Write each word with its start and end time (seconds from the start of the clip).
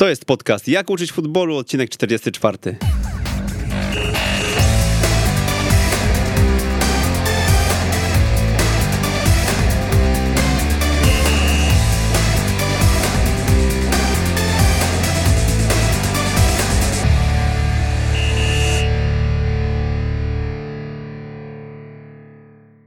To 0.00 0.08
jest 0.08 0.24
podcast 0.24 0.68
Jak 0.68 0.90
uczyć 0.90 1.12
futbolu, 1.12 1.56
odcinek 1.56 1.90
44. 1.90 2.58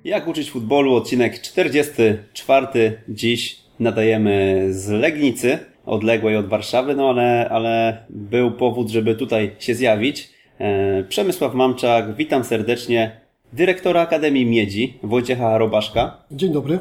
Jak 0.04 0.28
uczyć 0.28 0.52
futbolu, 0.52 0.96
odcinek 0.96 1.42
44. 1.42 3.02
Dziś 3.10 3.60
nadajemy 3.80 4.68
z 4.70 4.90
Legnicy, 4.90 5.71
odległej 5.86 6.36
od 6.36 6.48
Warszawy, 6.48 6.96
no 6.96 7.10
ale, 7.10 7.50
ale 7.50 8.04
był 8.10 8.52
powód, 8.52 8.90
żeby 8.90 9.16
tutaj 9.16 9.52
się 9.60 9.76
zjawić. 9.76 10.30
E, 10.60 11.04
Przemysław 11.04 11.54
Mamczak, 11.54 12.16
witam 12.16 12.44
serdecznie. 12.44 13.22
Dyrektora 13.54 14.02
Akademii 14.02 14.46
Miedzi, 14.46 14.94
Wojciecha 15.04 15.58
Robaszka. 15.58 16.24
Dzień 16.32 16.54
dobry. 16.54 16.80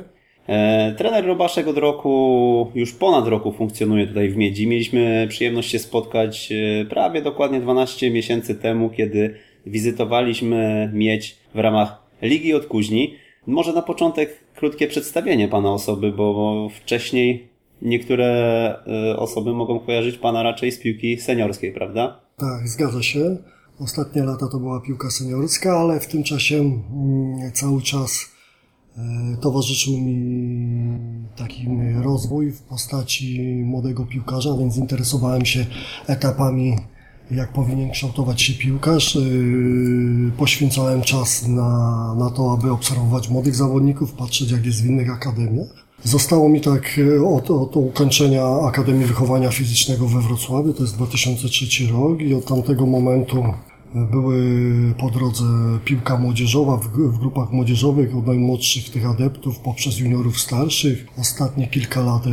E, 0.48 0.94
Trener 0.98 1.26
Robaszek 1.26 1.68
od 1.68 1.78
roku, 1.78 2.72
już 2.74 2.92
ponad 2.92 3.26
roku 3.26 3.52
funkcjonuje 3.52 4.06
tutaj 4.06 4.28
w 4.28 4.36
Miedzi. 4.36 4.66
Mieliśmy 4.66 5.26
przyjemność 5.28 5.70
się 5.70 5.78
spotkać 5.78 6.52
e, 6.52 6.84
prawie 6.84 7.22
dokładnie 7.22 7.60
12 7.60 8.10
miesięcy 8.10 8.54
temu, 8.54 8.90
kiedy 8.90 9.34
wizytowaliśmy 9.66 10.90
Miedź 10.94 11.36
w 11.54 11.58
ramach 11.58 12.02
Ligi 12.22 12.54
od 12.54 12.66
Kuźni. 12.66 13.14
Może 13.46 13.72
na 13.72 13.82
początek 13.82 14.38
krótkie 14.54 14.86
przedstawienie 14.86 15.48
Pana 15.48 15.72
osoby, 15.72 16.12
bo 16.12 16.68
wcześniej 16.74 17.49
niektóre 17.82 18.26
e, 18.86 19.16
osoby 19.16 19.52
mogą 19.52 19.80
kojarzyć 19.80 20.18
Pana 20.18 20.42
raczej 20.42 20.72
z 20.72 20.78
piłki 20.78 21.20
seniorskiej, 21.20 21.72
prawda? 21.72 22.20
Tak, 22.36 22.68
zgadza 22.68 23.02
się. 23.02 23.36
Ostatnie 23.78 24.22
lata 24.22 24.48
to 24.48 24.58
była 24.58 24.80
piłka 24.80 25.10
seniorska, 25.10 25.78
ale 25.78 26.00
w 26.00 26.06
tym 26.06 26.22
czasie 26.22 26.56
mm, 26.56 27.52
cały 27.52 27.82
czas 27.82 28.26
e, 28.96 29.00
towarzyszył 29.40 29.98
mi 29.98 30.98
taki 31.36 31.66
rozwój 32.02 32.50
w 32.50 32.62
postaci 32.62 33.40
młodego 33.64 34.06
piłkarza, 34.06 34.50
więc 34.58 34.76
interesowałem 34.76 35.44
się 35.44 35.66
etapami, 36.06 36.76
jak 37.30 37.52
powinien 37.52 37.90
kształtować 37.90 38.42
się 38.42 38.54
piłkarz. 38.54 39.16
E, 39.16 39.20
Poświęcałem 40.38 41.02
czas 41.02 41.48
na, 41.48 42.14
na 42.18 42.30
to, 42.30 42.52
aby 42.52 42.72
obserwować 42.72 43.28
młodych 43.28 43.54
zawodników, 43.54 44.12
patrzeć 44.12 44.50
jak 44.50 44.66
jest 44.66 44.82
w 44.82 44.86
innych 44.86 45.10
akademiach. 45.10 45.79
Zostało 46.04 46.48
mi 46.48 46.60
tak 46.60 47.00
e, 47.18 47.26
od, 47.26 47.50
od 47.50 47.76
ukończenia 47.76 48.44
Akademii 48.44 49.06
Wychowania 49.06 49.50
Fizycznego 49.50 50.06
we 50.06 50.20
Wrocławiu, 50.20 50.72
to 50.72 50.82
jest 50.82 50.96
2003 50.96 51.86
rok 51.92 52.20
i 52.20 52.34
od 52.34 52.44
tamtego 52.44 52.86
momentu 52.86 53.44
e, 53.94 54.06
były 54.10 54.44
po 54.98 55.10
drodze 55.10 55.44
piłka 55.84 56.18
młodzieżowa 56.18 56.76
w, 56.76 56.88
w 56.88 57.18
grupach 57.18 57.52
młodzieżowych, 57.52 58.16
od 58.16 58.26
najmłodszych 58.26 58.90
tych 58.90 59.06
adeptów 59.06 59.58
poprzez 59.58 59.98
juniorów 59.98 60.40
starszych. 60.40 61.06
Ostatnie 61.18 61.68
kilka 61.68 62.00
lat 62.00 62.26
e, 62.26 62.30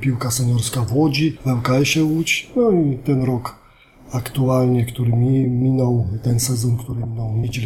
piłka 0.00 0.30
seniorska 0.30 0.80
w 0.80 0.96
Łodzi, 0.96 1.38
w 1.44 1.48
LKS-ie 1.48 2.04
Łódź, 2.04 2.50
no 2.56 2.70
i 2.72 2.98
ten 2.98 3.22
rok 3.22 3.64
aktualnie, 4.12 4.84
który 4.84 5.12
mi 5.12 5.48
minął, 5.48 6.06
ten 6.22 6.40
sezon, 6.40 6.76
który 6.76 7.00
minął 7.06 7.32
Miedź. 7.32 7.60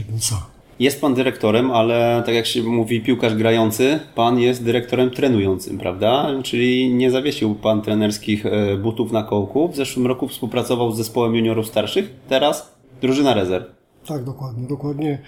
Jest 0.81 1.01
Pan 1.01 1.15
dyrektorem, 1.15 1.71
ale 1.71 2.23
tak 2.27 2.35
jak 2.35 2.47
się 2.47 2.63
mówi 2.63 3.01
piłkarz 3.01 3.35
grający, 3.35 4.01
Pan 4.15 4.39
jest 4.39 4.65
dyrektorem 4.65 5.11
trenującym, 5.11 5.79
prawda? 5.79 6.31
Czyli 6.43 6.95
nie 6.95 7.11
zawiesił 7.11 7.55
Pan 7.55 7.83
trenerskich 7.83 8.47
e, 8.47 8.77
butów 8.77 9.13
na 9.13 9.23
kołku. 9.23 9.69
W 9.69 9.77
zeszłym 9.77 10.07
roku 10.07 10.29
współpracował 10.29 10.93
z 10.93 10.97
zespołem 10.97 11.35
juniorów 11.35 11.67
starszych, 11.67 12.11
teraz 12.29 12.73
drużyna 13.01 13.35
rezerw. 13.35 13.67
Tak, 14.07 14.25
dokładnie, 14.25 14.67
dokładnie. 14.69 15.19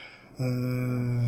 E, 0.41 0.45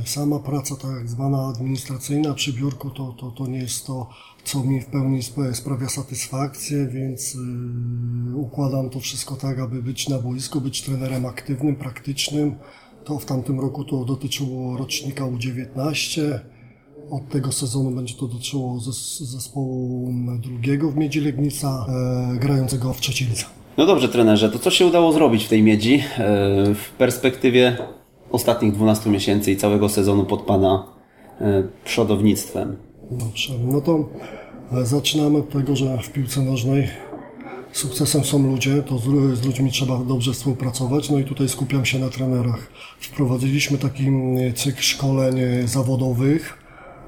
Sama 0.05 0.39
praca 0.39 0.77
tak 0.77 1.09
zwana 1.09 1.53
administracyjna 1.57 2.35
przy 2.35 2.53
biurku 2.53 2.91
to, 2.91 3.15
to, 3.21 3.31
to 3.31 3.47
nie 3.47 3.59
jest 3.59 3.87
to, 3.87 4.09
co 4.45 4.65
mi 4.65 4.81
w 4.81 4.87
pełni 4.87 5.19
sp- 5.29 5.53
sprawia 5.55 5.89
satysfakcję, 5.89 6.87
więc 6.87 7.37
e, 7.37 8.37
układam 8.37 8.91
to 8.91 9.01
wszystko 9.01 9.37
tak, 9.37 9.59
aby 9.59 9.83
być 9.83 10.09
na 10.09 10.19
boisku, 10.19 10.61
być 10.61 10.83
trenerem 10.83 11.27
aktywnym, 11.27 11.77
praktycznym. 11.77 12.55
To 13.05 13.19
w 13.19 13.25
tamtym 13.25 13.61
roku 13.61 13.85
to 13.85 14.05
dotyczyło 14.05 14.77
rocznika 14.77 15.25
U19. 15.25 16.21
Od 17.11 17.29
tego 17.29 17.53
sezonu 17.53 17.91
będzie 17.91 18.15
to 18.15 18.27
dotyczyło 18.27 18.79
zes- 18.79 19.23
zespołu 19.25 20.09
drugiego 20.43 20.91
w 20.91 20.97
Miedzi 20.97 21.21
Legnica, 21.21 21.87
e, 22.35 22.39
grającego 22.39 22.93
w 22.93 23.01
Trzecińcu. 23.01 23.47
No 23.79 23.87
dobrze, 23.87 24.09
trenerze, 24.09 24.51
to 24.51 24.59
co 24.59 24.71
się 24.71 24.87
udało 24.87 25.13
zrobić 25.13 25.45
w 25.45 25.49
tej 25.49 25.63
miedzi 25.63 25.95
e, 25.95 26.03
w 26.75 26.91
perspektywie 26.99 27.77
ostatnich 28.31 28.73
12 28.73 29.11
miesięcy 29.11 29.53
i 29.53 29.57
całego 29.57 29.89
sezonu 29.89 30.25
pod 30.25 30.43
Pana 30.43 30.87
e, 31.41 31.63
przodownictwem? 31.85 32.77
Dobrze, 33.11 33.55
no 33.65 33.81
to 33.81 34.09
e, 34.73 34.87
zaczynamy 34.87 35.39
od 35.39 35.51
tego, 35.51 35.77
że 35.77 35.99
w 35.99 36.13
piłce 36.13 36.41
nożnej 36.43 36.89
sukcesem 37.73 38.25
są 38.25 38.47
ludzie, 38.51 38.83
to 38.83 38.99
z, 38.99 39.03
z 39.39 39.45
ludźmi 39.47 39.71
trzeba 39.71 39.99
dobrze 39.99 40.33
współpracować, 40.33 41.11
no 41.11 41.19
i 41.19 41.25
tutaj 41.25 41.49
skupiam 41.49 41.85
się 41.85 41.99
na 41.99 42.09
trenerach. 42.09 42.67
Wprowadziliśmy 43.01 43.79
taki 43.79 44.07
mm, 44.09 44.55
cykl 44.55 44.83
szkoleń 44.83 45.41
e, 45.41 45.69
zawodowych, 45.69 46.59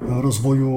rozwoju 0.01 0.69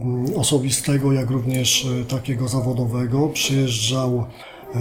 mm, 0.00 0.36
osobistego, 0.36 1.12
jak 1.12 1.30
również 1.30 1.86
e, 1.86 2.04
takiego 2.04 2.48
zawodowego. 2.48 3.28
Przyjeżdżał 3.28 4.26
e, 4.74 4.80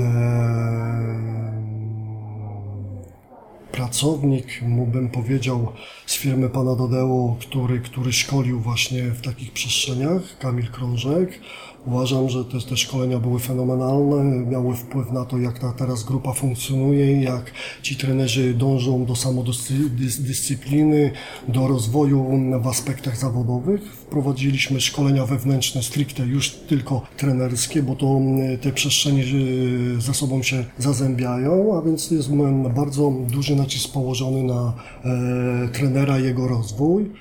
pracownik, 3.72 4.62
mu 4.62 4.88
bym 4.88 5.09
powiedział, 5.09 5.72
z 6.06 6.16
firmy 6.16 6.50
pana 6.50 6.75
Dodeo, 6.75 7.36
który, 7.40 7.80
który 7.80 8.13
szkolił 8.13 8.59
właśnie 8.59 9.03
w 9.03 9.22
takich 9.22 9.53
przestrzeniach, 9.53 10.38
Kamil 10.40 10.68
Krążek. 10.68 11.40
Uważam, 11.86 12.30
że 12.30 12.46
te, 12.46 12.60
te 12.70 12.78
szkolenia 12.78 13.20
były 13.20 13.40
fenomenalne, 13.40 14.46
miały 14.46 14.76
wpływ 14.76 15.12
na 15.12 15.26
to, 15.26 15.38
jak 15.38 15.60
ta 15.60 15.72
teraz 15.72 16.04
grupa 16.04 16.34
funkcjonuje, 16.34 17.22
jak 17.22 17.52
ci 17.82 17.96
trenerzy 17.96 18.54
dążą 18.54 19.06
do 19.06 19.16
samodyscypliny, 19.16 21.12
do 21.48 21.68
rozwoju 21.68 22.26
w 22.62 22.68
aspektach 22.68 23.18
zawodowych. 23.18 23.94
Wprowadziliśmy 23.94 24.82
szkolenia 24.82 25.26
wewnętrzne, 25.26 25.84
stricte 25.84 26.26
już 26.26 26.50
tylko 26.50 27.02
trenerskie, 27.18 27.84
bo 27.84 27.96
to 27.96 28.18
mm, 28.18 28.58
te 28.58 28.72
przestrzenie 28.72 29.24
y, 29.24 30.02
ze 30.02 30.14
sobą 30.14 30.44
się 30.44 30.66
zazębiają, 30.78 31.78
a 31.78 31.82
więc 31.82 32.12
jest 32.12 32.30
bardzo 32.76 33.14
duży 33.32 33.56
nacisk 33.56 33.94
położony 33.94 34.44
na 34.44 34.74
e, 35.06 35.68
trenera 35.68 36.20
jego 36.20 36.48
rozwój. 36.48 37.12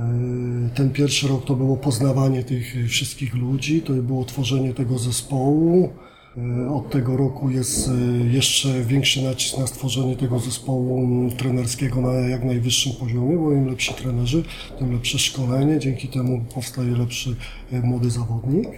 E, 0.00 0.74
Ten 0.74 0.90
pierwszy 0.90 1.28
rok 1.28 1.44
to 1.44 1.54
było 1.54 1.76
poznawanie 1.76 2.44
tych 2.44 2.74
wszystkich 2.88 3.34
ludzi, 3.34 3.82
to 3.82 3.92
było 3.92 4.24
tworzenie 4.24 4.74
tego 4.74 4.98
zespołu. 4.98 5.88
E, 6.36 6.70
Od 6.70 6.90
tego 6.90 7.16
roku 7.16 7.50
jest 7.50 7.88
e, 7.88 8.26
jeszcze 8.26 8.84
większy 8.84 9.22
nacisk 9.22 9.58
na 9.58 9.66
stworzenie 9.66 10.16
tego 10.16 10.38
zespołu 10.38 11.30
trenerskiego 11.36 12.00
na 12.00 12.12
jak 12.12 12.44
najwyższym 12.44 12.92
poziomie, 12.92 13.36
bo 13.36 13.52
im 13.52 13.66
lepsi 13.66 13.94
trenerzy, 13.94 14.42
tym 14.78 14.92
lepsze 14.92 15.18
szkolenie, 15.18 15.78
dzięki 15.78 16.08
temu 16.08 16.44
powstaje 16.54 16.90
lepszy 16.90 17.36
młody 17.82 18.10
zawodnik. 18.10 18.68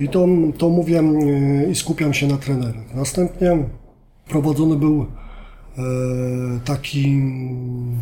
I 0.00 0.08
to, 0.08 0.26
to 0.58 0.68
mówię 0.68 1.02
i 1.70 1.74
skupiam 1.74 2.14
się 2.14 2.26
na 2.26 2.36
trenerach. 2.36 2.94
Następnie 2.94 3.58
prowadzony 4.28 4.76
był 4.76 5.06
taki, 6.64 7.20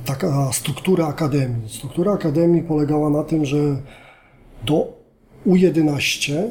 taka 0.04 0.52
struktura 0.52 1.06
akademii. 1.06 1.68
Struktura 1.68 2.12
akademii 2.12 2.62
polegała 2.62 3.10
na 3.10 3.22
tym, 3.24 3.44
że 3.44 3.76
do 4.66 5.02
U11 5.46 6.32
e, 6.34 6.48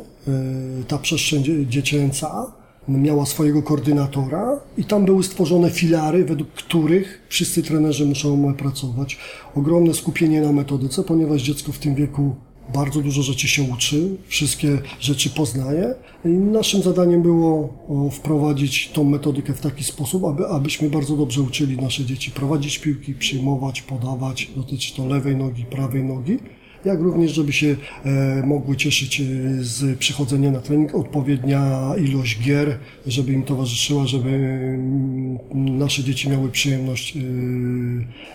ta 0.87 0.97
przestrzeń 0.97 1.43
dzie- 1.43 1.65
dziecięca 1.67 2.51
miała 2.87 3.25
swojego 3.25 3.63
koordynatora 3.63 4.59
i 4.77 4.83
tam 4.83 5.05
były 5.05 5.23
stworzone 5.23 5.69
filary, 5.69 6.25
według 6.25 6.49
których 6.49 7.21
wszyscy 7.29 7.63
trenerzy 7.63 8.05
muszą 8.05 8.53
pracować. 8.53 9.17
Ogromne 9.55 9.93
skupienie 9.93 10.41
na 10.41 10.51
metodyce, 10.51 11.03
ponieważ 11.03 11.41
dziecko 11.41 11.71
w 11.71 11.77
tym 11.79 11.95
wieku 11.95 12.35
bardzo 12.73 13.01
dużo 13.01 13.21
rzeczy 13.21 13.47
się 13.47 13.63
uczy, 13.63 14.17
wszystkie 14.27 14.77
rzeczy 14.99 15.29
poznaje. 15.29 15.95
I 16.25 16.29
naszym 16.29 16.81
zadaniem 16.81 17.21
było 17.21 17.73
wprowadzić 18.11 18.89
tą 18.89 19.03
metodykę 19.03 19.53
w 19.53 19.61
taki 19.61 19.83
sposób, 19.83 20.23
aby, 20.25 20.47
abyśmy 20.47 20.89
bardzo 20.89 21.17
dobrze 21.17 21.41
uczyli 21.41 21.77
nasze 21.77 22.05
dzieci 22.05 22.31
prowadzić 22.31 22.79
piłki, 22.79 23.13
przyjmować, 23.13 23.81
podawać, 23.81 24.51
dotyczy 24.55 24.95
to 24.95 25.07
lewej 25.07 25.35
nogi, 25.35 25.65
prawej 25.65 26.03
nogi, 26.03 26.37
jak 26.85 26.99
również, 26.99 27.31
żeby 27.31 27.53
się 27.53 27.75
e, 28.05 28.43
mogły 28.45 28.77
cieszyć 28.77 29.21
e, 29.21 29.23
z 29.59 29.99
przychodzenia 29.99 30.51
na 30.51 30.61
trening, 30.61 30.95
odpowiednia 30.95 31.91
ilość 31.97 32.43
gier, 32.43 32.77
żeby 33.05 33.33
im 33.33 33.43
towarzyszyła, 33.43 34.07
żeby 34.07 34.29
mm, 34.29 35.77
nasze 35.77 36.03
dzieci 36.03 36.29
miały 36.29 36.49
przyjemność 36.49 37.17
e, 37.17 37.19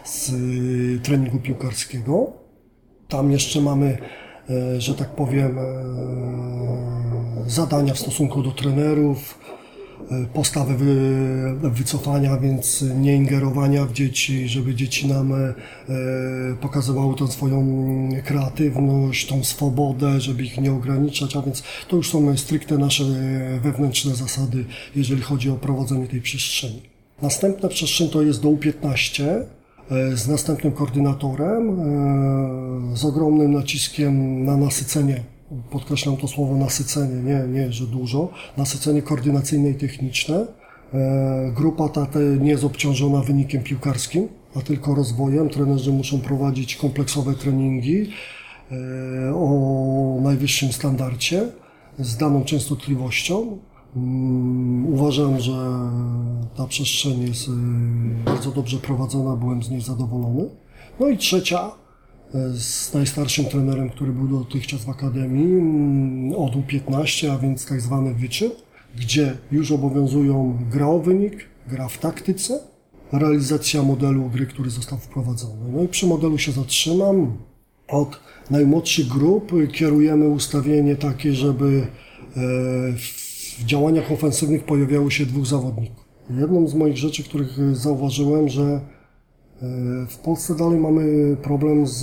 z 0.05 0.33
treningu 1.03 1.39
piłkarskiego. 1.39 2.33
Tam 3.09 3.33
jeszcze 3.33 3.61
mamy 3.61 3.99
że 4.79 4.95
tak 4.95 5.09
powiem, 5.09 5.59
zadania 7.47 7.95
w 7.95 7.99
stosunku 7.99 8.43
do 8.43 8.51
trenerów, 8.51 9.39
postawy 10.35 10.77
wycofania, 11.71 12.37
więc 12.37 12.85
nie 12.97 13.15
ingerowania 13.15 13.85
w 13.85 13.93
dzieci, 13.93 14.49
żeby 14.49 14.75
dzieci 14.75 15.09
nam 15.09 15.35
e, 15.35 15.55
pokazywały 16.61 17.15
tą 17.15 17.27
swoją 17.27 17.67
kreatywność, 18.25 19.27
tą 19.27 19.45
swobodę, 19.45 20.21
żeby 20.21 20.43
ich 20.43 20.61
nie 20.61 20.73
ograniczać, 20.73 21.37
a 21.37 21.43
więc 21.43 21.63
to 21.89 21.97
już 21.97 22.11
są 22.11 22.37
stricte 22.37 22.79
nasze 22.79 23.05
wewnętrzne 23.63 24.15
zasady, 24.15 24.65
jeżeli 24.97 25.23
chodzi 25.23 25.51
o 25.51 25.55
prowadzenie 25.55 26.07
tej 26.07 26.21
przestrzeni. 26.21 26.83
Następna 27.23 27.69
przestrzeń 27.69 28.09
to 28.09 28.23
jest 28.23 28.43
do 28.43 28.49
U15 28.49 29.25
e, 29.25 29.56
z 30.15 30.29
następnym 30.29 30.73
koordynatorem, 30.73 31.81
e, 32.93 32.97
z 32.97 33.05
ogromnym 33.05 33.53
naciskiem 33.53 34.45
na 34.45 34.57
nasycenie 34.57 35.23
podkreślam 35.71 36.17
to 36.17 36.29
słowo 36.29 36.57
nasycenie, 36.57 37.15
nie, 37.15 37.61
nie, 37.61 37.73
że 37.73 37.87
dużo, 37.87 38.29
nasycenie 38.57 39.03
koordynacyjne 39.03 39.71
i 39.71 39.75
techniczne. 39.75 40.47
E, 40.95 41.53
grupa 41.57 41.89
ta 41.89 42.07
nie 42.41 42.51
jest 42.51 42.65
obciążona 42.65 43.21
wynikiem 43.21 43.63
piłkarskim, 43.63 44.29
a 44.55 44.61
tylko 44.61 44.95
rozwojem. 44.95 45.49
Trenerzy 45.49 45.93
muszą 45.93 46.21
prowadzić 46.21 46.77
kompleksowe 46.77 47.35
treningi 47.35 48.11
e, 48.73 49.35
o 49.35 50.19
najwyższym 50.23 50.73
standardzie 50.73 51.43
z 51.99 52.17
daną 52.17 52.45
częstotliwością. 52.45 53.59
Mm, 53.97 54.87
uważam, 54.95 55.41
że 55.41 55.53
ta 56.57 56.67
przestrzeń 56.67 57.23
jest 57.23 57.49
e, 57.49 57.53
bardzo 58.25 58.51
dobrze 58.51 58.77
prowadzona, 58.77 59.37
byłem 59.37 59.63
z 59.63 59.71
niej 59.71 59.81
zadowolony. 59.81 60.51
No 61.01 61.09
i 61.09 61.19
trzecia, 61.19 61.71
z 62.55 62.95
najstarszym 62.95 63.45
trenerem, 63.45 63.91
który 63.91 64.13
był 64.13 64.29
dotychczas 64.29 64.85
w 64.85 64.89
Akademii, 64.89 65.59
mm, 65.59 66.35
od 66.37 66.53
U15, 66.53 67.31
a 67.31 67.39
więc 67.39 67.67
tak 67.67 67.81
zwany 67.81 68.15
wyczyn, 68.15 68.51
gdzie 68.97 69.37
już 69.53 69.73
obowiązują 69.73 70.59
gra 70.71 70.87
o 70.87 70.99
wynik, 70.99 71.37
gra 71.69 71.89
w 71.89 71.99
taktyce, 71.99 72.61
realizacja 73.13 73.83
modelu 73.83 74.31
gry, 74.31 74.47
który 74.47 74.71
został 74.71 74.99
wprowadzony. 74.99 75.73
No 75.73 75.83
i 75.83 75.89
przy 75.89 76.07
modelu 76.07 76.39
się 76.39 76.53
zatrzymam. 76.53 77.37
Od 77.89 78.21
najmłodszych 78.51 79.07
grup 79.07 79.53
kierujemy 79.73 80.29
ustawienie 80.29 80.97
takie, 80.97 81.35
żeby 81.35 81.87
e, 82.37 82.41
w 83.59 83.65
działaniach 83.65 84.13
ofensywnych 84.13 84.65
pojawiało 84.65 85.11
się 85.11 85.27
dwóch 85.27 85.47
zawodników. 85.47 86.05
Jedną 86.41 86.69
z 86.69 86.75
moich 86.75 86.97
rzeczy, 86.97 87.25
których 87.25 87.77
zauważyłem, 87.77 88.49
że 88.49 88.81
w 90.09 90.17
Polsce 90.17 90.55
dalej 90.55 90.79
mamy 90.79 91.37
problem 91.37 91.87
z 91.87 92.01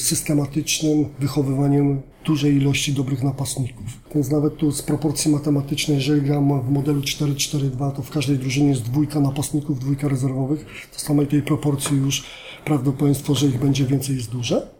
systematycznym 0.00 1.04
wychowywaniem 1.20 2.02
dużej 2.24 2.56
ilości 2.56 2.92
dobrych 2.92 3.22
napastników. 3.22 3.84
Więc 4.14 4.30
nawet 4.30 4.56
tu 4.56 4.72
z 4.72 4.82
proporcji 4.82 5.30
matematycznej, 5.30 5.96
jeżeli 5.96 6.22
gram 6.22 6.60
w 6.62 6.70
modelu 6.70 7.00
4-4-2, 7.00 7.92
to 7.92 8.02
w 8.02 8.10
każdej 8.10 8.38
drużynie 8.38 8.68
jest 8.68 8.82
dwójka 8.82 9.20
napastników, 9.20 9.78
dwójka 9.78 10.08
rezerwowych. 10.08 10.66
To 10.92 10.98
z 10.98 11.02
samej 11.02 11.26
tej 11.26 11.42
proporcji 11.42 11.96
już 11.96 12.24
prawdopodobieństwo, 12.64 13.34
że 13.34 13.46
ich 13.46 13.58
będzie 13.58 13.84
więcej 13.84 14.16
jest 14.16 14.30
duże. 14.30 14.70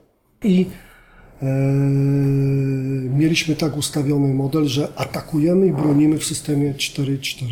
I 0.44 0.60
e, 0.60 0.85
mieliśmy 3.16 3.56
tak 3.56 3.76
ustawiony 3.76 4.34
model, 4.34 4.66
że 4.66 4.88
atakujemy 4.96 5.66
i 5.66 5.72
bronimy 5.72 6.18
w 6.18 6.24
systemie 6.24 6.74
4-4. 6.74 7.44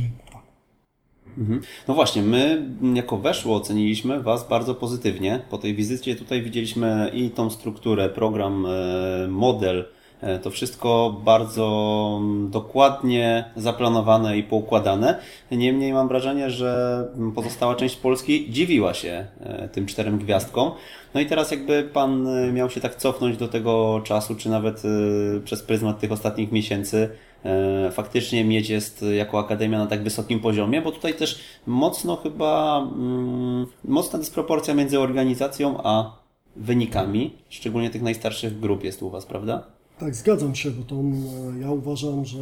Mhm. 1.38 1.60
No 1.88 1.94
właśnie, 1.94 2.22
my 2.22 2.70
jako 2.94 3.16
weszło 3.18 3.56
oceniliśmy 3.56 4.22
Was 4.22 4.48
bardzo 4.48 4.74
pozytywnie. 4.74 5.40
Po 5.50 5.58
tej 5.58 5.74
wizycie 5.74 6.16
tutaj 6.16 6.42
widzieliśmy 6.42 7.10
i 7.14 7.30
tą 7.30 7.50
strukturę, 7.50 8.08
program, 8.08 8.66
e, 8.66 9.28
model, 9.28 9.84
e, 10.20 10.38
to 10.38 10.50
wszystko 10.50 11.20
bardzo 11.24 12.20
dokładnie 12.50 13.44
zaplanowane 13.56 14.38
i 14.38 14.42
poukładane. 14.42 15.18
Niemniej 15.50 15.92
mam 15.92 16.08
wrażenie, 16.08 16.50
że 16.50 17.04
pozostała 17.34 17.74
część 17.74 17.96
Polski 17.96 18.50
dziwiła 18.50 18.94
się 18.94 19.26
e, 19.40 19.68
tym 19.68 19.86
czterem 19.86 20.18
gwiazdkom. 20.18 20.70
No 21.14 21.20
i 21.20 21.26
teraz 21.26 21.50
jakby 21.50 21.82
Pan 21.92 22.26
miał 22.52 22.70
się 22.70 22.80
tak 22.80 22.94
cofnąć 22.94 23.36
do 23.36 23.48
tego 23.48 24.00
czasu, 24.04 24.34
czy 24.34 24.48
nawet 24.48 24.82
przez 25.44 25.62
pryzmat 25.62 26.00
tych 26.00 26.12
ostatnich 26.12 26.52
miesięcy, 26.52 27.08
E, 27.44 27.90
faktycznie 27.92 28.44
mieć 28.44 28.68
jest 28.68 29.04
jako 29.16 29.38
akademia 29.38 29.78
na 29.78 29.86
tak 29.86 30.02
wysokim 30.02 30.40
poziomie, 30.40 30.82
bo 30.82 30.92
tutaj 30.92 31.14
też 31.14 31.40
mocno 31.66 32.16
chyba, 32.16 32.82
mm, 32.96 33.66
mocna 33.84 34.18
dysproporcja 34.18 34.74
między 34.74 35.00
organizacją 35.00 35.80
a 35.84 36.18
wynikami, 36.56 37.34
szczególnie 37.48 37.90
tych 37.90 38.02
najstarszych 38.02 38.60
grup 38.60 38.84
jest 38.84 39.02
u 39.02 39.10
Was, 39.10 39.26
prawda? 39.26 39.66
Tak, 39.98 40.14
zgadzam 40.14 40.54
się, 40.54 40.70
bo 40.70 40.82
to 40.82 40.94
ja 41.60 41.70
uważam, 41.70 42.24
że 42.24 42.38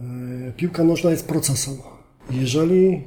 e, 0.00 0.52
piłka 0.56 0.84
nożna 0.84 1.10
jest 1.10 1.28
procesem. 1.28 1.74
Jeżeli 2.30 3.04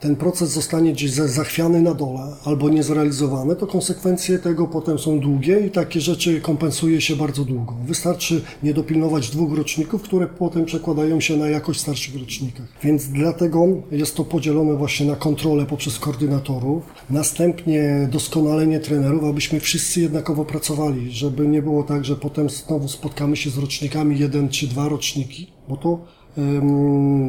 ten 0.00 0.16
proces 0.16 0.50
zostanie 0.50 0.92
gdzieś 0.92 1.10
zachwiany 1.10 1.82
na 1.82 1.94
dole 1.94 2.20
albo 2.44 2.68
niezrealizowany, 2.68 3.56
to 3.56 3.66
konsekwencje 3.66 4.38
tego 4.38 4.66
potem 4.66 4.98
są 4.98 5.20
długie 5.20 5.60
i 5.66 5.70
takie 5.70 6.00
rzeczy 6.00 6.40
kompensuje 6.40 7.00
się 7.00 7.16
bardzo 7.16 7.44
długo. 7.44 7.74
Wystarczy 7.86 8.42
nie 8.62 8.74
dopilnować 8.74 9.30
dwóch 9.30 9.56
roczników, 9.56 10.02
które 10.02 10.26
potem 10.26 10.64
przekładają 10.64 11.20
się 11.20 11.36
na 11.36 11.48
jakość 11.48 11.80
starszych 11.80 12.20
rocznikach. 12.20 12.66
Więc 12.82 13.08
dlatego 13.08 13.66
jest 13.90 14.16
to 14.16 14.24
podzielone 14.24 14.74
właśnie 14.74 15.06
na 15.06 15.16
kontrolę 15.16 15.66
poprzez 15.66 15.98
koordynatorów, 15.98 16.84
następnie 17.10 18.08
doskonalenie 18.12 18.80
trenerów, 18.80 19.24
abyśmy 19.24 19.60
wszyscy 19.60 20.00
jednakowo 20.00 20.44
pracowali, 20.44 21.12
żeby 21.12 21.48
nie 21.48 21.62
było 21.62 21.82
tak, 21.82 22.04
że 22.04 22.16
potem 22.16 22.50
znowu 22.50 22.88
spotkamy 22.88 23.36
się 23.36 23.50
z 23.50 23.58
rocznikami 23.58 24.18
jeden 24.18 24.48
czy 24.48 24.66
dwa 24.66 24.88
roczniki, 24.88 25.52
bo 25.68 25.76
to 25.76 25.98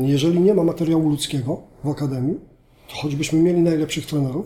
jeżeli 0.01 0.39
nie 0.39 0.53
ma 0.53 0.63
materiału 0.63 1.09
ludzkiego 1.09 1.61
w 1.83 1.89
akademii, 1.89 2.35
choćbyśmy 2.93 3.39
mieli 3.39 3.61
najlepszych 3.61 4.05
trenerów, 4.05 4.45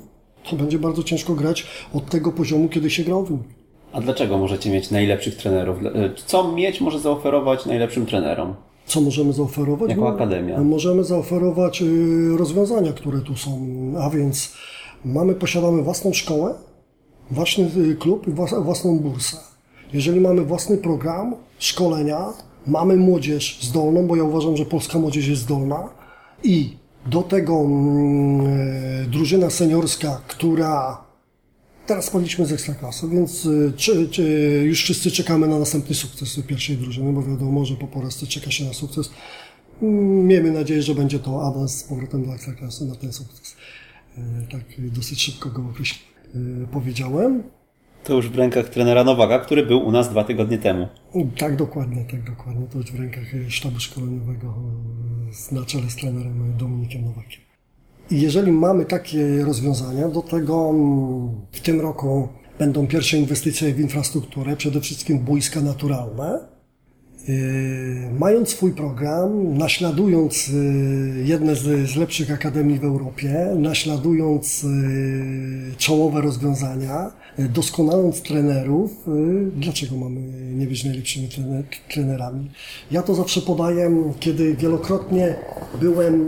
to 0.50 0.56
będzie 0.56 0.80
bardzo 0.80 1.04
ciężko 1.04 1.34
grać 1.34 1.68
od 1.94 2.10
tego 2.10 2.32
poziomu, 2.32 2.70
kiedy 2.70 2.90
się 2.90 3.04
grał 3.04 3.26
wynik. 3.26 3.48
A 3.94 4.02
dlaczego 4.02 4.38
możecie 4.38 4.70
mieć 4.70 4.92
najlepszych 4.92 5.36
trenerów? 5.36 5.78
E, 5.86 6.14
co 6.26 6.52
mieć 6.52 6.82
może 6.82 7.00
zaoferować 7.00 7.66
najlepszym 7.66 8.06
trenerom? 8.06 8.56
Co 8.86 9.02
możemy 9.02 9.34
zaoferować? 9.34 9.90
Jako 9.90 10.02
no, 10.02 10.08
akademia. 10.08 10.60
Możemy 10.60 11.04
zaoferować 11.04 11.82
y, 11.82 12.38
rozwiązania, 12.38 12.94
które 12.94 13.22
tu 13.22 13.38
są, 13.38 13.60
a 14.00 14.10
więc 14.10 14.54
mamy, 15.06 15.36
posiadamy 15.36 15.82
własną 15.82 16.14
szkołę, 16.14 16.54
własny 17.32 17.70
y, 17.78 17.96
klub 17.96 18.28
i 18.28 18.32
własną 18.62 19.00
bursę. 19.00 19.38
Jeżeli 19.94 20.22
mamy 20.22 20.42
własny 20.42 20.78
program 20.78 21.36
szkolenia, 21.60 22.26
mamy 22.68 22.98
młodzież 22.98 23.60
zdolną, 23.62 24.08
bo 24.08 24.16
ja 24.16 24.24
uważam, 24.24 24.58
że 24.58 24.66
polska 24.66 25.00
młodzież 25.00 25.28
jest 25.28 25.42
zdolna 25.42 25.90
i 26.44 26.81
do 27.05 27.24
tego 27.24 27.62
mm, 27.62 28.41
e, 28.41 29.05
drużyna 29.05 29.50
seniorska, 29.50 30.22
która 30.27 31.03
teraz 31.88 32.05
spadliśmy 32.05 32.46
z 32.46 32.51
Ekstraklasy, 32.51 33.10
więc 33.10 33.46
e, 33.46 33.72
czy, 33.77 34.10
czy 34.10 34.24
już 34.65 34.84
wszyscy 34.84 35.12
czekamy 35.12 35.48
na 35.48 35.60
następny 35.60 35.96
sukces 35.96 36.39
pierwszej 36.48 36.77
drużyny, 36.77 37.13
bo 37.13 37.24
wiadomo, 37.24 37.65
że 37.65 37.75
po 37.75 37.88
porażce 37.88 38.27
czeka 38.27 38.51
się 38.51 38.65
na 38.65 38.74
sukces. 38.74 39.10
Mm, 39.81 40.27
miejmy 40.27 40.51
nadzieję, 40.51 40.81
że 40.81 40.96
będzie 40.96 41.20
to 41.20 41.48
awans 41.48 41.77
z 41.77 41.84
powrotem 41.84 42.25
do 42.25 42.34
Ekstraklasy 42.34 42.86
na 42.86 42.96
ten 42.96 43.13
sukces. 43.13 43.55
E, 44.17 44.22
tak 44.51 44.62
dosyć 44.77 45.22
szybko 45.22 45.50
go 45.50 45.74
powiedziałem. 46.72 47.43
To 48.03 48.13
już 48.13 48.29
w 48.29 48.36
rękach 48.36 48.70
trenera 48.70 49.03
Nowaka, 49.03 49.39
który 49.39 49.65
był 49.65 49.88
u 49.88 49.91
nas 49.91 50.10
dwa 50.10 50.24
tygodnie 50.24 50.58
temu. 50.58 50.88
Tak, 51.38 51.55
dokładnie, 51.55 52.05
tak, 52.12 52.24
dokładnie. 52.24 52.67
To 52.67 52.77
już 52.77 52.91
w 52.91 53.00
rękach 53.00 53.24
sztabu 53.48 53.79
szkoleniowego 53.79 54.53
na 55.51 55.65
czele 55.65 55.89
z 55.89 55.96
trenerem 55.96 56.53
Dominikiem 56.58 57.05
Nowakiem. 57.05 57.41
Jeżeli 58.12 58.51
mamy 58.51 58.86
takie 58.86 59.43
rozwiązania, 59.46 60.08
do 60.08 60.22
tego 60.22 60.70
mm, 60.70 61.29
w 61.51 61.60
tym 61.60 61.81
roku 61.81 62.27
będą 62.60 62.88
pierwsze 62.88 63.17
inwestycje 63.17 63.74
w 63.74 63.79
infrastrukturę, 63.79 64.55
przede 64.55 64.81
wszystkim 64.81 65.20
boiska 65.20 65.62
naturalne. 65.62 66.50
Yy, 67.28 67.36
mając 68.20 68.50
swój 68.50 68.72
program, 68.72 69.58
naśladując 69.58 70.48
yy, 70.48 71.24
jedne 71.24 71.56
z, 71.56 71.96
lepszych 71.96 72.32
akademii 72.32 72.80
w 72.80 72.84
Europie, 72.84 73.48
naśladując 73.58 74.63
yy, 74.63 74.70
czołowe 75.78 76.22
rozwiązania, 76.22 77.12
doskonaląc 77.40 78.22
trenerów, 78.22 78.92
dlaczego 79.56 79.96
mamy 79.96 80.22
nie 80.54 80.68
być 80.68 80.84
najlepszymi 80.84 81.30
trenerami? 81.94 82.51
Ja 82.92 83.04
to 83.04 83.16
zawsze 83.16 83.42
podaję, 83.42 84.13
kiedy 84.20 84.56
wielokrotnie 84.56 85.36
byłem 85.82 86.28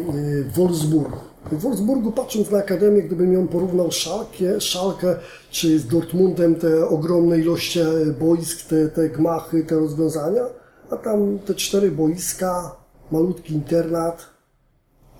w 0.49 0.55
Wolfsburgu. 0.55 1.17
W 1.51 1.61
Wolfsburgu 1.61 2.11
patrząc 2.11 2.51
na 2.51 2.57
akademię, 2.57 3.01
gdybym 3.01 3.33
ją 3.33 3.47
porównał 3.47 3.91
Szalkę, 3.91 4.61
Szalkę 4.61 5.15
czy 5.51 5.79
z 5.79 5.87
Dortmundem 5.87 6.55
te 6.55 6.87
ogromne 6.87 7.39
ilości 7.39 7.79
boisk, 8.19 8.67
te, 8.67 8.89
te 8.89 9.09
gmachy, 9.09 9.63
te 9.63 9.75
rozwiązania, 9.75 10.41
a 10.89 10.97
tam 10.97 11.39
te 11.39 11.55
cztery 11.55 11.91
boiska, 11.91 12.75
malutki 13.11 13.53
internat, 13.53 14.25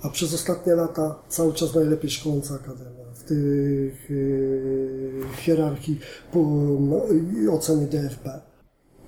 a 0.02 0.10
przez 0.10 0.34
ostatnie 0.34 0.76
lata 0.76 1.16
cały 1.30 1.54
czas 1.54 1.76
najlepiej 1.76 2.10
szkoląca 2.10 2.56
akademia 2.56 3.04
w 3.14 3.24
tych 3.24 4.10
yy, 4.10 5.24
hierarchii 5.38 6.00
po, 6.32 6.40
no, 6.80 7.02
oceny 7.52 7.88
DFB. 7.88 8.30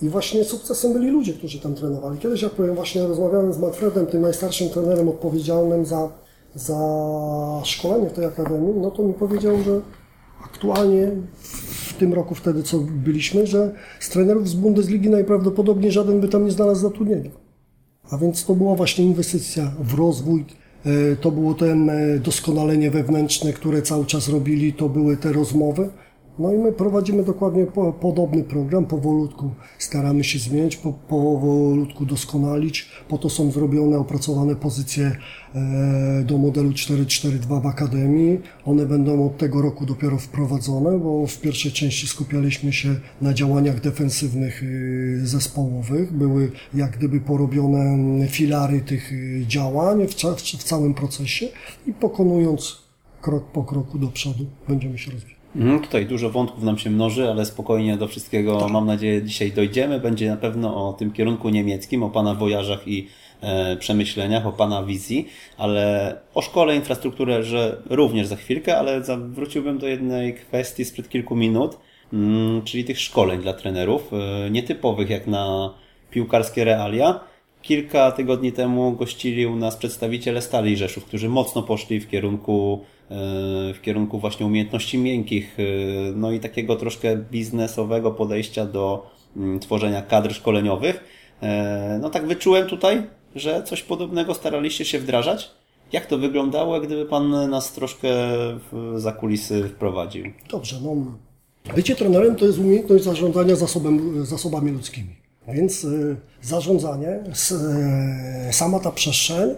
I 0.01 0.09
właśnie 0.09 0.43
sukcesem 0.43 0.93
byli 0.93 1.12
ludzie, 1.12 1.33
którzy 1.33 1.62
tam 1.62 1.75
trenowali. 1.75 2.19
Kiedyś, 2.19 2.41
jak 2.41 2.51
powiem, 2.51 2.75
właśnie 2.75 3.07
rozmawiałem 3.07 3.53
z 3.53 3.57
Manfredem, 3.57 4.05
tym 4.05 4.21
najstarszym 4.21 4.69
trenerem 4.69 5.09
odpowiedzialnym 5.09 5.85
za, 5.85 6.09
za 6.55 6.79
szkolenie 7.63 8.09
w 8.09 8.13
tej 8.13 8.25
akademii, 8.25 8.74
no 8.74 8.91
to 8.91 9.03
mi 9.03 9.13
powiedział, 9.13 9.57
że 9.63 9.81
aktualnie 10.45 11.11
w 11.87 11.93
tym 11.93 12.13
roku 12.13 12.35
wtedy, 12.35 12.63
co 12.63 12.79
byliśmy, 12.79 13.47
że 13.47 13.73
z 13.99 14.09
trenerów 14.09 14.49
z 14.49 14.53
Bundesligi 14.53 15.09
najprawdopodobniej 15.09 15.91
żaden 15.91 16.19
by 16.19 16.27
tam 16.27 16.45
nie 16.45 16.51
znalazł 16.51 16.81
zatrudnienia. 16.81 17.31
A 18.11 18.17
więc 18.17 18.45
to 18.45 18.55
była 18.55 18.75
właśnie 18.75 19.05
inwestycja 19.05 19.71
w 19.79 19.93
rozwój, 19.93 20.45
e, 20.85 21.15
to 21.15 21.31
było 21.31 21.53
ten 21.53 21.89
e, 21.89 22.19
doskonalenie 22.19 22.91
wewnętrzne, 22.91 23.53
które 23.53 23.81
cały 23.81 24.05
czas 24.05 24.29
robili, 24.29 24.73
to 24.73 24.89
były 24.89 25.17
te 25.17 25.33
rozmowy. 25.33 25.89
No 26.39 26.53
i 26.53 26.57
my 26.57 26.71
prowadzimy 26.71 27.23
dokładnie 27.23 27.65
po, 27.65 27.93
podobny 27.93 28.43
program, 28.43 28.85
powolutku 28.85 29.51
staramy 29.79 30.23
się 30.23 30.39
zmieniać, 30.39 30.75
po, 30.75 30.93
powolutku 30.93 32.05
doskonalić, 32.05 32.89
po 33.07 33.17
to 33.17 33.29
są 33.29 33.51
zrobione, 33.51 33.97
opracowane 33.97 34.55
pozycje 34.55 35.15
e, 35.55 36.23
do 36.23 36.37
modelu 36.37 36.73
442 36.73 37.59
w 37.59 37.65
Akademii. 37.65 38.39
One 38.65 38.85
będą 38.85 39.25
od 39.25 39.37
tego 39.37 39.61
roku 39.61 39.85
dopiero 39.85 40.17
wprowadzone, 40.17 40.99
bo 40.99 41.27
w 41.27 41.41
pierwszej 41.41 41.71
części 41.71 42.07
skupialiśmy 42.07 42.73
się 42.73 42.95
na 43.21 43.33
działaniach 43.33 43.81
defensywnych 43.81 44.63
e, 44.63 45.25
zespołowych. 45.25 46.13
Były 46.13 46.51
jak 46.73 46.97
gdyby 46.97 47.19
porobione 47.21 48.27
filary 48.27 48.81
tych 48.81 49.11
e, 49.13 49.47
działań 49.47 50.07
w, 50.07 50.15
w, 50.15 50.41
w 50.41 50.63
całym 50.63 50.93
procesie 50.93 51.47
i 51.87 51.93
pokonując 51.93 52.85
krok 53.21 53.51
po 53.51 53.63
kroku 53.63 53.99
do 53.99 54.07
przodu 54.07 54.45
będziemy 54.67 54.97
się 54.97 55.11
rozwijać. 55.11 55.34
Mhm, 55.55 55.81
tutaj 55.81 56.05
dużo 56.05 56.29
wątków 56.29 56.63
nam 56.63 56.77
się 56.77 56.89
mnoży, 56.89 57.29
ale 57.29 57.45
spokojnie 57.45 57.97
do 57.97 58.07
wszystkiego 58.07 58.59
tak. 58.59 58.71
mam 58.71 58.85
nadzieję 58.85 59.24
dzisiaj 59.24 59.51
dojdziemy. 59.51 60.00
Będzie 60.00 60.29
na 60.29 60.38
pewno 60.38 60.89
o 60.89 60.93
tym 60.93 61.12
kierunku 61.12 61.50
niemieckim, 61.50 62.03
o 62.03 62.09
Pana 62.09 62.33
wojażach 62.33 62.88
i 62.88 63.07
e, 63.41 63.77
przemyśleniach, 63.77 64.47
o 64.47 64.51
Pana 64.51 64.83
wizji, 64.83 65.27
ale 65.57 66.15
o 66.33 66.41
szkole, 66.41 66.75
infrastrukturze 66.75 67.77
również 67.89 68.27
za 68.27 68.35
chwilkę, 68.35 68.77
ale 68.77 69.01
wróciłbym 69.17 69.77
do 69.77 69.88
jednej 69.88 70.33
kwestii 70.33 70.85
sprzed 70.85 71.09
kilku 71.09 71.35
minut, 71.35 71.77
mm, 72.13 72.62
czyli 72.62 72.83
tych 72.83 73.00
szkoleń 73.00 73.41
dla 73.41 73.53
trenerów, 73.53 74.12
e, 74.13 74.50
nietypowych 74.50 75.09
jak 75.09 75.27
na 75.27 75.74
piłkarskie 76.12 76.63
realia. 76.63 77.19
Kilka 77.62 78.12
tygodni 78.12 78.51
temu 78.51 78.91
gościli 78.91 79.45
u 79.45 79.55
nas 79.55 79.77
przedstawiciele 79.77 80.41
Stali 80.41 80.77
Rzeszów, 80.77 81.05
którzy 81.05 81.29
mocno 81.29 81.63
poszli 81.63 82.00
w 82.00 82.09
kierunku 82.09 82.85
w 83.09 83.79
kierunku 83.81 84.19
właśnie 84.19 84.45
umiejętności 84.45 84.97
miękkich, 84.97 85.57
e, 85.59 85.63
no 86.15 86.31
i 86.31 86.39
takiego 86.39 86.75
troszkę 86.75 87.17
biznesowego 87.17 88.12
podejścia 88.12 88.65
do 88.65 89.09
mm, 89.38 89.59
tworzenia 89.59 90.01
kadr 90.01 90.33
szkoleniowych. 90.33 91.03
E, 91.41 92.00
no 92.01 92.09
tak 92.09 92.27
wyczułem 92.27 92.67
tutaj, 92.67 93.03
że 93.35 93.63
coś 93.63 93.83
podobnego 93.83 94.33
staraliście 94.33 94.85
się 94.85 95.00
wdrażać. 95.00 95.51
Jak 95.93 96.05
to 96.05 96.17
wyglądało, 96.17 96.81
gdyby 96.81 97.05
Pan 97.05 97.50
nas 97.50 97.74
troszkę 97.74 98.09
za 98.95 99.12
kulisy 99.12 99.69
wprowadził? 99.69 100.25
Dobrze, 100.50 100.75
no 100.83 100.95
bycie 101.75 101.95
trenerem 101.95 102.35
to 102.35 102.45
jest 102.45 102.59
umiejętność 102.59 103.03
zarządzania 103.03 103.55
zasobem, 103.55 104.25
zasobami 104.25 104.71
ludzkimi. 104.71 105.15
Więc 105.47 105.88
zarządzanie, 106.41 107.19
sama 108.51 108.79
ta 108.79 108.91
przestrzeń 108.91 109.55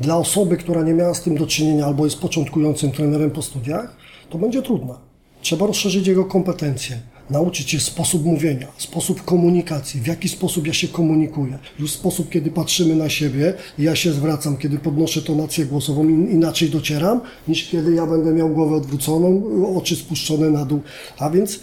dla 0.00 0.16
osoby, 0.16 0.56
która 0.56 0.82
nie 0.82 0.94
miała 0.94 1.14
z 1.14 1.22
tym 1.22 1.36
do 1.36 1.46
czynienia 1.46 1.86
albo 1.86 2.04
jest 2.04 2.18
początkującym 2.18 2.92
trenerem 2.92 3.30
po 3.30 3.42
studiach, 3.42 3.96
to 4.30 4.38
będzie 4.38 4.62
trudne. 4.62 4.94
Trzeba 5.42 5.66
rozszerzyć 5.66 6.06
jego 6.06 6.24
kompetencje, 6.24 7.00
nauczyć 7.30 7.70
się 7.70 7.80
sposób 7.80 8.24
mówienia, 8.24 8.66
sposób 8.78 9.24
komunikacji, 9.24 10.00
w 10.00 10.06
jaki 10.06 10.28
sposób 10.28 10.66
ja 10.66 10.72
się 10.72 10.88
komunikuję. 10.88 11.58
Już 11.78 11.90
sposób, 11.90 12.30
kiedy 12.30 12.50
patrzymy 12.50 12.96
na 12.96 13.08
siebie 13.08 13.54
ja 13.78 13.96
się 13.96 14.12
zwracam, 14.12 14.56
kiedy 14.56 14.78
podnoszę 14.78 15.22
tonację 15.22 15.66
głosową, 15.66 16.08
inaczej 16.08 16.70
docieram, 16.70 17.20
niż 17.48 17.68
kiedy 17.68 17.94
ja 17.94 18.06
będę 18.06 18.32
miał 18.32 18.48
głowę 18.48 18.76
odwróconą, 18.76 19.42
oczy 19.76 19.96
spuszczone 19.96 20.50
na 20.50 20.64
dół. 20.64 20.80
A 21.18 21.30
więc 21.30 21.60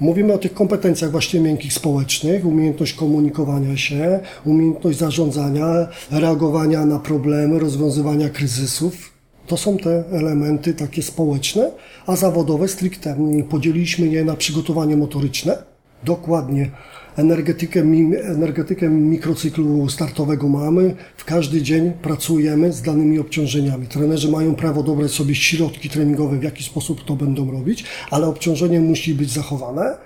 Mówimy 0.00 0.32
o 0.32 0.38
tych 0.38 0.54
kompetencjach 0.54 1.10
właśnie 1.10 1.40
miękkich 1.40 1.72
społecznych, 1.72 2.46
umiejętność 2.46 2.92
komunikowania 2.92 3.76
się, 3.76 4.20
umiejętność 4.44 4.98
zarządzania, 4.98 5.88
reagowania 6.10 6.86
na 6.86 6.98
problemy, 6.98 7.58
rozwiązywania 7.58 8.28
kryzysów. 8.28 9.12
To 9.46 9.56
są 9.56 9.78
te 9.78 10.04
elementy 10.12 10.74
takie 10.74 11.02
społeczne, 11.02 11.70
a 12.06 12.16
zawodowe 12.16 12.68
stricte 12.68 13.16
podzieliliśmy 13.50 14.06
je 14.06 14.24
na 14.24 14.36
przygotowanie 14.36 14.96
motoryczne, 14.96 15.58
dokładnie 16.04 16.70
energetykę, 17.16 17.80
energetykę 18.24 18.88
mikrocyklu 18.88 19.88
startowego 19.88 20.48
mamy. 20.48 20.94
W 21.16 21.24
każdy 21.24 21.62
dzień 21.62 21.92
pracujemy 22.02 22.72
z 22.72 22.82
danymi 22.82 23.18
obciążeniami. 23.18 23.86
Trenerzy 23.86 24.30
mają 24.30 24.54
prawo 24.54 24.82
dobrać 24.82 25.10
sobie 25.10 25.34
środki 25.34 25.90
treningowe, 25.90 26.38
w 26.38 26.42
jaki 26.42 26.64
sposób 26.64 27.04
to 27.04 27.16
będą 27.16 27.50
robić, 27.50 27.84
ale 28.10 28.26
obciążenie 28.26 28.80
musi 28.80 29.14
być 29.14 29.30
zachowane 29.30 29.96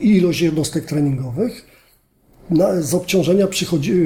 i 0.00 0.16
ilość 0.16 0.40
jednostek 0.40 0.84
treningowych. 0.84 1.66
Na, 2.50 2.82
z 2.82 2.94
obciążenia 2.94 3.46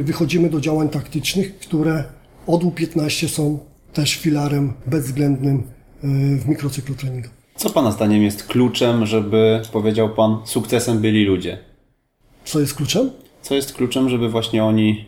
wychodzimy 0.02 0.50
do 0.50 0.60
działań 0.60 0.88
taktycznych, 0.88 1.58
które 1.58 2.04
od 2.46 2.62
U15 2.62 3.28
są 3.28 3.58
też 3.92 4.14
filarem 4.14 4.72
bezwzględnym 4.86 5.56
e, 5.56 6.06
w 6.36 6.48
mikrocyklu 6.48 6.94
treningowym. 6.94 7.44
Co 7.56 7.70
Pana 7.70 7.90
zdaniem 7.90 8.22
jest 8.22 8.46
kluczem, 8.46 9.06
żeby, 9.06 9.62
powiedział 9.72 10.14
Pan, 10.14 10.38
sukcesem 10.44 10.98
byli 10.98 11.24
ludzie? 11.24 11.73
Co 12.44 12.60
jest 12.60 12.74
kluczem? 12.74 13.10
Co 13.42 13.54
jest 13.54 13.72
kluczem, 13.72 14.08
żeby 14.08 14.28
właśnie 14.28 14.64
oni 14.64 15.04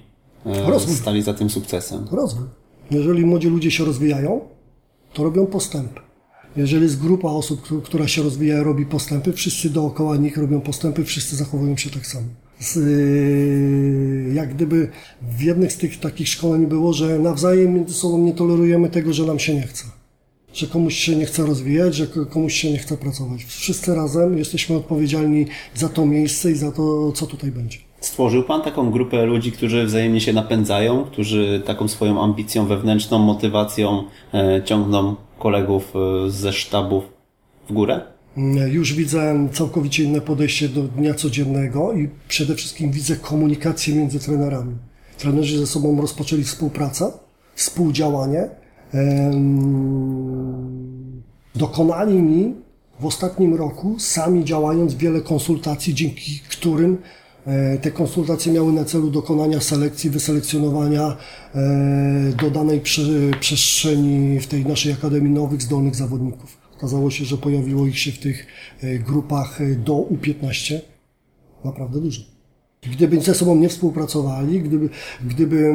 e, 0.47 0.81
stali 0.81 1.23
za 1.23 1.35
tym 1.35 1.50
sukcesem? 1.50 2.07
Rozwój. 2.12 2.47
Jeżeli 2.90 3.26
młodzi 3.26 3.49
ludzie 3.49 3.71
się 3.71 3.85
rozwijają, 3.85 4.40
to 5.12 5.25
robią 5.25 5.47
postępy. 5.47 6.00
Jeżeli 6.57 6.83
jest 6.83 7.00
grupa 7.00 7.28
osób, 7.28 7.83
która 7.85 8.09
się 8.09 8.23
rozwija, 8.23 8.62
robi 8.62 8.87
postępy, 8.87 9.33
wszyscy 9.33 9.71
dookoła 9.71 10.16
nich 10.16 10.37
robią 10.37 10.61
postępy, 10.61 11.05
wszyscy 11.05 11.37
zachowują 11.37 11.76
się 11.76 11.90
tak 11.90 12.07
samo. 12.07 12.26
Z, 12.61 12.76
e, 12.76 14.35
jak 14.35 14.55
gdyby 14.55 14.90
w 15.23 15.43
jednych 15.43 15.73
z 15.73 15.76
tych 15.76 16.00
takich 16.00 16.28
szkoleń 16.28 16.66
było, 16.66 16.93
że 16.93 17.19
nawzajem 17.19 17.75
między 17.75 17.95
sobą 17.95 18.19
nie 18.19 18.33
tolerujemy 18.33 18.90
tego, 18.90 19.12
że 19.12 19.25
nam 19.25 19.38
się 19.38 19.55
nie 19.55 19.62
chce 19.62 19.85
że 20.56 20.66
komuś 20.66 20.94
się 20.94 21.16
nie 21.16 21.26
chce 21.26 21.46
rozwijać, 21.46 21.94
że 21.94 22.06
komuś 22.30 22.54
się 22.54 22.70
nie 22.70 22.78
chce 22.78 22.96
pracować. 22.96 23.44
Wszyscy 23.44 23.94
razem 23.94 24.38
jesteśmy 24.38 24.76
odpowiedzialni 24.76 25.46
za 25.75 25.88
to 25.88 26.06
miejsce 26.06 26.50
i 26.50 26.54
za 26.54 26.72
to, 26.72 27.12
co 27.12 27.26
tutaj 27.26 27.50
będzie. 27.50 27.78
Stworzył 28.00 28.42
Pan 28.42 28.62
taką 28.62 28.90
grupę 28.90 29.26
ludzi, 29.26 29.52
którzy 29.52 29.86
wzajemnie 29.86 30.20
się 30.20 30.32
napędzają, 30.32 31.04
którzy 31.04 31.62
taką 31.66 31.88
swoją 31.88 32.22
ambicją 32.22 32.66
wewnętrzną, 32.66 33.18
motywacją 33.18 34.04
e, 34.34 34.62
ciągną 34.64 35.16
kolegów 35.38 35.92
e, 36.26 36.30
ze 36.30 36.52
sztabów 36.52 37.04
w 37.68 37.72
górę? 37.72 38.00
Mm, 38.36 38.72
już 38.72 38.94
widzę 38.94 39.48
całkowicie 39.52 40.04
inne 40.04 40.20
podejście 40.20 40.68
do 40.68 40.82
dnia 40.82 41.14
codziennego 41.14 41.92
i 41.92 42.08
przede 42.28 42.54
wszystkim 42.54 42.90
widzę 42.90 43.16
komunikację 43.16 43.94
między 43.94 44.20
trenerami. 44.20 44.75
Trenerzy 45.18 45.58
ze 45.58 45.66
sobą 45.66 46.00
rozpoczęli 46.00 46.44
współpracę, 46.44 47.12
współdziałanie, 47.54 48.48
dokonali 51.56 52.22
mi 52.22 52.54
w 53.00 53.06
ostatnim 53.06 53.54
roku, 53.54 53.98
sami 53.98 54.44
działając, 54.44 54.94
wiele 54.94 55.20
konsultacji, 55.20 55.94
dzięki 55.94 56.40
którym 56.48 56.98
e, 57.46 57.78
te 57.78 57.90
konsultacje 57.90 58.52
miały 58.52 58.72
na 58.72 58.84
celu 58.84 59.10
dokonania 59.10 59.60
selekcji, 59.60 60.10
wyselekcjonowania 60.10 61.16
e, 61.54 62.32
do 62.40 62.50
danej 62.50 62.80
przestrzeni 63.40 64.40
w 64.40 64.46
tej 64.46 64.66
naszej 64.66 64.92
Akademii 64.92 65.32
nowych, 65.32 65.62
zdolnych 65.62 65.94
zawodników. 65.94 66.58
Okazało 66.76 67.10
się, 67.10 67.25
że 67.25 67.36
pojawiło 67.36 67.86
ich 67.86 67.98
się 67.98 68.12
w 68.12 68.18
tych 68.18 68.46
e, 68.82 68.98
grupach 68.98 69.58
do 69.84 69.94
U15 69.94 70.78
naprawdę 71.64 72.00
dużo. 72.00 72.22
Gdyby 72.92 73.20
ze 73.20 73.34
sobą 73.34 73.56
nie 73.56 73.68
współpracowali, 73.68 74.60
gdyby, 74.60 74.88
gdyby 75.25 75.75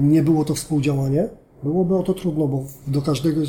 nie 0.00 0.22
było 0.22 0.44
to 0.44 0.54
współdziałanie, 0.54 1.28
byłoby 1.62 1.96
o 1.96 2.02
to 2.02 2.14
trudno, 2.14 2.48
bo 2.48 2.64
do, 2.86 3.02
każdego, 3.02 3.40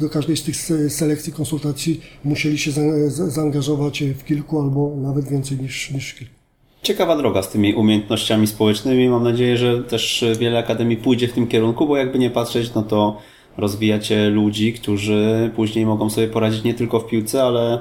do 0.00 0.08
każdej 0.10 0.36
z 0.36 0.42
tych 0.42 0.56
selekcji, 0.88 1.32
konsultacji 1.32 2.00
musieli 2.24 2.58
się 2.58 2.70
zaangażować 3.10 4.02
w 4.02 4.24
kilku 4.24 4.60
albo 4.60 4.96
nawet 4.96 5.28
więcej 5.28 5.58
niż, 5.58 5.90
niż 5.90 6.14
kilku. 6.14 6.34
Ciekawa 6.82 7.16
droga 7.16 7.42
z 7.42 7.50
tymi 7.50 7.74
umiejętnościami 7.74 8.46
społecznymi. 8.46 9.08
Mam 9.08 9.22
nadzieję, 9.22 9.56
że 9.56 9.82
też 9.82 10.24
wiele 10.38 10.58
akademii 10.58 10.96
pójdzie 10.96 11.28
w 11.28 11.32
tym 11.32 11.46
kierunku, 11.46 11.86
bo 11.86 11.96
jakby 11.96 12.18
nie 12.18 12.30
patrzeć, 12.30 12.74
no 12.74 12.82
to 12.82 13.18
rozwijacie 13.56 14.28
ludzi, 14.30 14.72
którzy 14.72 15.50
później 15.56 15.86
mogą 15.86 16.10
sobie 16.10 16.28
poradzić 16.28 16.64
nie 16.64 16.74
tylko 16.74 17.00
w 17.00 17.06
piłce, 17.06 17.42
ale 17.42 17.78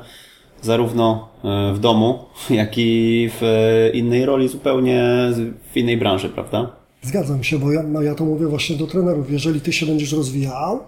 zarówno 0.61 1.29
e, 1.43 1.73
w 1.73 1.79
domu, 1.79 2.19
jak 2.49 2.77
i 2.77 3.29
w 3.39 3.41
innej 3.93 4.25
roli 4.25 4.47
zupełnie 4.47 5.03
w 5.71 5.77
innej 5.77 5.97
branży, 5.97 6.29
prawda? 6.29 6.84
Zgadzam 7.05 7.43
się, 7.43 7.59
bo 7.59 7.71
ja, 7.71 7.83
no 7.83 8.01
ja 8.01 8.15
to 8.15 8.25
mówię 8.25 8.47
właśnie 8.47 8.75
do 8.75 8.87
trenerów. 8.87 9.31
Jeżeli 9.31 9.61
ty 9.61 9.73
się 9.73 9.85
będziesz 9.85 10.11
rozwijał, 10.11 10.79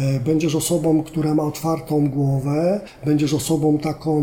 E, 0.00 0.20
będziesz 0.20 0.54
osobą, 0.54 1.02
która 1.02 1.34
ma 1.34 1.42
otwartą 1.42 2.08
głowę, 2.10 2.80
będziesz 3.04 3.34
osobą 3.34 3.78
taką 3.78 4.22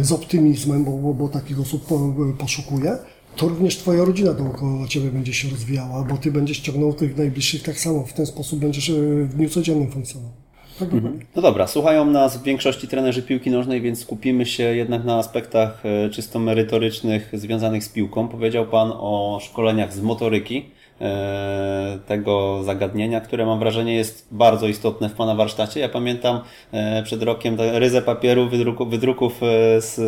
e, 0.00 0.04
z 0.04 0.12
optymizmem, 0.12 0.84
bo, 0.84 0.90
bo, 0.92 1.14
bo 1.14 1.28
takich 1.28 1.60
osób 1.60 1.86
po, 1.86 2.14
poszukuje, 2.38 2.98
to 3.36 3.48
również 3.48 3.76
Twoja 3.76 4.04
rodzina 4.04 4.32
dookoła 4.32 4.88
Ciebie 4.88 5.10
będzie 5.10 5.34
się 5.34 5.48
rozwijała, 5.48 6.04
bo 6.04 6.16
Ty 6.16 6.32
będziesz 6.32 6.60
ciągnął 6.60 6.92
tych 6.92 7.16
najbliższych 7.16 7.62
tak 7.62 7.80
samo. 7.80 8.06
W 8.06 8.12
ten 8.12 8.26
sposób 8.26 8.60
będziesz 8.60 8.90
w 9.24 9.34
dniu 9.34 9.48
codziennym 9.48 9.90
funkcjonował. 9.90 10.45
Mhm. 10.80 11.20
No 11.36 11.42
dobra, 11.42 11.66
słuchają 11.66 12.04
nas 12.04 12.36
w 12.36 12.42
większości 12.42 12.88
trenerzy 12.88 13.22
piłki 13.22 13.50
nożnej, 13.50 13.80
więc 13.80 14.00
skupimy 14.00 14.46
się 14.46 14.62
jednak 14.62 15.04
na 15.04 15.18
aspektach 15.18 15.82
czysto 16.12 16.38
merytorycznych 16.38 17.30
związanych 17.32 17.84
z 17.84 17.88
piłką. 17.88 18.28
Powiedział 18.28 18.66
Pan 18.66 18.92
o 18.94 19.38
szkoleniach 19.42 19.92
z 19.92 20.00
motoryki. 20.00 20.64
E, 21.00 21.98
tego 22.06 22.62
zagadnienia, 22.64 23.20
które 23.20 23.46
mam 23.46 23.58
wrażenie 23.58 23.94
jest 23.94 24.28
bardzo 24.30 24.68
istotne 24.68 25.08
w 25.08 25.12
Pana 25.12 25.34
warsztacie. 25.34 25.80
Ja 25.80 25.88
pamiętam 25.88 26.40
e, 26.72 27.02
przed 27.02 27.22
rokiem 27.22 27.56
ryzę 27.58 28.02
papieru 28.02 28.48
wydruku, 28.48 28.86
wydruków 28.86 29.42
e, 29.42 29.80
z 29.80 30.00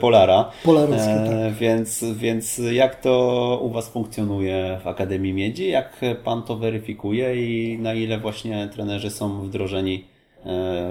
Polara. 0.00 0.50
Polarowskie, 0.64 1.14
tak. 1.26 1.54
Więc, 1.54 2.04
więc 2.04 2.60
jak 2.72 3.00
to 3.00 3.60
u 3.62 3.70
Was 3.70 3.88
funkcjonuje 3.88 4.78
w 4.84 4.86
Akademii 4.86 5.32
Miedzi? 5.32 5.68
Jak 5.68 6.00
Pan 6.24 6.42
to 6.42 6.56
weryfikuje 6.56 7.36
i 7.46 7.78
na 7.78 7.94
ile 7.94 8.18
właśnie 8.18 8.68
trenerzy 8.72 9.10
są 9.10 9.40
wdrożeni 9.40 10.04
E, 10.04 10.15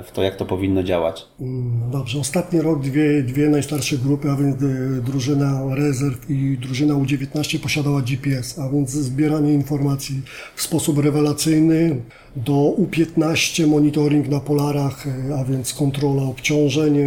w 0.03 0.11
to, 0.13 0.23
jak 0.23 0.35
to 0.35 0.45
powinno 0.45 0.83
działać. 0.83 1.27
Dobrze, 1.91 2.19
ostatni 2.19 2.61
rok 2.61 2.81
dwie, 2.81 3.23
dwie 3.23 3.49
najstarsze 3.49 3.97
grupy, 3.97 4.31
a 4.31 4.35
więc 4.35 4.55
e, 4.63 5.01
drużyna 5.01 5.75
rezerw 5.75 6.29
i 6.29 6.57
drużyna 6.57 6.93
U19 6.93 7.59
posiadała 7.59 8.01
GPS, 8.01 8.59
a 8.59 8.69
więc 8.69 8.89
zbieranie 8.89 9.53
informacji 9.53 10.21
w 10.55 10.61
sposób 10.61 10.97
rewelacyjny. 10.97 12.01
Do 12.35 12.75
U15 12.77 13.67
monitoring 13.67 14.29
na 14.29 14.39
polarach, 14.39 15.07
e, 15.07 15.35
a 15.39 15.43
więc 15.43 15.73
kontrola 15.73 16.23
obciążeń. 16.23 16.97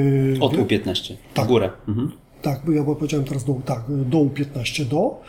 Od 0.40 0.52
U15, 0.52 1.14
tak. 1.34 1.44
w 1.44 1.48
górę. 1.48 1.70
Mhm. 1.88 2.12
Tak, 2.42 2.60
bo 2.66 2.72
ja 2.72 2.84
powiedziałem 2.84 3.26
teraz 3.26 3.44
do, 3.44 3.54
tak, 3.64 3.82
do 3.88 4.18
U15 4.18 4.84
do. 4.84 5.20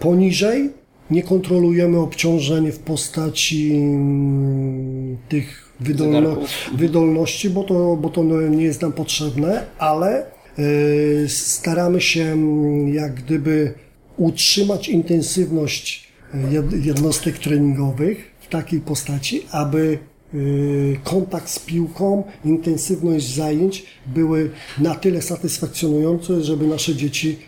Poniżej 0.00 0.70
nie 1.10 1.22
kontrolujemy 1.22 1.98
obciążeń 1.98 2.72
w 2.72 2.78
postaci 2.78 3.72
mm, 3.74 5.16
tych 5.28 5.69
wydolno, 5.80 6.36
wydolności, 6.74 7.50
bo 7.50 7.64
to, 7.64 7.96
bo 7.96 8.08
to 8.08 8.24
nie 8.24 8.64
jest 8.64 8.82
nam 8.82 8.92
potrzebne, 8.92 9.66
ale 9.78 10.26
y, 10.58 11.26
staramy 11.28 12.00
się 12.00 12.22
mm, 12.22 12.94
jak 12.94 13.14
gdyby 13.14 13.74
utrzymać 14.16 14.88
intensywność 14.88 16.08
e, 16.34 16.38
jednostek 16.82 17.38
treningowych 17.38 18.30
w 18.40 18.48
takiej 18.48 18.80
postaci, 18.80 19.42
aby 19.50 19.98
y, 20.34 20.96
kontakt 21.04 21.50
z 21.50 21.58
piłką, 21.58 22.24
intensywność 22.44 23.34
zajęć 23.34 23.86
były 24.06 24.50
na 24.78 24.94
tyle 24.94 25.22
satysfakcjonujące, 25.22 26.42
żeby 26.42 26.66
nasze 26.66 26.94
dzieci 26.94 27.38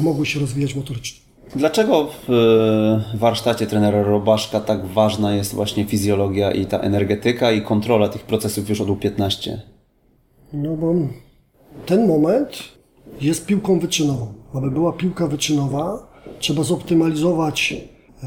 mogły 0.00 0.26
się 0.26 0.40
rozwijać 0.40 0.74
motorycznie. 0.74 1.21
Dlaczego 1.56 2.08
w 2.28 2.32
warsztacie 3.14 3.66
trenera 3.66 4.02
Robaszka 4.02 4.60
tak 4.60 4.86
ważna 4.86 5.34
jest 5.34 5.54
właśnie 5.54 5.84
fizjologia 5.84 6.50
i 6.50 6.66
ta 6.66 6.78
energetyka 6.78 7.52
i 7.52 7.62
kontrola 7.62 8.08
tych 8.08 8.22
procesów 8.22 8.68
już 8.68 8.80
od 8.80 8.88
U15? 8.88 9.50
No 10.52 10.76
bo 10.76 10.94
ten 11.86 12.06
moment 12.06 12.58
jest 13.20 13.46
piłką 13.46 13.78
wyczynową. 13.78 14.34
Aby 14.54 14.70
była 14.70 14.92
piłka 14.92 15.26
wyczynowa, 15.26 16.08
trzeba 16.38 16.62
zoptymalizować 16.62 17.72
e, 17.72 18.26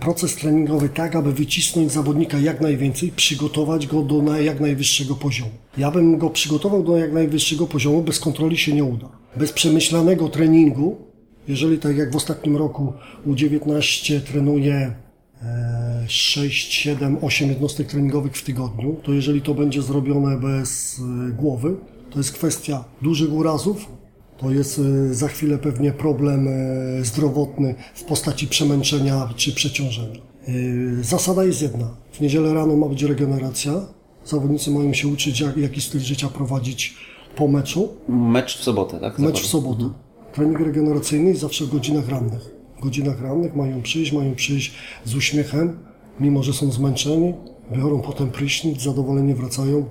proces 0.00 0.36
treningowy 0.36 0.88
tak, 0.88 1.16
aby 1.16 1.32
wycisnąć 1.32 1.92
zawodnika 1.92 2.38
jak 2.38 2.60
najwięcej, 2.60 3.12
przygotować 3.16 3.86
go 3.86 4.02
do 4.02 4.36
jak 4.36 4.60
najwyższego 4.60 5.14
poziomu. 5.14 5.52
Ja 5.78 5.90
bym 5.90 6.18
go 6.18 6.30
przygotował 6.30 6.82
do 6.82 6.96
jak 6.96 7.12
najwyższego 7.12 7.66
poziomu, 7.66 8.02
bez 8.02 8.20
kontroli 8.20 8.56
się 8.56 8.72
nie 8.72 8.84
uda. 8.84 9.08
Bez 9.36 9.52
przemyślanego 9.52 10.28
treningu 10.28 11.11
jeżeli 11.48 11.78
tak 11.78 11.96
jak 11.96 12.12
w 12.12 12.16
ostatnim 12.16 12.56
roku 12.56 12.92
U19 13.26 14.20
trenuje 14.20 14.92
6, 16.08 16.72
7, 16.72 17.18
8 17.22 17.48
jednostek 17.48 17.86
treningowych 17.86 18.36
w 18.36 18.44
tygodniu, 18.44 18.96
to 19.02 19.12
jeżeli 19.12 19.42
to 19.42 19.54
będzie 19.54 19.82
zrobione 19.82 20.36
bez 20.36 21.00
e, 21.28 21.32
głowy, 21.32 21.76
to 22.10 22.18
jest 22.18 22.32
kwestia 22.32 22.84
dużych 23.02 23.32
urazów, 23.32 23.86
to 24.38 24.50
jest 24.50 24.78
e, 24.78 25.14
za 25.14 25.28
chwilę 25.28 25.58
pewnie 25.58 25.92
problem 25.92 26.48
e, 26.48 27.04
zdrowotny 27.04 27.74
w 27.94 28.04
postaci 28.04 28.46
przemęczenia 28.46 29.28
czy 29.36 29.52
przeciążenia. 29.52 30.32
Zasada 31.00 31.44
jest 31.44 31.62
jedna. 31.62 31.96
W 32.12 32.20
niedzielę 32.20 32.54
rano 32.54 32.76
ma 32.76 32.88
być 32.88 33.02
regeneracja. 33.02 33.72
Zawodnicy 34.24 34.70
mają 34.70 34.94
się 34.94 35.08
uczyć, 35.08 35.40
jak, 35.40 35.56
jaki 35.56 35.80
styl 35.80 36.00
życia 36.00 36.28
prowadzić 36.28 36.96
po 37.36 37.48
meczu. 37.48 37.88
Mecz 38.08 38.58
w 38.58 38.62
sobotę, 38.62 39.00
tak? 39.00 39.18
Mecz 39.18 39.40
w 39.40 39.46
sobotę. 39.46 39.82
Mhm 39.82 40.11
trening 40.32 40.60
regeneracyjny 40.60 41.36
zawsze 41.36 41.64
w 41.64 41.70
godzinach 41.70 42.08
rannych. 42.08 42.54
W 42.78 42.82
godzinach 42.82 43.22
rannych 43.22 43.56
mają 43.56 43.82
przyjść, 43.82 44.12
mają 44.12 44.34
przyjść 44.34 44.74
z 45.04 45.14
uśmiechem, 45.14 45.78
mimo 46.20 46.42
że 46.42 46.52
są 46.52 46.72
zmęczeni, 46.72 47.34
biorą 47.76 48.00
potem 48.00 48.30
prysznic, 48.30 48.82
zadowoleni 48.82 49.34
wracają, 49.34 49.84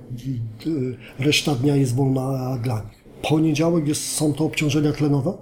reszta 1.18 1.54
dnia 1.54 1.76
jest 1.76 1.94
wolna 1.94 2.58
dla 2.62 2.74
nich. 2.74 3.04
Poniedziałek 3.22 3.88
jest, 3.88 4.02
są 4.02 4.32
to 4.32 4.44
obciążenia 4.44 4.92
tlenowe, 4.92 5.32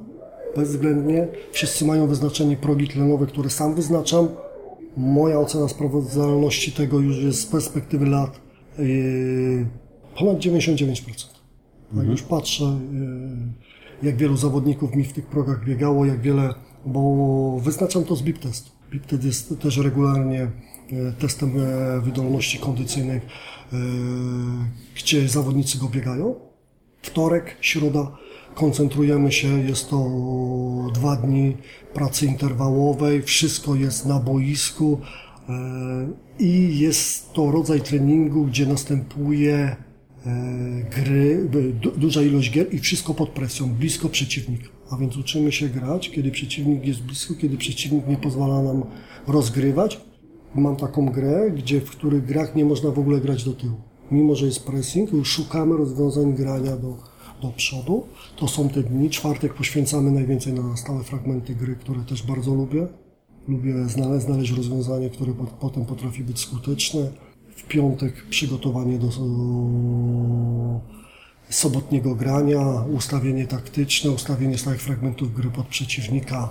bezwzględnie. 0.57 1.29
Wszyscy 1.53 1.85
mają 1.85 2.07
wyznaczenie 2.07 2.57
progi 2.57 2.89
tlenowe, 2.89 3.27
które 3.27 3.51
sam 3.51 3.75
wyznaczam. 3.75 4.29
Moja 4.97 5.39
ocena 5.39 5.69
sprawdzalności 5.69 6.73
tego 6.73 6.99
już 7.01 7.17
jest 7.17 7.41
z 7.41 7.47
perspektywy 7.47 8.07
lat 8.07 8.41
yy, 8.79 9.67
ponad 10.19 10.39
99%. 10.39 10.91
Jak 10.99 11.93
mhm. 11.93 12.11
już 12.11 12.23
patrzę, 12.23 12.65
yy, 12.65 13.70
jak 14.03 14.17
wielu 14.17 14.37
zawodników 14.37 14.95
mi 14.95 15.05
w 15.05 15.13
tych 15.13 15.27
progach 15.27 15.65
biegało, 15.65 16.07
jak 16.07 16.21
wiele, 16.21 16.55
bo 16.87 17.61
wyznaczam 17.61 18.05
to 18.05 18.17
z 18.17 18.23
BIP 18.23 18.39
testu. 18.39 18.71
BIP 18.91 19.07
test 19.07 19.25
jest 19.25 19.61
też 19.61 19.77
regularnie 19.77 20.43
e, 20.43 21.13
testem 21.19 21.53
e, 21.61 22.01
wydolności 22.01 22.59
kondycyjnych, 22.59 23.23
e, 23.23 23.77
gdzie 24.97 25.29
zawodnicy 25.29 25.79
go 25.79 25.89
biegają. 25.89 26.35
Wtorek, 27.03 27.57
środa 27.61 28.17
koncentrujemy 28.55 29.33
się, 29.33 29.49
jest 29.49 29.91
to 29.91 30.11
dwa 30.95 31.17
dni 31.17 31.57
pracy 31.95 32.27
interwałowej, 32.27 33.23
wszystko 33.23 33.75
jest 33.75 34.07
na 34.07 34.21
boisku 34.21 35.01
i 36.39 36.79
jest 36.79 37.33
to 37.33 37.51
rodzaj 37.51 37.81
treningu, 37.81 38.45
gdzie 38.45 38.67
następuje 38.67 39.77
E, 40.27 40.85
gry, 40.91 41.49
duża 41.97 42.23
ilość 42.23 42.51
gier 42.51 42.75
i 42.75 42.79
wszystko 42.79 43.15
pod 43.15 43.29
presją, 43.29 43.75
blisko 43.75 44.09
przeciwnika. 44.09 44.69
A 44.91 44.97
więc 44.97 45.17
uczymy 45.17 45.53
się 45.53 45.69
grać, 45.69 46.11
kiedy 46.11 46.31
przeciwnik 46.31 46.87
jest 46.87 47.03
blisko, 47.03 47.35
kiedy 47.35 47.57
przeciwnik 47.57 48.07
nie 48.07 48.17
pozwala 48.17 48.63
nam 48.63 48.83
rozgrywać. 49.27 50.01
Mam 50.55 50.77
taką 50.77 51.07
grę, 51.07 51.51
gdzie 51.57 51.81
w 51.81 51.91
których 51.91 52.25
grach 52.25 52.55
nie 52.55 52.65
można 52.65 52.91
w 52.91 52.99
ogóle 52.99 53.21
grać 53.21 53.45
do 53.45 53.53
tyłu. 53.53 53.77
Mimo, 54.11 54.35
że 54.35 54.47
jest 54.47 54.65
pressing, 54.65 55.13
już 55.13 55.29
szukamy 55.29 55.77
rozwiązań 55.77 56.35
grania 56.35 56.77
do, 56.77 56.97
do 57.43 57.49
przodu. 57.57 58.07
To 58.37 58.49
są 58.49 58.69
te 58.69 58.83
dni. 58.83 59.11
Czwartek 59.11 59.55
poświęcamy 59.55 60.11
najwięcej 60.11 60.53
na 60.53 60.77
stałe 60.77 61.05
fragmenty 61.05 61.55
gry, 61.55 61.77
które 61.77 62.01
też 62.01 62.23
bardzo 62.23 62.55
lubię. 62.55 62.87
Lubię 63.49 63.89
znaleźć, 63.89 64.27
znaleźć 64.27 64.53
rozwiązanie, 64.53 65.11
które 65.11 65.33
potem 65.61 65.85
potrafi 65.85 66.25
być 66.25 66.39
skuteczne 66.39 67.11
w 67.61 67.69
piątek 67.69 68.25
przygotowanie 68.31 68.99
do 68.99 69.09
sobotniego 71.51 72.15
grania, 72.15 72.61
ustawienie 72.97 73.47
taktyczne, 73.47 74.11
ustawienie 74.11 74.59
stałych 74.59 74.83
fragmentów 74.83 75.35
gry 75.35 75.51
pod 75.51 75.67
przeciwnika 75.67 76.51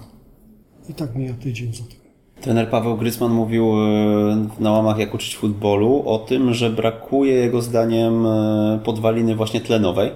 i 0.90 0.94
tak 0.94 1.16
mija 1.16 1.34
tydzień 1.34 1.74
za 1.74 1.84
tym. 1.84 2.00
Trener 2.42 2.70
Paweł 2.70 2.98
Grycman 2.98 3.32
mówił 3.32 3.74
e, 3.74 4.48
na 4.60 4.72
łamach 4.72 4.98
Jak 4.98 5.14
uczyć 5.14 5.38
futbolu 5.38 6.04
o 6.06 6.20
tym, 6.20 6.54
że 6.54 6.70
brakuje 6.70 7.34
jego 7.34 7.62
zdaniem 7.62 8.26
e, 8.26 8.80
podwaliny 8.86 9.36
właśnie 9.36 9.62
tlenowej. 9.62 10.12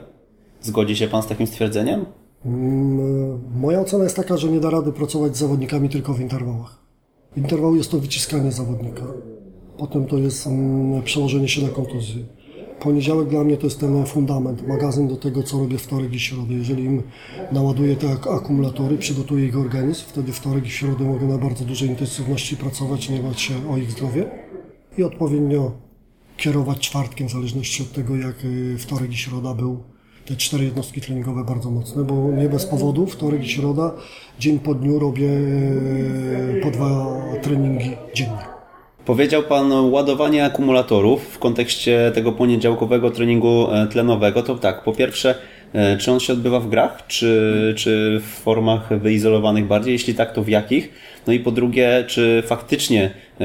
Zgodzi 0.62 0.95
się 0.95 1.08
Pan 1.08 1.23
z 1.23 1.27
takim 1.27 1.47
stwierdzeniem? 1.47 2.06
Mm, 2.45 3.39
moja 3.56 3.79
ocena 3.79 4.03
jest 4.03 4.15
taka, 4.15 4.38
że 4.38 4.47
nie 4.47 4.60
da 4.60 4.69
rady 4.69 4.91
pracować 4.91 5.36
z 5.36 5.39
zawodnikami 5.39 5.89
tylko 5.89 6.13
w 6.13 6.21
interwałach. 6.21 6.77
Interwał 7.38 7.75
jest 7.75 7.91
to 7.91 7.99
wyciskanie 7.99 8.51
zawodnika. 8.51 9.03
Potem 9.77 10.05
to 10.05 10.17
jest 10.17 10.47
um, 10.47 11.01
przełożenie 11.03 11.47
się 11.47 11.62
na 11.62 11.69
kontuzję. 11.69 12.23
Poniedziałek 12.79 13.29
dla 13.29 13.43
mnie 13.43 13.57
to 13.57 13.67
jest 13.67 13.79
ten 13.79 14.05
fundament, 14.05 14.67
magazyn 14.67 15.07
do 15.07 15.15
tego, 15.15 15.43
co 15.43 15.59
robię 15.59 15.77
wtorek 15.77 16.13
i 16.13 16.19
środę. 16.19 16.53
Jeżeli 16.53 16.83
im 16.83 17.03
naładuję 17.51 17.95
te 17.95 18.12
ak 18.12 18.27
akumulatory, 18.27 18.97
przygotuję 18.97 19.47
ich 19.47 19.57
organizm, 19.57 20.03
wtedy 20.07 20.31
wtorek 20.31 20.65
i 20.65 20.69
środę 20.69 21.03
mogę 21.03 21.27
na 21.27 21.38
bardzo 21.38 21.65
dużej 21.65 21.89
intensywności 21.89 22.57
pracować, 22.57 23.09
nie 23.09 23.19
bać 23.19 23.41
się 23.41 23.53
o 23.69 23.77
ich 23.77 23.91
zdrowie 23.91 24.25
i 24.97 25.03
odpowiednio 25.03 25.71
kierować 26.38 26.79
czwartkiem, 26.79 27.27
w 27.27 27.31
zależności 27.31 27.83
od 27.83 27.91
tego, 27.91 28.15
jak 28.15 28.45
y, 28.45 28.77
wtorek 28.77 29.12
i 29.12 29.17
środa 29.17 29.53
był 29.53 29.83
te 30.25 30.36
cztery 30.36 30.65
jednostki 30.65 31.01
treningowe 31.01 31.43
bardzo 31.43 31.71
mocne, 31.71 32.03
bo 32.03 32.31
nie 32.31 32.49
bez 32.49 32.65
powodu, 32.65 33.05
wtorek 33.07 33.43
i 33.43 33.49
środa, 33.49 33.91
dzień 34.39 34.59
po 34.59 34.75
dniu 34.75 34.99
robię 34.99 35.29
y, 35.29 36.59
po 36.63 36.71
dwa 36.71 37.21
treningi 37.41 37.91
dziennie. 38.15 38.52
Powiedział 39.05 39.43
Pan 39.43 39.71
ładowanie 39.71 40.45
akumulatorów 40.45 41.23
w 41.23 41.39
kontekście 41.39 42.11
tego 42.15 42.31
poniedziałkowego 42.31 43.11
treningu 43.11 43.71
e, 43.71 43.87
tlenowego. 43.87 44.43
To 44.43 44.55
tak, 44.55 44.83
po 44.83 44.93
pierwsze, 44.93 45.35
e, 45.73 45.97
czy 45.97 46.11
on 46.11 46.19
się 46.19 46.33
odbywa 46.33 46.59
w 46.59 46.69
grach, 46.69 47.07
czy, 47.07 47.73
czy 47.77 48.21
w 48.23 48.27
formach 48.27 48.99
wyizolowanych 48.99 49.67
bardziej? 49.67 49.93
Jeśli 49.93 50.15
tak, 50.15 50.33
to 50.33 50.43
w 50.43 50.47
jakich? 50.47 50.89
No 51.27 51.33
i 51.33 51.39
po 51.39 51.51
drugie, 51.51 52.03
czy 52.07 52.43
faktycznie 52.45 53.11
y, 53.41 53.43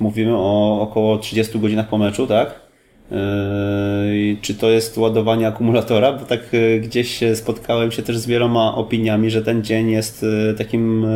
mówimy 0.00 0.36
o 0.36 0.80
około 0.80 1.18
30 1.18 1.58
godzinach 1.58 1.88
po 1.88 1.98
meczu, 1.98 2.26
tak? 2.26 2.65
Y, 3.12 4.36
czy 4.42 4.54
to 4.54 4.70
jest 4.70 4.98
ładowanie 4.98 5.48
akumulatora? 5.48 6.12
Bo 6.12 6.24
tak 6.24 6.54
y, 6.54 6.80
gdzieś 6.80 7.20
spotkałem 7.34 7.92
się 7.92 8.02
też 8.02 8.18
z 8.18 8.26
wieloma 8.26 8.74
opiniami, 8.74 9.30
że 9.30 9.42
ten 9.42 9.64
dzień 9.64 9.90
jest 9.90 10.26
takim 10.58 11.06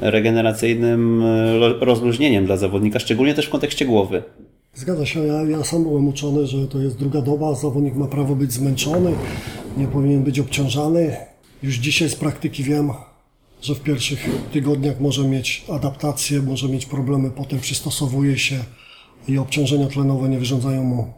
regeneracyjnym 0.00 1.22
rozluźnieniem 1.80 2.46
dla 2.46 2.56
zawodnika, 2.56 2.98
szczególnie 2.98 3.34
też 3.34 3.46
w 3.46 3.50
kontekście 3.50 3.84
głowy. 3.84 4.22
Zgadza 4.74 5.06
się, 5.06 5.26
ja, 5.26 5.42
ja 5.42 5.64
sam 5.64 5.82
byłem 5.82 6.08
uczony, 6.08 6.46
że 6.46 6.66
to 6.66 6.78
jest 6.78 6.98
druga 6.98 7.22
doba, 7.22 7.54
zawodnik 7.54 7.94
ma 7.94 8.06
prawo 8.06 8.34
być 8.34 8.52
zmęczony, 8.52 9.12
nie 9.76 9.86
powinien 9.86 10.22
być 10.22 10.40
obciążany. 10.40 11.16
Już 11.62 11.74
dzisiaj 11.74 12.08
z 12.08 12.16
praktyki 12.16 12.62
wiem, 12.62 12.90
że 13.62 13.74
w 13.74 13.80
pierwszych 13.80 14.28
tygodniach 14.52 15.00
może 15.00 15.28
mieć 15.28 15.64
adaptację, 15.72 16.42
może 16.42 16.68
mieć 16.68 16.86
problemy, 16.86 17.30
potem 17.30 17.60
przystosowuje 17.60 18.38
się 18.38 18.56
i 19.28 19.38
obciążenia 19.38 19.86
tlenowe 19.86 20.28
nie 20.28 20.38
wyrządzają 20.38 20.84
mu 20.84 21.12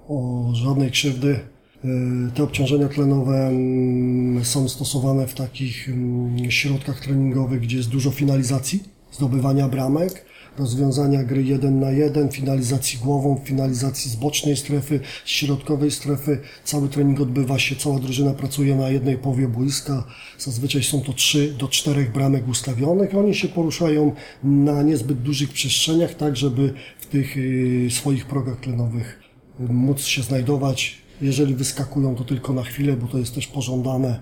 żadnej 0.55 0.90
krzywdy. 0.90 1.40
Y, 1.85 1.88
te 2.35 2.42
obciążenia 2.42 2.88
tlenowe 2.88 3.47
mm, 3.47 4.44
są 4.44 4.68
stosowane 4.68 5.27
w 5.27 5.35
takich 5.35 5.88
mm, 5.88 6.51
środkach 6.51 7.01
treningowych, 7.01 7.61
gdzie 7.61 7.77
jest 7.77 7.88
dużo 7.88 8.11
finalizacji, 8.11 8.83
zdobywania 9.12 9.68
bramek 9.68 10.25
rozwiązania 10.59 11.25
gry 11.25 11.42
jeden 11.42 11.81
na 11.81 11.90
jeden, 11.90 12.29
finalizacji 12.29 12.99
głową, 12.99 13.40
finalizacji 13.44 14.11
z 14.11 14.16
bocznej 14.16 14.57
strefy, 14.57 15.01
z 15.25 15.29
środkowej 15.29 15.90
strefy. 15.90 16.40
Cały 16.64 16.88
trening 16.88 17.21
odbywa 17.21 17.59
się, 17.59 17.77
cała 17.77 17.99
drużyna 17.99 18.35
pracuje 18.35 18.77
na 18.77 18.90
jednej 18.90 19.18
połowie 19.18 19.49
boiska. 19.49 20.05
Zazwyczaj 20.38 20.83
są 20.83 21.01
to 21.01 21.12
3 21.12 21.53
do 21.59 21.68
4 21.68 22.05
bramek 22.14 22.49
ustawionych. 22.49 23.14
Oni 23.14 23.35
się 23.35 23.49
poruszają 23.49 24.12
na 24.42 24.83
niezbyt 24.83 25.23
dużych 25.23 25.53
przestrzeniach, 25.53 26.14
tak 26.14 26.37
żeby 26.37 26.75
w 27.09 27.11
tych 27.11 27.37
y, 27.37 27.88
swoich 27.90 28.27
progach 28.27 28.61
tlenowych 28.61 29.21
y, 29.61 29.73
móc 29.73 30.05
się 30.05 30.23
znajdować. 30.23 30.99
Jeżeli 31.23 31.55
wyskakują, 31.55 32.14
to 32.14 32.25
tylko 32.25 32.53
na 32.53 32.62
chwilę, 32.62 32.97
bo 32.97 33.07
to 33.07 33.18
jest 33.18 33.35
też 33.35 33.47
pożądane 33.47 34.21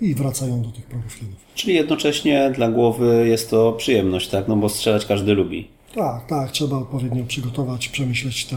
i 0.00 0.14
wracają 0.14 0.62
do 0.62 0.70
tych 0.70 0.86
progów 0.86 1.20
Czyli 1.54 1.74
jednocześnie 1.74 2.52
dla 2.56 2.68
głowy 2.68 3.28
jest 3.28 3.50
to 3.50 3.72
przyjemność, 3.72 4.28
tak? 4.28 4.48
No 4.48 4.56
bo 4.56 4.68
strzelać 4.68 5.06
każdy 5.06 5.34
lubi. 5.34 5.68
Tak, 5.94 6.26
tak, 6.26 6.50
trzeba 6.50 6.76
odpowiednio 6.76 7.24
przygotować, 7.24 7.88
przemyśleć 7.88 8.44
tę 8.44 8.56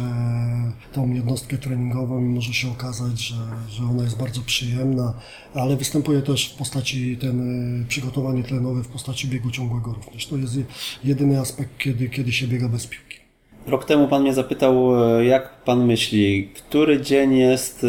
tą 0.94 1.14
jednostkę 1.14 1.58
treningową 1.58 2.20
i 2.22 2.30
może 2.30 2.54
się 2.54 2.72
okazać, 2.72 3.20
że, 3.20 3.36
że 3.70 3.84
ona 3.84 4.04
jest 4.04 4.18
bardzo 4.18 4.42
przyjemna, 4.42 5.14
ale 5.54 5.78
występuje 5.78 6.22
też 6.22 6.54
w 6.54 6.58
postaci 6.58 7.18
ten 7.18 7.82
y, 7.82 7.86
przygotowanie 7.88 8.44
tlenowe 8.44 8.84
w 8.84 8.88
postaci 8.88 9.28
biegu 9.28 9.52
ciągłego 9.52 9.94
również. 9.94 10.28
To 10.28 10.38
jest 10.38 10.58
jedyny 11.04 11.40
aspekt, 11.40 11.78
kiedy, 11.78 12.10
kiedy 12.10 12.32
się 12.32 12.48
biega 12.48 12.70
bez 12.70 12.88
piłki. 12.88 13.21
Rok 13.68 13.86
temu 13.86 14.08
Pan 14.08 14.22
mnie 14.22 14.34
zapytał, 14.34 15.06
e, 15.20 15.26
jak 15.26 15.64
Pan 15.64 15.86
myśli, 15.86 16.50
który 16.54 17.02
dzień 17.02 17.38
jest 17.38 17.84
e, 17.84 17.88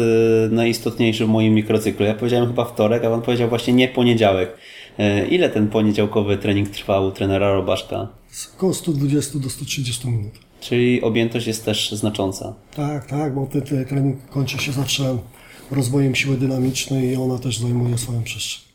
najistotniejszy 0.49 1.25
w 1.25 1.29
moim 1.29 1.53
mikrocyklu? 1.53 2.05
Ja 2.05 2.13
powiedziałem 2.13 2.47
chyba 2.47 2.65
wtorek, 2.65 3.05
a 3.05 3.09
Pan 3.09 3.21
powiedział 3.21 3.49
właśnie 3.49 3.73
nie 3.73 3.87
poniedziałek. 3.87 4.57
E, 4.97 5.27
ile 5.27 5.49
ten 5.49 5.67
poniedziałkowy 5.67 6.37
trening 6.37 6.69
trwał 6.69 7.07
u 7.07 7.11
trenera 7.11 7.53
Robaszka? 7.53 8.07
Około 8.57 8.73
120 8.73 9.39
do 9.39 9.49
130 9.49 10.07
minut. 10.07 10.33
Czyli 10.61 11.01
objętość 11.01 11.47
jest 11.47 11.65
też 11.65 11.91
znacząca. 11.91 12.53
Tak, 12.75 13.05
tak, 13.05 13.33
bo 13.35 13.47
ten, 13.47 13.61
ten 13.61 13.85
trening 13.85 14.29
kończy 14.29 14.57
się 14.57 14.71
zawsze 14.71 15.17
rozwojem 15.71 16.15
siły 16.15 16.37
dynamicznej 16.37 17.09
i 17.09 17.15
ona 17.15 17.39
też 17.39 17.57
zajmuje 17.57 17.97
swoją 17.97 18.23
przestrzeń. 18.23 18.72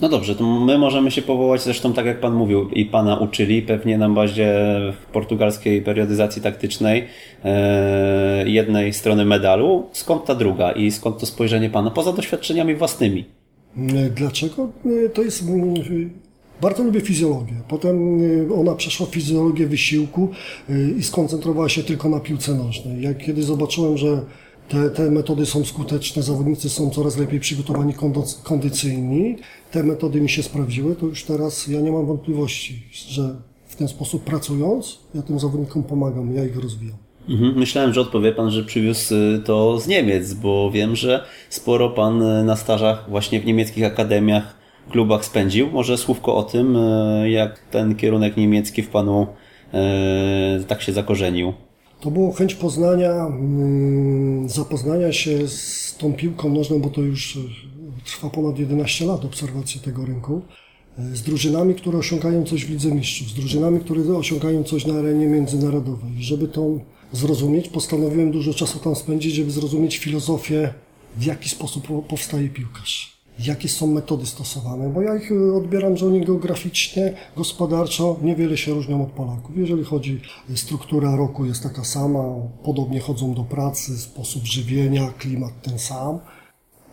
No 0.00 0.08
dobrze, 0.08 0.34
to 0.34 0.44
my 0.44 0.78
możemy 0.78 1.10
się 1.10 1.22
powołać 1.22 1.62
zresztą 1.62 1.92
tak 1.92 2.06
jak 2.06 2.20
Pan 2.20 2.34
mówił 2.34 2.70
i 2.70 2.84
Pana 2.84 3.16
uczyli 3.16 3.62
pewnie 3.62 3.98
na 3.98 4.08
bazie 4.08 4.54
portugalskiej 5.12 5.82
periodyzacji 5.82 6.42
taktycznej 6.42 7.04
e, 7.44 8.48
jednej 8.48 8.92
strony 8.92 9.24
medalu. 9.24 9.86
Skąd 9.92 10.24
ta 10.24 10.34
druga 10.34 10.72
i 10.72 10.90
skąd 10.90 11.18
to 11.18 11.26
spojrzenie 11.26 11.70
Pana 11.70 11.90
poza 11.90 12.12
doświadczeniami 12.12 12.74
własnymi? 12.74 13.24
E, 13.78 14.10
dlaczego? 14.10 14.68
E, 15.06 15.08
to 15.08 15.22
jest 15.22 15.44
bardzo 16.62 16.82
lubię 16.82 17.00
fizjologię. 17.00 17.54
Potem 17.68 18.18
ona 18.54 18.74
przeszła 18.74 19.06
fizjologię 19.06 19.66
wysiłku 19.66 20.28
i 20.98 21.02
skoncentrowała 21.02 21.68
się 21.68 21.82
tylko 21.82 22.08
na 22.08 22.20
piłce 22.20 22.54
nożnej. 22.54 23.02
Jak 23.02 23.18
kiedy 23.18 23.42
zobaczyłem, 23.42 23.98
że 23.98 24.22
te, 24.68 24.90
te 24.90 25.10
metody 25.10 25.46
są 25.46 25.64
skuteczne, 25.64 26.22
zawodnicy 26.22 26.68
są 26.68 26.90
coraz 26.90 27.16
lepiej 27.18 27.40
przygotowani 27.40 27.94
kondycyjni. 28.42 29.36
Te 29.70 29.82
metody 29.82 30.20
mi 30.20 30.28
się 30.28 30.42
sprawdziły, 30.42 30.96
to 30.96 31.06
już 31.06 31.24
teraz 31.24 31.66
ja 31.66 31.80
nie 31.80 31.92
mam 31.92 32.06
wątpliwości, 32.06 32.82
że 32.92 33.36
w 33.66 33.76
ten 33.76 33.88
sposób 33.88 34.24
pracując, 34.24 34.98
ja 35.14 35.22
tym 35.22 35.40
zawodnikom 35.40 35.82
pomagam, 35.82 36.34
ja 36.34 36.44
ich 36.44 36.56
rozwijam. 36.56 36.96
Mhm. 37.28 37.58
Myślałem, 37.58 37.92
że 37.92 38.00
odpowie 38.00 38.32
Pan, 38.32 38.50
że 38.50 38.64
przywiózł 38.64 39.14
y, 39.14 39.42
to 39.44 39.80
z 39.80 39.86
Niemiec, 39.86 40.34
bo 40.34 40.70
wiem, 40.70 40.96
że 40.96 41.24
sporo 41.48 41.90
Pan 41.90 42.22
y, 42.22 42.44
na 42.44 42.56
stażach 42.56 43.04
właśnie 43.08 43.40
w 43.40 43.46
niemieckich 43.46 43.84
akademiach, 43.84 44.56
klubach 44.90 45.24
spędził. 45.24 45.70
Może 45.70 45.98
słówko 45.98 46.36
o 46.36 46.42
tym, 46.42 46.76
y, 46.76 47.30
jak 47.30 47.58
ten 47.70 47.94
kierunek 47.94 48.36
niemiecki 48.36 48.82
w 48.82 48.88
Panu 48.88 49.26
tak 50.68 50.82
się 50.82 50.92
zakorzenił. 50.92 51.52
To 52.00 52.10
było 52.10 52.32
chęć 52.32 52.54
poznania, 52.54 53.26
mm, 53.26 54.48
zapoznania 54.48 55.12
się 55.12 55.48
z 55.48 55.94
tą 55.98 56.12
piłką 56.12 56.48
nożną, 56.48 56.78
bo 56.78 56.90
to 56.90 57.00
już 57.00 57.36
e, 57.36 57.40
trwa 58.04 58.30
ponad 58.30 58.58
11 58.58 59.06
lat 59.06 59.24
obserwacji 59.24 59.80
tego 59.80 60.04
rynku. 60.04 60.42
E, 60.98 61.16
z 61.16 61.22
drużynami, 61.22 61.74
które 61.74 61.98
osiągają 61.98 62.44
coś 62.44 62.64
w 62.64 62.70
Lidze 62.70 62.94
Mistrzów, 62.94 63.28
z 63.28 63.34
drużynami, 63.34 63.80
które 63.80 64.16
osiągają 64.16 64.64
coś 64.64 64.86
na 64.86 64.94
arenie 64.94 65.26
międzynarodowej. 65.26 66.12
Żeby 66.18 66.48
to 66.48 66.80
zrozumieć, 67.12 67.68
postanowiłem 67.68 68.30
dużo 68.30 68.54
czasu 68.54 68.78
tam 68.78 68.96
spędzić, 68.96 69.34
żeby 69.34 69.50
zrozumieć 69.50 69.98
filozofię, 69.98 70.74
w 71.16 71.24
jaki 71.24 71.48
sposób 71.48 72.06
powstaje 72.08 72.48
piłkarz 72.48 73.15
jakie 73.38 73.68
są 73.68 73.86
metody 73.86 74.26
stosowane, 74.26 74.88
bo 74.88 75.02
ja 75.02 75.16
ich 75.16 75.32
y, 75.32 75.54
odbieram, 75.54 75.96
że 75.96 76.06
oni 76.06 76.24
geograficznie, 76.24 77.14
gospodarczo 77.36 78.16
niewiele 78.22 78.56
się 78.56 78.74
różnią 78.74 79.02
od 79.02 79.10
Polaków. 79.10 79.56
Jeżeli 79.56 79.84
chodzi, 79.84 80.20
struktura 80.54 81.16
roku 81.16 81.44
jest 81.44 81.62
taka 81.62 81.84
sama, 81.84 82.24
podobnie 82.64 83.00
chodzą 83.00 83.34
do 83.34 83.44
pracy, 83.44 83.98
sposób 83.98 84.44
żywienia, 84.44 85.12
klimat 85.18 85.62
ten 85.62 85.78
sam, 85.78 86.18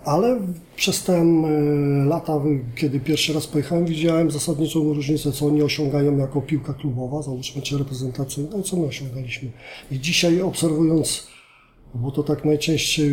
ale 0.06 0.40
przez 0.76 1.04
te 1.04 1.22
y, 1.22 2.06
lata, 2.06 2.42
kiedy 2.76 3.00
pierwszy 3.00 3.34
raz 3.34 3.48
pojechałem, 3.48 3.86
widziałem 3.86 4.32
zasadniczą 4.32 4.94
różnicę, 4.94 5.32
co 5.32 5.46
oni 5.46 5.62
osiągają 5.62 6.18
jako 6.18 6.42
piłka 6.42 6.74
klubowa, 6.74 7.22
załóżmy, 7.22 7.62
czy 7.62 7.78
reprezentacyjna, 7.78 8.58
i 8.58 8.64
co 8.64 8.78
my 8.78 8.86
osiągaliśmy. 8.86 9.52
I 9.92 10.00
dzisiaj 10.00 10.42
obserwując 10.42 11.33
bo 11.94 12.12
to 12.12 12.24
tak 12.24 12.46
najczęściej 12.46 13.12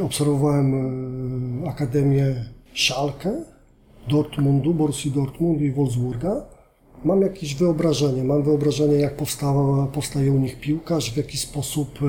obserwowałem 0.00 0.74
e, 1.64 1.70
Akademię 1.70 2.44
Schalke, 2.74 3.44
Dortmundu, 4.08 4.74
Borussii 4.74 5.10
Dortmund 5.10 5.60
i 5.60 5.72
Wolfsburga. 5.72 6.46
Mam 7.04 7.20
jakieś 7.22 7.54
wyobrażenie, 7.54 8.24
mam 8.24 8.42
wyobrażenie 8.42 8.94
jak 8.94 9.16
powstała, 9.16 9.86
powstaje 9.86 10.32
u 10.32 10.38
nich 10.38 10.60
piłkarz, 10.60 11.12
w 11.12 11.16
jaki 11.16 11.38
sposób 11.38 11.98
e, 12.02 12.06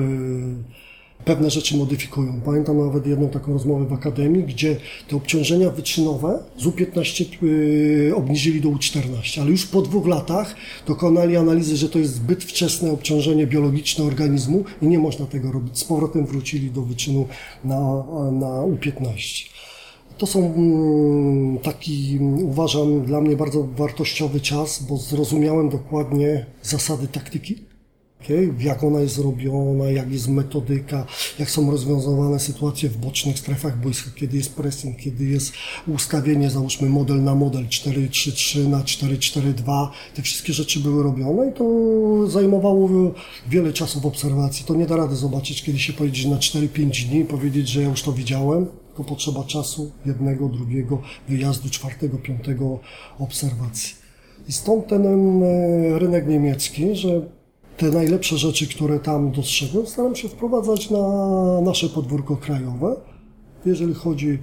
pewne 1.24 1.50
rzeczy 1.50 1.76
modyfikują. 1.76 2.40
Pamiętam 2.44 2.78
nawet 2.78 3.06
jedną 3.06 3.28
taką 3.28 3.52
rozmowę 3.52 3.84
w 3.84 3.92
Akademii, 3.92 4.42
gdzie 4.42 4.76
te 5.08 5.16
obciążenia 5.16 5.70
wyczynowe 5.70 6.38
z 6.58 6.66
U15 6.66 7.42
yy, 7.42 8.12
obniżyli 8.16 8.60
do 8.60 8.68
U14, 8.68 9.40
ale 9.40 9.50
już 9.50 9.66
po 9.66 9.82
dwóch 9.82 10.06
latach 10.06 10.54
dokonali 10.86 11.36
analizy, 11.36 11.76
że 11.76 11.88
to 11.88 11.98
jest 11.98 12.14
zbyt 12.14 12.44
wczesne 12.44 12.92
obciążenie 12.92 13.46
biologiczne 13.46 14.04
organizmu 14.04 14.64
i 14.82 14.86
nie 14.86 14.98
można 14.98 15.26
tego 15.26 15.52
robić. 15.52 15.78
Z 15.78 15.84
powrotem 15.84 16.26
wrócili 16.26 16.70
do 16.70 16.82
wyczynu 16.82 17.26
na, 17.64 17.80
na 18.32 18.48
U15. 18.48 19.48
To 20.18 20.26
są 20.26 20.54
mm, 20.54 21.58
taki, 21.58 22.18
uważam, 22.42 23.02
dla 23.02 23.20
mnie 23.20 23.36
bardzo 23.36 23.68
wartościowy 23.76 24.40
czas, 24.40 24.82
bo 24.82 24.96
zrozumiałem 24.96 25.68
dokładnie 25.68 26.46
zasady 26.62 27.08
taktyki 27.08 27.73
okay? 28.24 28.54
jak 28.60 28.84
ona 28.84 29.00
jest 29.00 29.14
zrobiona, 29.14 29.84
jak 29.84 30.12
jest 30.12 30.28
metodyka, 30.28 31.06
jak 31.38 31.50
są 31.50 31.70
rozwiązywane 31.70 32.40
sytuacje 32.40 32.88
w 32.88 32.96
bocznych 32.96 33.38
strefach 33.38 33.80
boiska, 33.80 34.10
kiedy 34.14 34.36
jest 34.36 34.54
pressing, 34.54 34.98
kiedy 34.98 35.24
jest 35.24 35.52
ustawienie, 35.86 36.50
załóżmy 36.50 36.88
model 36.88 37.22
na 37.22 37.34
model 37.34 37.66
4-3-3 37.66 38.68
na 38.68 38.80
4-4-2. 38.80 39.88
Te 40.14 40.22
wszystkie 40.22 40.52
rzeczy 40.52 40.80
były 40.80 41.02
robione 41.02 41.48
i 41.48 41.52
to 41.52 41.64
zajmowało 42.26 42.88
wiele 43.48 43.72
czasu 43.72 44.00
w 44.00 44.06
obserwacji. 44.06 44.64
To 44.64 44.74
nie 44.74 44.86
da 44.86 44.96
rady 44.96 45.16
zobaczyć, 45.16 45.62
kiedy 45.62 45.78
się 45.78 45.92
pojedzie 45.92 46.28
na 46.28 46.36
4-5 46.36 47.08
dni 47.08 47.20
i 47.20 47.24
powiedzieć, 47.24 47.68
że 47.68 47.82
ja 47.82 47.88
już 47.88 48.02
to 48.02 48.12
widziałem, 48.12 48.66
tylko 48.86 49.04
potrzeba 49.04 49.44
czasu 49.44 49.90
jednego, 50.06 50.48
drugiego 50.48 51.02
wyjazdu, 51.28 51.70
czwartego, 51.70 52.18
piątego 52.18 52.78
obserwacji. 53.18 53.94
I 54.48 54.52
stąd 54.52 54.86
ten 54.86 55.04
rynek 55.94 56.28
niemiecki, 56.28 56.96
że 56.96 57.22
te 57.76 57.90
najlepsze 57.90 58.38
rzeczy, 58.38 58.66
które 58.66 59.00
tam 59.00 59.30
dostrzegłem, 59.30 59.86
staram 59.86 60.16
się 60.16 60.28
wprowadzać 60.28 60.90
na 60.90 61.00
nasze 61.60 61.88
podwórko 61.88 62.36
krajowe. 62.36 62.96
Jeżeli 63.66 63.94
chodzi 63.94 64.38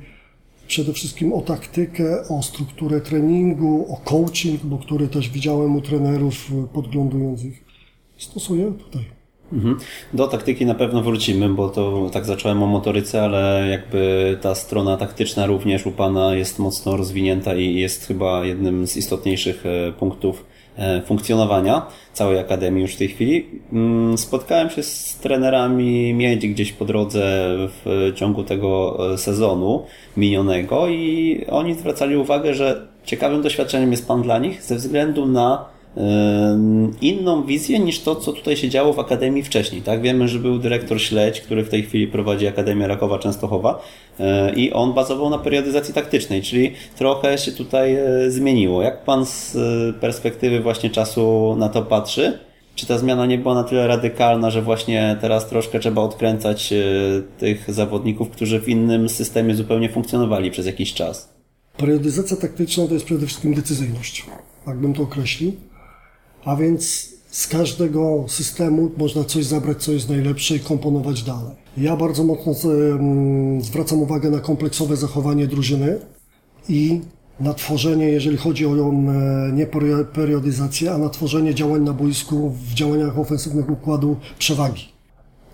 przede 0.67 0.93
wszystkim 0.93 1.33
o 1.33 1.41
taktykę, 1.41 2.27
o 2.29 2.43
strukturę 2.43 3.01
treningu, 3.01 3.93
o 3.93 3.97
coaching, 3.97 4.61
bo 4.63 4.77
który 4.77 5.07
też 5.07 5.29
widziałem 5.29 5.75
u 5.75 5.81
trenerów 5.81 6.51
podglądując 6.73 7.43
ich, 7.43 7.63
stosuję 8.17 8.71
tutaj. 8.71 9.05
Mhm. 9.53 9.77
Do 10.13 10.27
taktyki 10.27 10.65
na 10.65 10.75
pewno 10.75 11.01
wrócimy, 11.01 11.49
bo 11.49 11.69
to 11.69 12.09
tak 12.13 12.25
zacząłem 12.25 12.63
o 12.63 12.67
motoryce, 12.67 13.21
ale 13.21 13.67
jakby 13.69 14.37
ta 14.41 14.55
strona 14.55 14.97
taktyczna 14.97 15.45
również 15.45 15.85
u 15.85 15.91
Pana 15.91 16.35
jest 16.35 16.59
mocno 16.59 16.97
rozwinięta 16.97 17.55
i 17.55 17.75
jest 17.75 18.05
chyba 18.05 18.45
jednym 18.45 18.87
z 18.87 18.97
istotniejszych 18.97 19.65
e, 19.65 19.91
punktów 19.91 20.45
funkcjonowania 21.05 21.85
całej 22.13 22.39
Akademii 22.39 22.81
już 22.81 22.93
w 22.93 22.97
tej 22.97 23.07
chwili. 23.07 23.45
Mm, 23.73 24.17
spotkałem 24.17 24.69
się 24.69 24.83
z 24.83 25.15
trenerami 25.15 26.13
Miedzi 26.13 26.49
gdzieś 26.49 26.73
po 26.73 26.85
drodze 26.85 27.21
w 27.57 28.11
ciągu 28.15 28.43
tego 28.43 28.97
e, 29.13 29.17
sezonu 29.17 29.85
minionego 30.17 30.87
i 30.87 31.45
oni 31.49 31.73
zwracali 31.73 32.15
uwagę, 32.15 32.53
że 32.53 32.87
ciekawym 33.03 33.41
doświadczeniem 33.41 33.91
jest 33.91 34.07
Pan 34.07 34.21
dla 34.21 34.39
nich 34.39 34.63
ze 34.63 34.75
względu 34.75 35.25
na 35.25 35.65
inną 37.01 37.43
wizję 37.43 37.79
niż 37.79 37.99
to, 37.99 38.15
co 38.15 38.33
tutaj 38.33 38.57
się 38.57 38.69
działo 38.69 38.93
w 38.93 38.99
Akademii 38.99 39.43
wcześniej. 39.43 39.81
Tak? 39.81 40.01
Wiemy, 40.01 40.27
że 40.27 40.39
był 40.39 40.59
dyrektor 40.59 41.01
Śledź, 41.01 41.41
który 41.41 41.63
w 41.63 41.69
tej 41.69 41.83
chwili 41.83 42.07
prowadzi 42.07 42.47
Akademię 42.47 42.87
Rakowa 42.87 43.19
Częstochowa 43.19 43.83
e, 44.19 44.53
i 44.53 44.73
on 44.73 44.93
bazował 44.93 45.29
na 45.29 45.37
periodyzacji 45.37 45.93
taktycznej, 45.93 46.41
czyli 46.41 46.73
trochę 46.97 47.37
się 47.37 47.51
tutaj 47.51 47.95
e, 47.95 48.31
zmieniło. 48.31 48.81
Jak 48.81 49.03
Pan 49.03 49.25
z 49.25 49.55
e, 49.55 49.93
perspektywy 49.99 50.59
właśnie 50.59 50.89
czasu 50.89 51.55
na 51.57 51.69
to 51.69 51.81
patrzy? 51.81 52.39
Czy 52.75 52.85
ta 52.85 52.97
zmiana 52.97 53.25
nie 53.25 53.37
była 53.37 53.53
na 53.53 53.63
tyle 53.63 53.87
radykalna, 53.87 54.49
że 54.49 54.61
właśnie 54.61 55.17
teraz 55.21 55.47
troszkę 55.47 55.79
trzeba 55.79 56.01
odkręcać 56.01 56.73
tych 57.37 57.73
zawodników, 57.73 58.29
którzy 58.29 58.59
w 58.59 58.69
innym 58.69 59.09
systemie 59.09 59.55
zupełnie 59.55 59.89
funkcjonowali 59.89 60.51
przez 60.51 60.65
jakiś 60.65 60.93
czas? 60.93 61.33
Periodyzacja 61.77 62.37
taktyczna 62.37 62.87
to 62.87 62.93
jest 62.93 63.05
przede 63.05 63.25
wszystkim 63.25 63.53
decyzyjność. 63.53 64.25
Tak 64.65 64.77
bym 64.77 64.93
to 64.93 65.03
określił 65.03 65.51
a 66.45 66.55
więc 66.55 67.09
z 67.31 67.47
każdego 67.47 68.25
systemu 68.27 68.91
można 68.97 69.23
coś 69.23 69.45
zabrać, 69.45 69.83
co 69.83 69.91
jest 69.91 70.09
najlepsze 70.09 70.55
i 70.55 70.59
komponować 70.59 71.23
dalej. 71.23 71.55
Ja 71.77 71.97
bardzo 71.97 72.23
mocno 72.23 72.53
zwracam 73.61 74.01
uwagę 74.01 74.29
na 74.29 74.39
kompleksowe 74.39 74.97
zachowanie 74.97 75.47
drużyny 75.47 75.99
i 76.69 77.01
na 77.39 77.53
tworzenie, 77.53 78.05
jeżeli 78.05 78.37
chodzi 78.37 78.65
o 78.65 78.93
nie 79.53 79.67
periodyzację, 80.13 80.91
a 80.91 80.97
na 80.97 81.09
tworzenie 81.09 81.55
działań 81.55 81.81
na 81.81 81.93
boisku 81.93 82.49
w 82.49 82.73
działaniach 82.73 83.19
ofensywnych 83.19 83.69
układu 83.69 84.15
przewagi. 84.39 84.83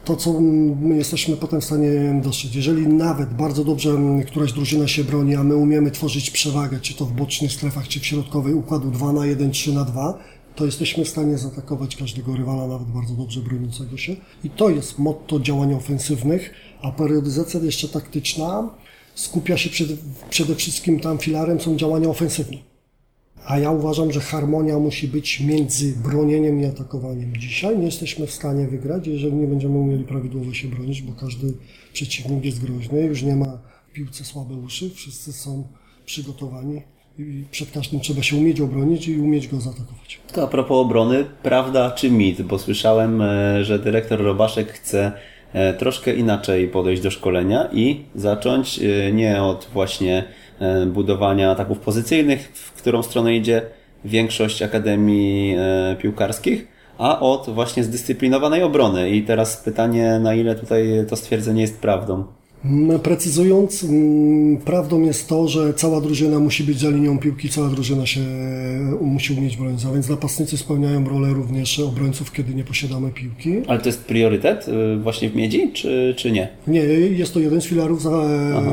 To, 0.06 0.16
co 0.16 0.42
my 0.82 0.96
jesteśmy 0.96 1.38
potem 1.38 1.62
w 1.62 1.66
stanie 1.66 2.22
dostrzec. 2.24 2.56
Jeżeli 2.56 2.88
nawet 2.88 3.34
bardzo 3.34 3.64
dobrze 3.64 3.98
któraś 4.28 4.54
drużyna 4.54 4.88
się 4.88 5.04
broni, 5.04 5.36
a 5.36 5.44
my 5.44 5.56
umiemy 5.56 5.92
tworzyć 5.92 6.32
przewagę, 6.32 6.80
czy 6.80 6.94
to 6.94 7.06
w 7.06 7.12
bocznych 7.12 7.52
strefach, 7.52 7.88
czy 7.88 8.00
w 8.00 8.06
środkowej 8.06 8.54
układu 8.54 8.92
2 8.92 9.14
na 9.14 9.26
1, 9.26 9.52
3 9.52 9.74
na 9.74 9.84
2, 9.84 10.18
to 10.58 10.66
jesteśmy 10.66 11.06
w 11.06 11.10
stanie 11.10 11.38
zaatakować 11.38 11.96
każdego 11.96 12.36
rywala, 12.36 12.68
nawet 12.68 12.88
bardzo 12.88 13.14
dobrze 13.14 13.42
broniącego 13.42 13.98
się. 13.98 14.16
I 14.44 14.50
to 14.50 14.70
jest 14.70 15.00
motto 15.00 15.40
działań 15.40 15.74
ofensywnych, 15.74 16.54
a 16.82 16.92
periodyzacja 16.92 17.60
jeszcze 17.60 17.88
taktyczna 17.88 18.70
skupia 19.16 19.58
się 19.58 19.70
przede, 19.70 19.94
przede 20.30 20.56
wszystkim 20.56 21.00
tam 21.00 21.18
filarem 21.18 21.62
są 21.62 21.76
działania 21.76 22.10
ofensywne. 22.10 22.58
A 23.46 23.60
ja 23.60 23.72
uważam, 23.72 24.12
że 24.12 24.20
harmonia 24.20 24.80
musi 24.80 25.08
być 25.08 25.40
między 25.40 25.96
bronieniem 25.96 26.62
i 26.62 26.66
atakowaniem. 26.66 27.38
Dzisiaj 27.38 27.78
nie 27.78 27.86
jesteśmy 27.86 28.28
w 28.28 28.34
stanie 28.34 28.68
wygrać, 28.68 29.08
jeżeli 29.08 29.36
nie 29.36 29.48
będziemy 29.48 29.78
umieli 29.78 30.04
prawidłowo 30.04 30.54
się 30.54 30.68
bronić, 30.68 31.02
bo 31.02 31.14
każdy 31.14 31.54
przeciwnik 31.94 32.46
jest 32.46 32.62
groźny, 32.66 33.02
już 33.02 33.24
nie 33.24 33.36
ma 33.36 33.60
w 33.90 33.94
piłce 33.94 34.24
słabe 34.24 34.56
uszy, 34.56 34.90
wszyscy 34.90 35.34
są 35.34 35.68
przygotowani 36.06 36.82
i 37.20 37.44
przed 37.52 37.72
każdym 37.72 38.00
trzeba 38.00 38.24
się 38.24 38.36
umieć 38.36 38.62
obronić 38.62 39.08
i 39.08 39.20
umieć 39.20 39.48
go 39.48 39.60
zaatakować. 39.60 40.20
To 40.34 40.44
a 40.44 40.48
propos 40.48 40.78
obrony, 40.78 41.26
prawda 41.44 41.92
czy 41.92 42.12
mit? 42.12 42.42
Bo 42.42 42.60
słyszałem, 42.60 43.22
e, 43.22 43.64
że 43.64 43.80
dyrektor 43.80 44.22
Robaszek 44.22 44.72
chce 44.72 45.12
e, 45.54 45.74
troszkę 45.74 46.16
inaczej 46.16 46.68
podejść 46.68 47.02
do 47.02 47.12
szkolenia 47.12 47.70
i 47.74 48.02
zacząć 48.16 48.80
e, 48.80 49.12
nie 49.12 49.44
od 49.44 49.70
właśnie 49.74 50.24
budowania 50.88 51.52
ataków 51.52 51.80
pozycyjnych, 51.80 52.52
w 52.54 52.72
którą 52.74 53.04
stronę 53.04 53.36
idzie 53.36 53.62
większość 54.06 54.62
akademii 54.62 55.56
piłkarskich, 56.02 56.68
a 56.98 57.20
od 57.20 57.50
właśnie 57.50 57.84
zdyscyplinowanej 57.84 58.64
obrony. 58.64 59.10
I 59.10 59.24
teraz 59.24 59.58
pytanie, 59.58 60.20
na 60.20 60.34
ile 60.34 60.56
tutaj 60.56 60.88
to 61.10 61.16
stwierdzenie 61.16 61.62
jest 61.62 61.80
prawdą? 61.80 62.24
Mm, 62.66 63.00
precyzując, 63.00 63.84
mm, 63.84 64.58
prawdą 64.58 65.02
jest 65.02 65.28
to, 65.28 65.48
że 65.48 65.74
cała 65.74 66.02
drużyna 66.02 66.40
musi 66.40 66.64
być 66.64 66.80
za 66.80 66.90
linią 66.90 67.20
piłki, 67.20 67.50
cała 67.50 67.70
drużyna 67.70 68.06
się 68.06 68.22
e, 68.22 68.98
musi 69.02 69.34
umieć 69.34 69.58
bronić, 69.58 69.86
a 69.86 69.94
więc 69.94 70.10
napastnicy 70.10 70.58
spełniają 70.58 71.10
rolę 71.10 71.34
również 71.34 71.80
obrońców, 71.80 72.32
kiedy 72.32 72.56
nie 72.56 72.64
posiadamy 72.64 73.12
piłki. 73.12 73.54
Ale 73.68 73.80
to 73.80 73.90
jest 73.90 74.04
priorytet 74.04 74.68
y, 74.68 74.98
właśnie 74.98 75.30
w 75.30 75.36
Miedzi, 75.36 75.72
czy, 75.74 76.14
czy 76.18 76.32
nie? 76.32 76.50
Nie, 76.68 76.80
jest 76.80 77.34
to 77.34 77.40
jeden 77.40 77.62
z 77.62 77.66
filarów 77.66 78.02
za, 78.02 78.12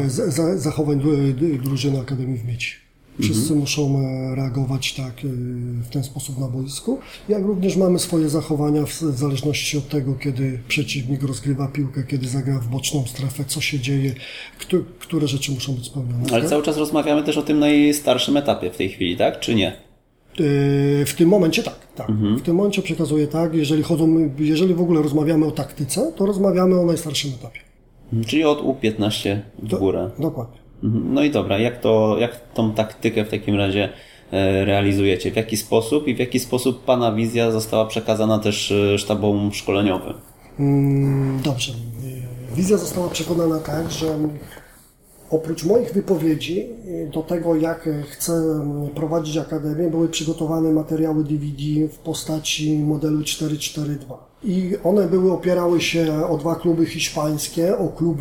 za, 0.08 0.58
zachowań 0.58 1.02
drużyny 1.64 2.00
Akademii 2.00 2.38
w 2.38 2.44
Miedzi. 2.44 2.83
Wszyscy 3.20 3.42
mhm. 3.42 3.60
muszą 3.60 4.00
e, 4.00 4.34
reagować 4.34 4.92
tak 4.92 5.18
e, 5.24 5.28
w 5.82 5.88
ten 5.90 6.04
sposób 6.04 6.38
na 6.38 6.48
boisku. 6.48 6.98
Jak 7.28 7.42
również 7.42 7.76
mamy 7.76 7.98
swoje 7.98 8.28
zachowania 8.28 8.86
w, 8.86 8.94
zależności 8.94 9.78
od 9.78 9.88
tego, 9.88 10.14
kiedy 10.14 10.58
przeciwnik 10.68 11.22
rozgrywa 11.22 11.68
piłkę, 11.68 12.02
kiedy 12.08 12.28
zagra 12.28 12.58
w 12.58 12.68
boczną 12.68 13.04
strefę, 13.06 13.44
co 13.44 13.60
się 13.60 13.78
dzieje, 13.78 14.14
które 14.98 15.28
rzeczy 15.28 15.52
muszą 15.52 15.72
być 15.74 15.86
spełnione. 15.86 16.24
Ale 16.30 16.40
tak? 16.40 16.50
cały 16.50 16.62
czas 16.62 16.76
rozmawiamy 16.76 17.22
też 17.22 17.36
o 17.36 17.42
tym 17.42 17.58
najstarszym 17.58 18.36
etapie 18.36 18.70
w 18.70 18.76
tej 18.76 18.88
chwili, 18.88 19.16
tak? 19.16 19.40
Czy 19.40 19.54
nie? 19.54 19.68
E, 19.68 19.74
w 21.04 21.14
tym 21.16 21.28
momencie 21.28 21.62
tak, 21.62 21.86
tak. 21.94 22.10
Mhm. 22.10 22.38
W 22.38 22.42
tym 22.42 22.56
momencie 22.56 22.82
przekazuję 22.82 23.26
tak, 23.26 23.54
jeżeli 23.54 23.82
chodzą, 23.82 24.30
jeżeli 24.38 24.74
w 24.74 24.80
ogóle 24.80 25.02
rozmawiamy 25.02 25.46
o 25.46 25.50
taktyce, 25.50 26.12
to 26.16 26.26
rozmawiamy 26.26 26.80
o 26.80 26.86
najstarszym 26.86 27.30
etapie. 27.40 27.60
Czyli 28.26 28.44
od 28.44 28.62
U15 28.62 29.38
w 29.62 29.78
górę. 29.78 30.10
dokładnie. 30.18 30.63
No 30.84 31.22
i 31.22 31.30
dobra, 31.30 31.58
jak, 31.58 31.80
to, 31.80 32.16
jak 32.18 32.40
tą 32.54 32.72
taktykę 32.72 33.24
w 33.24 33.30
takim 33.30 33.54
razie 33.54 33.88
e, 34.32 34.64
realizujecie? 34.64 35.30
W 35.30 35.36
jaki 35.36 35.56
sposób 35.56 36.08
i 36.08 36.14
w 36.14 36.18
jaki 36.18 36.40
sposób 36.40 36.84
Pana 36.84 37.12
wizja 37.12 37.50
została 37.50 37.86
przekazana 37.86 38.38
też 38.38 38.72
e, 38.72 38.98
sztabom 38.98 39.52
szkoleniowym? 39.52 40.14
Mm, 40.58 41.40
dobrze. 41.42 41.72
Wizja 42.56 42.76
została 42.76 43.08
przekonana 43.08 43.58
tak, 43.58 43.90
że 43.90 44.18
oprócz 45.30 45.64
moich 45.64 45.92
wypowiedzi 45.92 46.60
e, 46.60 47.10
do 47.10 47.22
tego, 47.22 47.56
jak 47.56 47.88
chcę 48.10 48.32
prowadzić 48.94 49.36
akademię, 49.36 49.90
były 49.90 50.08
przygotowane 50.08 50.72
materiały 50.72 51.24
DVD 51.24 51.88
w 51.88 51.98
postaci 51.98 52.78
modelu 52.78 53.22
442 53.22 54.33
i 54.44 54.76
one 54.84 55.06
były, 55.06 55.32
opierały 55.32 55.80
się 55.80 56.26
o 56.28 56.38
dwa 56.38 56.54
kluby 56.54 56.86
hiszpańskie, 56.86 57.78
o 57.78 57.88
klub 57.88 58.18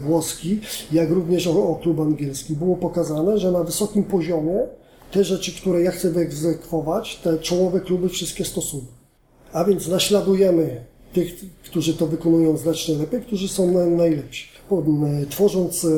włoski, 0.00 0.60
jak 0.92 1.10
również 1.10 1.46
o, 1.46 1.68
o 1.68 1.74
klub 1.74 2.00
angielski. 2.00 2.54
Było 2.54 2.76
pokazane, 2.76 3.38
że 3.38 3.52
na 3.52 3.64
wysokim 3.64 4.04
poziomie 4.04 4.66
te 5.12 5.24
rzeczy, 5.24 5.52
które 5.52 5.82
ja 5.82 5.90
chcę 5.90 6.10
wyegzekwować, 6.10 7.16
te 7.16 7.38
czołowe 7.38 7.80
kluby 7.80 8.08
wszystkie 8.08 8.44
stosują. 8.44 8.84
A 9.52 9.64
więc 9.64 9.88
naśladujemy 9.88 10.84
tych, 11.12 11.34
którzy 11.64 11.94
to 11.94 12.06
wykonują 12.06 12.56
znacznie 12.56 12.94
lepiej, 12.94 13.20
którzy 13.20 13.48
są 13.48 13.90
najlepsi. 13.96 14.48
Tworząc 15.30 15.84
e, 15.84 15.88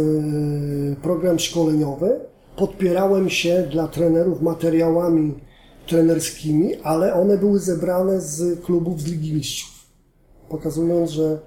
program 1.02 1.38
szkoleniowy, 1.38 2.20
podpierałem 2.56 3.30
się 3.30 3.68
dla 3.72 3.88
trenerów 3.88 4.42
materiałami 4.42 5.34
trenerskimi, 5.90 6.74
ale 6.82 7.14
one 7.14 7.38
były 7.38 7.58
zebrane 7.58 8.20
z 8.20 8.64
klubów 8.64 9.00
z 9.00 9.06
Ligi 9.06 9.32
Mistrzów, 9.32 9.86
pokazując, 10.48 11.10
że 11.10 11.38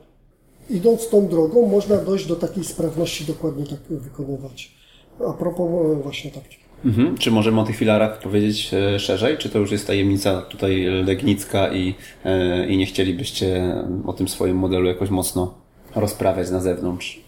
idąc 0.69 1.09
tą 1.09 1.27
drogą 1.27 1.67
można 1.67 1.97
dojść 1.97 2.27
do 2.27 2.35
takiej 2.35 2.63
sprawności 2.63 3.25
dokładnie 3.25 3.65
tak 3.65 3.79
wykonywać. 3.89 4.71
A 5.29 5.33
propos 5.33 5.69
e, 5.69 5.95
właśnie 6.03 6.31
taktyki. 6.31 6.63
Mhm. 6.85 7.17
Czy 7.17 7.31
możemy 7.31 7.61
o 7.61 7.63
tych 7.63 7.75
filarach 7.75 8.19
powiedzieć 8.19 8.73
e, 8.73 8.99
szerzej? 8.99 9.37
Czy 9.37 9.49
to 9.49 9.59
już 9.59 9.71
jest 9.71 9.87
tajemnica 9.87 10.41
tutaj 10.41 10.85
legnicka 11.05 11.73
i, 11.73 11.95
e, 12.25 12.67
i 12.67 12.77
nie 12.77 12.85
chcielibyście 12.85 13.75
o 14.05 14.13
tym 14.13 14.27
swoim 14.27 14.57
modelu 14.57 14.87
jakoś 14.87 15.09
mocno 15.09 15.53
rozprawiać 15.95 16.51
na 16.51 16.59
zewnątrz? 16.59 17.21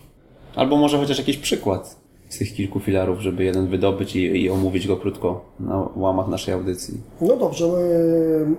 Albo 0.55 0.77
może 0.77 0.97
chociaż 0.97 1.17
jakiś 1.17 1.37
przykład 1.37 2.04
z 2.29 2.37
tych 2.37 2.53
kilku 2.53 2.79
filarów, 2.79 3.19
żeby 3.19 3.43
jeden 3.43 3.67
wydobyć 3.67 4.15
i, 4.15 4.19
i 4.19 4.49
omówić 4.49 4.87
go 4.87 4.97
krótko 4.97 5.45
na 5.59 5.89
łamach 5.95 6.27
naszej 6.27 6.53
audycji? 6.53 6.97
No 7.21 7.37
dobrze, 7.37 7.65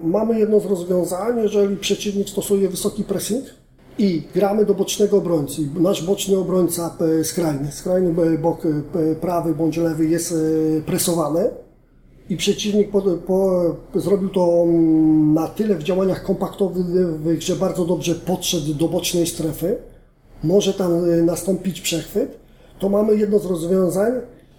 mamy 0.02 0.38
jedno 0.38 0.61
z 0.61 0.66
rozwiązań, 0.66 1.38
jeżeli 1.42 1.76
przeciwnik 1.76 2.29
stosuje 2.29 2.68
wysoki 2.68 3.05
pressing 3.05 3.44
i 3.98 4.22
gramy 4.35 4.64
do 4.64 4.74
bocznego 4.74 5.16
obrońcy. 5.16 5.62
Nasz 5.81 6.07
boczny 6.07 6.37
obrońca 6.37 6.96
e, 7.20 7.24
skrajny, 7.24 7.72
skrajny 7.72 8.38
bok 8.38 8.62
e, 8.66 9.14
prawy 9.14 9.55
bądź 9.55 9.76
lewy 9.76 10.07
jest 10.07 10.33
e, 10.33 10.81
presowany 10.81 11.50
i 12.29 12.37
przeciwnik 12.37 12.90
po, 12.90 13.02
po, 13.02 13.62
zrobił 13.94 14.29
to 14.29 14.62
mm, 14.62 15.35
na 15.35 15.48
tyle 15.48 15.74
w 15.74 15.83
działaniach 15.83 16.22
kompaktowych, 16.22 17.42
że 17.42 17.57
bardzo 17.57 17.85
dobrze 17.85 18.14
podszedł 18.14 18.74
do 18.74 18.88
bocznej 18.88 19.26
strefy, 19.26 19.76
może 20.44 20.74
tam 20.74 21.24
nastąpić 21.26 21.81
przechwyt, 21.81 22.38
to 22.79 22.89
mamy 22.89 23.17
jedno 23.17 23.39
z 23.39 23.47
rozwiązań, 23.47 24.12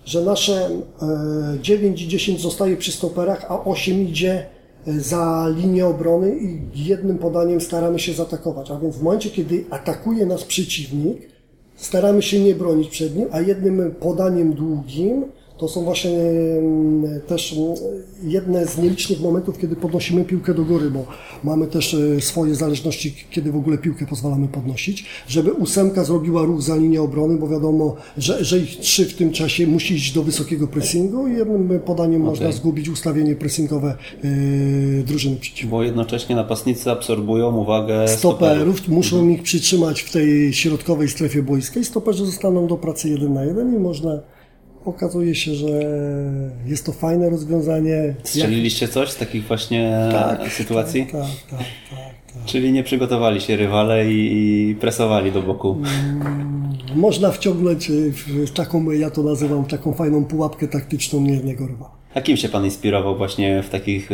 że 0.05 0.21
nasze 0.21 0.69
9 1.61 2.01
e, 2.01 2.05
i 2.05 2.07
10 2.07 2.41
zostaje 2.41 2.77
przy 2.77 2.91
stoperach, 2.91 3.45
a 3.49 3.63
8 3.63 4.01
idzie 4.01 4.45
e, 4.87 4.99
za 4.99 5.47
linię 5.55 5.85
obrony 5.85 6.37
i 6.37 6.85
jednym 6.85 7.17
podaniem 7.17 7.61
staramy 7.61 7.99
się 7.99 8.13
zaatakować. 8.13 8.71
A 8.71 8.79
więc 8.79 8.97
w 8.97 9.03
momencie, 9.03 9.29
kiedy 9.29 9.65
atakuje 9.69 10.25
nas 10.25 10.43
przeciwnik, 10.43 11.17
staramy 11.75 12.21
się 12.21 12.39
nie 12.39 12.55
bronić 12.55 12.89
przed 12.89 13.15
nim, 13.15 13.27
a 13.31 13.41
jednym 13.41 13.95
podaniem 13.99 14.53
długim 14.53 15.25
to 15.57 15.67
są 15.67 15.83
właśnie 15.83 16.19
też 17.27 17.55
jedne 18.23 18.67
z 18.67 18.77
nielicznych 18.77 19.21
momentów, 19.21 19.57
kiedy 19.57 19.75
podnosimy 19.75 20.25
piłkę 20.25 20.53
do 20.53 20.63
góry, 20.63 20.91
bo 20.91 21.05
mamy 21.43 21.67
też 21.67 21.93
e, 21.93 22.21
swoje 22.21 22.55
zależności, 22.55 23.15
kiedy 23.31 23.51
w 23.51 23.55
ogóle 23.55 23.77
piłkę 23.77 24.05
pozwalamy 24.05 24.47
podnosić, 24.47 25.05
żeby 25.27 25.53
ósemka 25.53 26.03
zrobiła 26.03 26.41
ruch 26.41 26.61
za 26.61 26.75
linię 26.75 27.01
obrony, 27.01 27.37
bo 27.37 27.47
wiadomo, 27.47 27.95
że, 28.17 28.43
że 28.45 28.59
ich 28.59 28.77
trzy 28.79 29.05
w 29.05 29.13
tym 29.13 29.31
czasie 29.31 29.67
musi 29.67 29.93
iść 29.93 30.13
do 30.13 30.23
wysokiego 30.23 30.67
pressingu 30.67 31.27
i 31.27 31.37
jednym 31.37 31.79
podaniem 31.79 32.21
okay. 32.21 32.29
można 32.29 32.51
zgubić 32.51 32.89
ustawienie 32.89 33.35
pressingowe 33.35 33.97
yy, 34.23 35.03
drużyny 35.03 35.35
przeciwnej. 35.35 35.71
Bo 35.71 35.83
jednocześnie 35.83 36.35
napastnicy 36.35 36.91
absorbują 36.91 37.55
uwagę 37.57 38.07
stoperów. 38.07 38.77
stoperów 38.77 38.87
muszą 38.87 39.15
mhm. 39.15 39.33
ich 39.35 39.43
przytrzymać 39.43 40.01
w 40.01 40.11
tej 40.11 40.53
środkowej 40.53 41.09
strefie 41.09 41.43
boiskiej, 41.43 41.85
stoperzy 41.85 42.25
zostaną 42.25 42.67
do 42.67 42.77
pracy 42.77 43.09
jeden 43.09 43.33
na 43.33 43.43
jeden 43.45 43.75
i 43.75 43.79
można 43.79 44.19
okazuje 44.87 45.35
się, 45.35 45.53
że 45.53 45.67
jest 46.65 46.85
to 46.85 46.91
fajne 46.91 47.29
rozwiązanie. 47.29 48.15
Strzeliliście 48.23 48.87
coś 48.87 49.09
z 49.09 49.15
takich 49.15 49.47
właśnie 49.47 50.09
tak, 50.11 50.51
sytuacji? 50.51 51.07
Tak, 51.11 51.11
tak, 51.11 51.29
tak, 51.49 51.59
tak, 51.89 52.33
tak. 52.33 52.45
Czyli 52.45 52.71
nie 52.71 52.83
przygotowali 52.83 53.41
się 53.41 53.55
rywale 53.55 54.11
i, 54.11 54.75
presowali 54.79 55.31
do 55.31 55.41
boku. 55.41 55.77
Mm, 55.77 56.77
można 56.95 57.31
wciągnąć 57.31 57.91
w 58.47 58.51
taką, 58.51 58.91
ja 58.91 59.09
to 59.09 59.23
nazywam, 59.23 59.65
taką 59.65 59.93
fajną 59.93 60.25
pułapkę 60.25 60.67
taktyczną 60.67 61.23
jednego 61.23 61.67
rywala. 61.67 61.91
A 62.13 62.21
kim 62.21 62.37
się 62.37 62.49
Pan 62.49 62.65
inspirował 62.65 63.17
właśnie 63.17 63.63
w, 63.63 63.69
takich, 63.69 64.07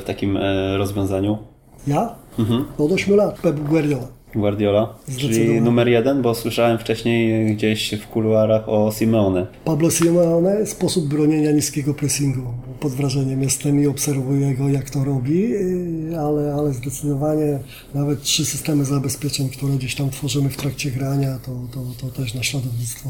w 0.00 0.02
takim 0.06 0.36
e, 0.36 0.76
rozwiązaniu? 0.76 1.38
Ja? 1.86 2.14
Mhm. 2.38 2.64
Od 2.78 2.92
8 2.92 3.16
lat, 3.16 3.38
Pep 3.40 3.60
Guardiola. 3.60 4.17
Guardiola, 4.34 4.94
czyli 5.18 5.60
numer 5.60 5.88
jeden, 5.88 6.22
bo 6.22 6.34
słyszałem 6.34 6.78
wcześniej 6.78 7.46
gdzieś 7.56 7.94
w 7.94 8.06
kuluarach 8.06 8.68
o 8.68 8.92
Simeone. 8.92 9.46
Pablo 9.64 9.90
Simeone, 9.90 10.66
sposób 10.66 11.08
bronienia 11.08 11.50
niskiego 11.50 11.94
pressingu. 11.94 12.42
Pod 12.80 12.92
wrażeniem 12.92 13.42
jestem 13.42 13.82
i 13.82 13.86
obserwuję 13.86 14.54
go, 14.54 14.68
jak 14.68 14.90
to 14.90 15.04
robi, 15.04 15.52
ale, 16.18 16.54
ale 16.54 16.72
zdecydowanie 16.72 17.58
nawet 17.94 18.22
trzy 18.22 18.44
systemy 18.44 18.84
zabezpieczeń, 18.84 19.48
które 19.48 19.72
gdzieś 19.72 19.94
tam 19.94 20.10
tworzymy 20.10 20.48
w 20.48 20.56
trakcie 20.56 20.90
grania, 20.90 21.38
to, 21.38 21.52
to, 21.72 22.06
to 22.06 22.22
też 22.22 22.34
naśladownictwo 22.34 23.08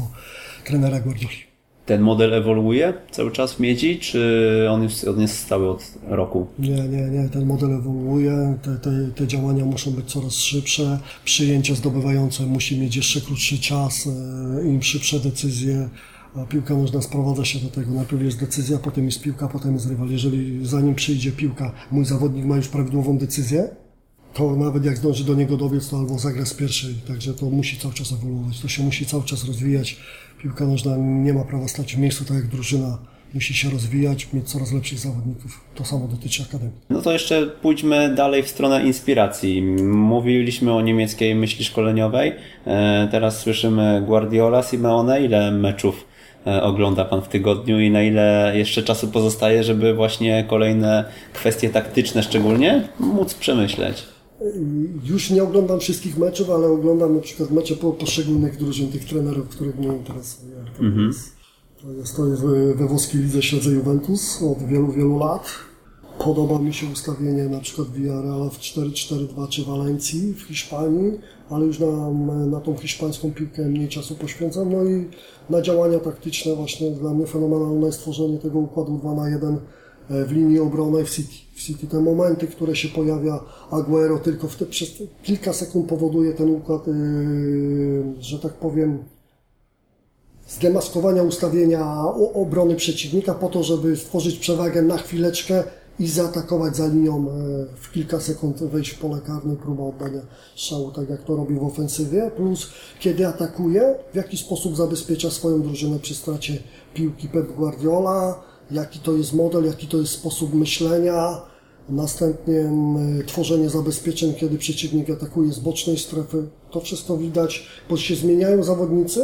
trenera 0.65 0.99
Guardioli 0.99 1.48
ten 1.89 2.01
model 2.01 2.33
ewoluuje 2.33 2.93
cały 3.11 3.31
czas 3.31 3.53
w 3.53 3.59
miedzi, 3.59 3.99
czy 3.99 4.67
on 4.71 4.83
jest, 4.83 5.07
on 5.07 5.21
jest 5.21 5.37
stały 5.37 5.69
od 5.69 5.93
roku? 6.07 6.47
Nie, 6.59 6.69
nie, 6.69 7.09
nie. 7.09 7.29
Ten 7.29 7.45
model 7.45 7.73
ewoluuje. 7.73 8.57
Te, 8.61 8.75
te, 8.77 8.91
te 9.15 9.27
działania 9.27 9.65
muszą 9.65 9.91
być 9.91 10.05
coraz 10.05 10.33
szybsze. 10.33 10.99
Przyjęcie 11.25 11.75
zdobywające 11.75 12.45
musi 12.45 12.79
mieć 12.79 12.95
jeszcze 12.95 13.21
krótszy 13.21 13.59
czas. 13.59 14.07
E, 14.07 14.67
Im 14.67 14.83
szybsze 14.83 15.19
decyzje, 15.19 15.89
a 16.35 16.45
piłka 16.45 16.75
można 16.75 17.01
sprowadza 17.01 17.45
się 17.45 17.59
do 17.59 17.69
tego. 17.69 17.93
Najpierw 17.93 18.23
jest 18.23 18.39
decyzja, 18.39 18.77
potem 18.77 19.05
jest 19.05 19.21
piłka, 19.21 19.47
potem 19.47 19.73
jest 19.73 19.89
rywal. 19.89 20.09
Jeżeli 20.09 20.65
zanim 20.65 20.95
przyjdzie 20.95 21.31
piłka, 21.31 21.71
mój 21.91 22.05
zawodnik 22.05 22.45
ma 22.45 22.57
już 22.57 22.67
prawidłową 22.67 23.17
decyzję, 23.17 23.69
to 24.33 24.55
nawet 24.55 24.85
jak 24.85 24.97
zdąży 24.97 25.23
do 25.23 25.35
niego 25.35 25.57
dobiec, 25.57 25.89
to 25.89 25.97
albo 25.97 26.19
zagra 26.19 26.45
z 26.45 26.53
pierwszej. 26.53 26.95
Także 27.07 27.33
to 27.33 27.45
musi 27.45 27.77
cały 27.77 27.93
czas 27.93 28.11
ewoluować. 28.11 28.59
To 28.59 28.67
się 28.67 28.83
musi 28.83 29.05
cały 29.05 29.23
czas 29.23 29.45
rozwijać 29.45 29.97
piłka 30.41 30.65
nożna 30.65 30.95
nie 30.97 31.33
ma 31.33 31.43
prawa 31.43 31.67
stać 31.67 31.95
w 31.95 31.99
miejscu, 31.99 32.25
tak 32.25 32.37
jak 32.37 32.47
drużyna 32.47 32.97
musi 33.33 33.53
się 33.53 33.69
rozwijać, 33.69 34.33
mieć 34.33 34.49
coraz 34.49 34.73
lepszych 34.73 34.99
zawodników. 34.99 35.61
To 35.75 35.85
samo 35.85 36.07
dotyczy 36.07 36.43
Akademii. 36.43 36.73
No 36.89 37.01
to 37.01 37.11
jeszcze 37.11 37.47
pójdźmy 37.47 38.15
dalej 38.15 38.43
w 38.43 38.47
stronę 38.47 38.83
inspiracji. 38.83 39.61
Mówiliśmy 39.83 40.73
o 40.73 40.81
niemieckiej 40.81 41.35
myśli 41.35 41.65
szkoleniowej. 41.65 42.33
E, 42.65 43.07
teraz 43.11 43.39
słyszymy 43.39 44.03
Guardiola, 44.05 44.63
Simeone. 44.63 45.21
Ile 45.21 45.51
meczów 45.51 46.05
e, 46.47 46.63
ogląda 46.63 47.05
Pan 47.05 47.21
w 47.21 47.27
tygodniu 47.27 47.79
i 47.79 47.91
na 47.91 48.03
ile 48.03 48.53
jeszcze 48.55 48.83
czasu 48.83 49.07
pozostaje, 49.07 49.63
żeby 49.63 49.93
właśnie 49.93 50.45
kolejne 50.47 51.05
kwestie 51.33 51.69
taktyczne 51.69 52.23
szczególnie 52.23 52.87
móc 52.99 53.33
przemyśleć? 53.33 54.03
Już 55.03 55.29
nie 55.29 55.43
oglądam 55.43 55.79
wszystkich 55.79 56.17
meczów, 56.17 56.49
ale 56.49 56.67
oglądam 56.67 57.15
na 57.15 57.21
przykład 57.21 57.51
mecze 57.51 57.75
po 57.75 57.91
poszczególnych 57.91 58.57
drużyn, 58.57 58.91
tych 58.91 59.05
trenerów, 59.05 59.49
których 59.49 59.79
mnie 59.79 59.87
interesuje. 59.87 60.55
To, 60.77 60.83
-hmm. 60.83 61.07
jest, 61.07 61.31
to, 61.81 61.91
jest, 61.91 62.15
to 62.15 62.27
jest 62.27 62.41
we 62.75 62.87
włoskiej 62.87 63.21
lidze 63.21 63.41
śledzę 63.41 63.69
Juventus 63.69 64.43
od 64.43 64.67
wielu, 64.67 64.91
wielu 64.91 65.17
lat. 65.17 65.49
Podoba 66.19 66.59
mi 66.59 66.73
się 66.73 66.87
ustawienie 66.93 67.43
na 67.43 67.59
przykład 67.59 67.91
Villarreal 67.91 68.49
w 68.49 68.59
4-4-2 68.59 69.49
czy 69.49 69.63
Walencji 69.63 70.33
w 70.33 70.41
Hiszpanii, 70.41 71.11
ale 71.49 71.65
już 71.65 71.79
na, 71.79 72.11
na 72.45 72.59
tą 72.59 72.77
hiszpańską 72.77 73.31
piłkę 73.31 73.65
mniej 73.65 73.89
czasu 73.89 74.15
poświęcam. 74.15 74.71
No 74.71 74.83
i 74.83 75.05
na 75.49 75.61
działania 75.61 75.99
taktyczne 75.99 76.55
właśnie 76.55 76.91
dla 76.91 77.13
mnie 77.13 77.27
fenomenalne 77.27 77.85
jest 77.85 77.99
stworzenie 77.99 78.37
tego 78.37 78.59
układu 78.59 78.97
2 78.97 79.15
na 79.15 79.29
1 79.29 79.55
E, 79.55 79.59
w 80.09 80.31
linii 80.31 80.59
obrony 80.59 81.05
w 81.05 81.09
City. 81.09 81.35
W 81.55 81.61
City 81.61 81.87
te 81.87 81.99
momenty, 81.99 82.47
które 82.47 82.75
się 82.75 82.87
pojawia 82.87 83.39
Aguero 83.71 84.19
tylko 84.19 84.47
te, 84.47 84.65
przez 84.65 84.89
kilka 85.23 85.53
sekund 85.53 85.89
powoduje 85.89 86.33
ten 86.33 86.49
układ, 86.49 86.87
yy, 86.87 86.93
że 88.19 88.39
tak 88.39 88.53
powiem, 88.53 89.03
zdemaskowania 90.49 91.23
ustawienia 91.23 92.03
obrony 92.33 92.75
przeciwnika 92.75 93.33
po 93.33 93.49
to, 93.49 93.63
żeby 93.63 93.97
stworzyć 93.97 94.37
przewagę 94.37 94.81
na 94.81 94.97
chwileczkę 94.97 95.63
i 95.99 96.07
zaatakować 96.07 96.75
za 96.75 96.87
linią 96.87 97.29
e, 97.29 97.31
w 97.75 97.91
kilka 97.91 98.19
sekund, 98.19 98.63
wejść 98.63 98.91
w 98.91 98.99
pole 98.99 99.21
karne, 99.21 99.55
próba 99.55 99.83
oddania 99.83 100.21
strzału, 100.55 100.91
tak 100.91 101.09
jak 101.09 101.23
to 101.23 101.35
robi 101.35 101.55
w 101.55 101.63
ofensywie, 101.63 102.31
plus 102.35 102.69
kiedy 102.99 103.27
atakuje, 103.27 103.95
w 104.13 104.15
jaki 104.15 104.37
sposób 104.37 104.75
zabezpiecza 104.75 105.31
swoją 105.31 105.61
drużynę 105.61 105.99
przy 105.99 106.15
stracie 106.15 106.57
piłki 106.93 107.27
Pep 107.27 107.55
Guardiola, 107.55 108.43
jaki 108.71 108.99
to 108.99 109.13
jest 109.13 109.33
model, 109.33 109.65
jaki 109.65 109.87
to 109.87 109.97
jest 109.97 110.13
sposób 110.13 110.53
myślenia. 110.53 111.41
Następnie 111.89 112.71
tworzenie 113.27 113.69
zabezpieczeń, 113.69 114.33
kiedy 114.33 114.57
przeciwnik 114.57 115.09
atakuje 115.09 115.51
z 115.51 115.59
bocznej 115.59 115.97
strefy. 115.97 116.47
To 116.71 116.79
wszystko 116.79 117.17
widać, 117.17 117.67
bo 117.89 117.97
się 117.97 118.15
zmieniają 118.15 118.63
zawodnicy 118.63 119.21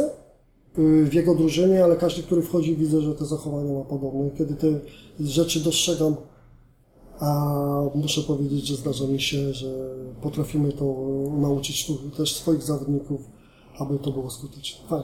y, 0.78 1.04
w 1.04 1.14
jego 1.14 1.34
drużynie, 1.34 1.84
ale 1.84 1.96
każdy, 1.96 2.22
który 2.22 2.42
wchodzi, 2.42 2.76
widzę, 2.76 3.00
że 3.00 3.14
te 3.14 3.24
zachowania 3.24 3.72
ma 3.72 3.84
podobne. 3.84 4.30
Kiedy 4.38 4.54
te 4.54 4.66
rzeczy 5.20 5.60
dostrzegam, 5.60 6.16
a 7.20 7.80
muszę 7.94 8.22
powiedzieć, 8.22 8.66
że 8.66 8.76
zdarza 8.76 9.06
mi 9.06 9.20
się, 9.20 9.52
że 9.52 9.68
potrafimy 10.22 10.72
to 10.72 10.96
nauczyć 11.38 11.86
tu 11.86 12.10
też 12.16 12.36
swoich 12.36 12.62
zawodników, 12.62 13.20
aby 13.78 13.98
to 13.98 14.10
było 14.10 14.30
skuteczne. 14.30 15.02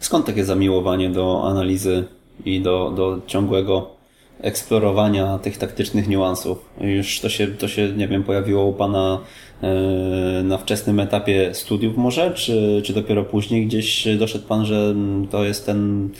Skąd 0.00 0.26
takie 0.26 0.44
zamiłowanie 0.44 1.10
do 1.10 1.44
analizy 1.44 2.04
i 2.44 2.60
do, 2.60 2.92
do 2.96 3.20
ciągłego 3.26 3.96
eksplorowania 4.40 5.38
tych 5.38 5.58
taktycznych 5.58 6.08
niuansów. 6.08 6.58
Już 6.80 7.20
to 7.20 7.28
się, 7.28 7.46
to 7.46 7.68
się, 7.68 7.92
nie 7.92 8.08
wiem, 8.08 8.24
pojawiło 8.24 8.64
u 8.64 8.72
Pana 8.72 9.18
e, 9.62 10.42
na 10.42 10.58
wczesnym 10.58 11.00
etapie 11.00 11.54
studiów 11.54 11.96
może, 11.96 12.34
czy, 12.34 12.82
czy 12.84 12.92
dopiero 12.92 13.24
później 13.24 13.66
gdzieś 13.66 14.08
doszedł 14.18 14.46
Pan, 14.46 14.66
że 14.66 14.94
to 15.30 15.44
jest 15.44 15.66
ten, 15.66 16.10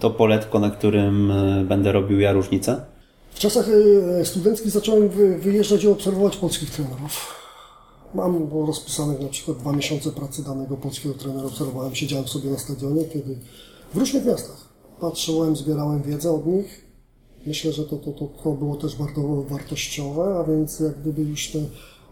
to 0.00 0.10
poletko, 0.10 0.58
na 0.58 0.70
którym 0.70 1.30
e, 1.30 1.64
będę 1.64 1.92
robił 1.92 2.20
ja 2.20 2.32
różnicę? 2.32 2.84
W 3.30 3.38
czasach 3.38 3.66
e, 4.20 4.24
studenckich 4.24 4.70
zacząłem 4.70 5.08
wyjeżdżać 5.38 5.84
i 5.84 5.88
obserwować 5.88 6.36
polskich 6.36 6.70
trenerów. 6.70 7.42
Mam 8.14 8.48
rozpisanych 8.66 9.20
na 9.20 9.28
przykład 9.28 9.58
dwa 9.58 9.72
miesiące 9.72 10.10
pracy 10.10 10.44
danego 10.44 10.76
polskiego 10.76 11.14
trenera. 11.14 11.46
Obserwowałem, 11.46 11.94
siedziałem 11.94 12.28
sobie 12.28 12.50
na 12.50 12.58
stadionie, 12.58 13.04
kiedy 13.04 13.36
w 13.94 13.98
różnych 13.98 14.24
miastach 14.24 14.61
patrzyłem, 15.02 15.56
zbierałem 15.56 16.02
wiedzę 16.02 16.32
od 16.32 16.46
nich. 16.46 16.86
Myślę, 17.46 17.72
że 17.72 17.84
to, 17.84 17.96
to, 17.96 18.12
to, 18.12 18.26
to 18.44 18.52
było 18.52 18.76
też 18.76 18.96
bardzo 18.96 19.22
wartościowe, 19.42 20.22
a 20.38 20.44
więc 20.44 20.80
jak 20.80 21.00
gdyby 21.00 21.22
już 21.22 21.52
tę 21.52 21.58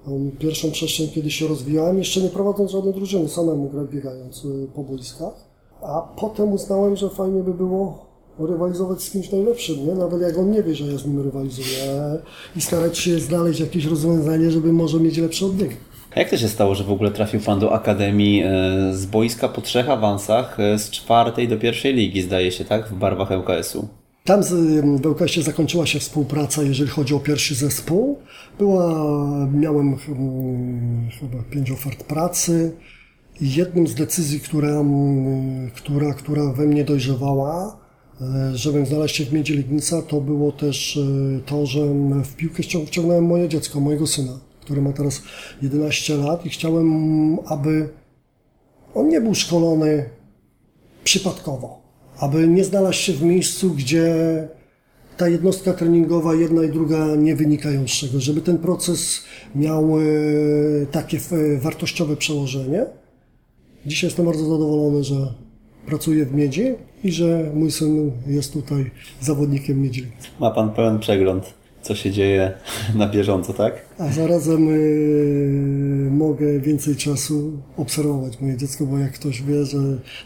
um, 0.07 0.31
pierwszą 0.31 0.71
przestrzeń, 0.71 1.09
kiedy 1.09 1.31
się 1.31 1.49
rozwijałem, 1.49 1.99
jeszcze 1.99 2.21
nie 2.21 2.29
prowadząc 2.29 2.71
żadnej 2.71 2.95
drużyny, 2.95 3.29
samemu 3.29 3.71
biegając 3.93 4.45
y, 4.45 4.69
po 4.75 4.83
boiskach. 4.83 5.35
A 5.83 6.03
potem 6.17 6.53
uznałem, 6.53 6.97
że 6.97 7.11
fajnie 7.11 7.43
by 7.43 7.55
było 7.55 8.07
rywalizować 8.39 9.03
z 9.03 9.11
kimś 9.11 9.33
najlepszym, 9.33 9.87
nie? 9.87 9.95
Nawet 9.95 10.21
jak 10.21 10.39
on 10.39 10.51
nie 10.51 10.63
wie, 10.63 10.75
że 10.75 10.87
ja 10.87 10.99
z 10.99 11.07
nim 11.07 11.23
rywalizuję 11.23 12.19
i 12.57 12.61
starać 12.61 12.99
się 12.99 13.19
znaleźć 13.19 13.61
jakieś 13.61 13.85
rozwiązanie, 13.85 14.51
żeby 14.51 14.73
może 14.73 15.01
mieć 15.01 15.19
lepsze 15.19 15.47
od 15.47 15.59
niego. 15.59 15.75
A 16.15 16.21
jak 16.21 16.31
to 16.31 16.37
się 16.37 16.49
stało, 16.49 16.75
że 16.75 16.85
w 16.85 16.91
ogóle 16.91 17.11
trafił 17.11 17.41
Pan 17.41 17.59
do 17.59 17.73
Akademii 17.73 18.43
e, 18.43 18.49
z 18.93 19.07
boiska 19.07 19.49
po 19.49 19.61
trzech 19.61 19.91
awansach, 19.91 20.61
e, 20.61 20.79
z 20.79 20.91
czwartej 20.91 21.49
do 21.49 21.57
pierwszej 21.57 21.95
ligi, 21.95 22.23
zdaje 22.23 22.53
się, 22.53 22.65
tak? 22.65 22.89
W 22.89 22.95
barwach 22.95 23.31
ŁKS-u? 23.31 23.89
Tam 24.25 24.43
w 25.03 25.07
ŁKS 25.07 25.35
zakończyła 25.35 25.87
się 25.87 25.99
współpraca, 25.99 26.63
jeżeli 26.63 26.91
chodzi 26.91 27.15
o 27.15 27.21
pierwszy 27.21 27.55
zespół. 27.55 28.19
Była, 28.59 29.07
miałem 29.53 29.97
chyba 31.21 31.43
pięć 31.51 31.71
ofert 31.71 32.05
pracy. 32.05 32.73
I 33.41 33.55
jednym 33.55 33.87
z 33.87 33.95
decyzji, 33.95 34.41
która, 34.41 34.85
która, 35.75 36.15
która 36.15 36.53
we 36.53 36.67
mnie 36.67 36.85
dojrzewała, 36.85 37.77
e, 38.21 38.57
żebym 38.57 38.87
znaleźć 38.87 39.17
się 39.17 39.25
w 39.25 39.33
Miedzie 39.33 39.55
Legnica, 39.55 40.03
to 40.03 40.21
było 40.21 40.53
też 40.53 40.99
to, 41.47 41.67
że 41.67 41.81
w 42.25 42.37
piłkę 42.37 42.63
wciągnąłem 42.87 43.25
moje 43.25 43.49
dziecko, 43.49 43.81
mojego 43.81 44.07
syna, 44.07 44.50
który 44.71 44.83
ma 44.83 44.93
teraz 44.93 45.23
11 45.63 46.17
lat 46.17 46.47
i 46.47 46.51
chciałem, 46.51 46.89
aby 47.47 47.89
on 48.95 49.09
nie 49.09 49.21
był 49.21 49.35
szkolony 49.35 50.05
przypadkowo, 51.05 51.83
aby 52.19 52.49
nie 52.49 52.65
znalazł 52.65 52.99
się 52.99 53.13
w 53.13 53.23
miejscu, 53.23 53.71
gdzie 53.71 54.15
ta 55.17 55.29
jednostka 55.29 55.73
treningowa, 55.73 56.35
jedna 56.35 56.65
i 56.65 56.69
druga 56.69 57.17
nie 57.17 57.37
wynikają 57.37 57.89
z 57.89 57.91
czego, 57.91 58.21
żeby 58.21 58.41
ten 58.41 58.59
proces 58.59 59.25
miał 59.55 59.99
e, 59.99 60.03
takie 60.91 61.19
wartościowe 61.61 62.17
przełożenie. 62.17 62.87
Dzisiaj 63.87 64.09
jestem 64.09 64.27
bardzo 64.27 64.45
zadowolony, 64.45 65.05
że 65.05 65.35
pracuję 65.87 66.27
w 66.27 66.35
Miedzi 66.35 66.75
i 67.05 67.13
że 67.13 67.51
mój 67.55 67.71
syn 67.71 68.11
jest 68.27 68.53
tutaj 68.53 68.91
zawodnikiem 69.21 69.83
Miedzi. 69.83 70.07
Ma 70.41 70.51
Pan 70.51 70.71
pełen 70.71 70.99
przegląd, 70.99 71.55
co 71.83 71.95
się 71.95 72.11
dzieje 72.11 72.53
na 72.95 73.09
bieżąco, 73.09 73.53
tak? 73.53 73.73
A 73.99 74.13
zarazem 74.13 74.67
yy, 74.67 76.11
mogę 76.11 76.61
więcej 76.61 76.97
czasu 76.97 77.53
obserwować 77.77 78.41
moje 78.41 78.57
dziecko, 78.57 78.87
bo 78.87 78.99
jak 78.99 79.13
ktoś 79.13 79.43
wie, 79.43 79.65
że 79.65 79.79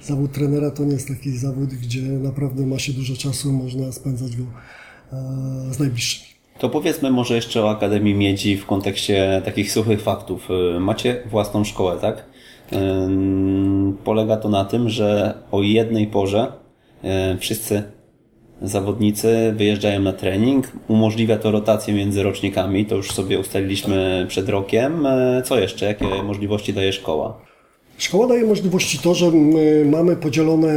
zawód 0.02 0.32
trenera 0.32 0.70
to 0.70 0.84
nie 0.84 0.92
jest 0.92 1.08
taki 1.08 1.38
zawód, 1.38 1.70
gdzie 1.70 2.02
naprawdę 2.02 2.66
ma 2.66 2.78
się 2.78 2.92
dużo 2.92 3.16
czasu, 3.16 3.52
można 3.52 3.92
spędzać 3.92 4.36
go 4.36 4.42
yy, 4.42 5.74
z 5.74 5.78
najbliższymi. 5.78 6.34
To 6.58 6.68
powiedzmy 6.68 7.10
może 7.10 7.34
jeszcze 7.34 7.64
o 7.64 7.70
Akademii 7.70 8.14
Miedzi 8.14 8.56
w 8.56 8.66
kontekście 8.66 9.42
takich 9.44 9.72
suchych 9.72 10.02
faktów. 10.02 10.48
Y, 10.76 10.80
macie 10.80 11.22
własną 11.30 11.64
szkołę, 11.64 11.96
tak? 12.00 12.24
Polega 14.04 14.36
to 14.36 14.48
na 14.48 14.64
tym, 14.64 14.88
że 14.88 15.34
o 15.50 15.62
jednej 15.62 16.06
porze 16.06 16.52
wszyscy 17.40 17.82
zawodnicy 18.62 19.52
wyjeżdżają 19.56 20.00
na 20.00 20.12
trening. 20.12 20.72
Umożliwia 20.88 21.38
to 21.38 21.50
rotację 21.50 21.94
między 21.94 22.22
rocznikami, 22.22 22.86
to 22.86 22.96
już 22.96 23.10
sobie 23.10 23.38
ustaliliśmy 23.38 24.26
przed 24.28 24.48
rokiem. 24.48 25.06
E, 25.06 25.42
co 25.44 25.58
jeszcze? 25.58 25.86
Jakie 25.86 26.22
możliwości 26.22 26.72
daje 26.72 26.92
szkoła? 26.92 27.43
Szkoła 27.98 28.26
daje 28.26 28.44
możliwości 28.44 28.98
to, 28.98 29.14
że 29.14 29.32
mamy 29.84 30.16
podzielone 30.16 30.68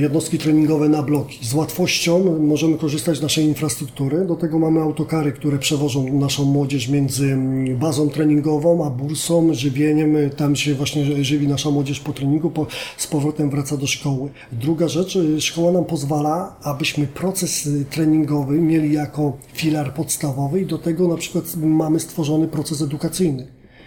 jednostki 0.00 0.38
treningowe 0.38 0.88
na 0.88 1.02
bloki. 1.02 1.46
Z 1.46 1.54
łatwością 1.54 2.38
możemy 2.40 2.78
korzystać 2.78 3.18
z 3.18 3.22
naszej 3.22 3.44
infrastruktury. 3.44 4.24
Do 4.24 4.34
tego 4.36 4.58
mamy 4.58 4.80
autokary, 4.80 5.32
które 5.32 5.58
przewożą 5.58 6.12
naszą 6.12 6.44
młodzież 6.44 6.88
między 6.88 7.36
bazą 7.80 8.08
treningową 8.08 8.86
a 8.86 8.90
bursą, 8.90 9.54
żywieniem. 9.54 10.16
Tam 10.36 10.56
się 10.56 10.74
właśnie 10.74 11.24
żywi 11.24 11.48
nasza 11.48 11.70
młodzież 11.70 12.00
po 12.00 12.12
treningu, 12.12 12.50
po, 12.50 12.66
z 12.96 13.06
powrotem 13.06 13.50
wraca 13.50 13.76
do 13.76 13.86
szkoły. 13.86 14.30
Druga 14.52 14.88
rzecz, 14.88 15.16
y, 15.16 15.40
szkoła 15.40 15.72
nam 15.72 15.84
pozwala, 15.84 16.56
abyśmy 16.62 17.06
proces 17.06 17.66
y, 17.66 17.84
treningowy 17.90 18.60
mieli 18.60 18.92
jako 18.92 19.36
filar 19.54 19.94
podstawowy 19.94 20.60
i 20.60 20.66
do 20.66 20.78
tego 20.78 21.08
na 21.08 21.16
przykład 21.16 21.44
mamy 21.56 22.00
stworzony 22.00 22.48
proces 22.48 22.82
edukacyjny, 22.82 23.46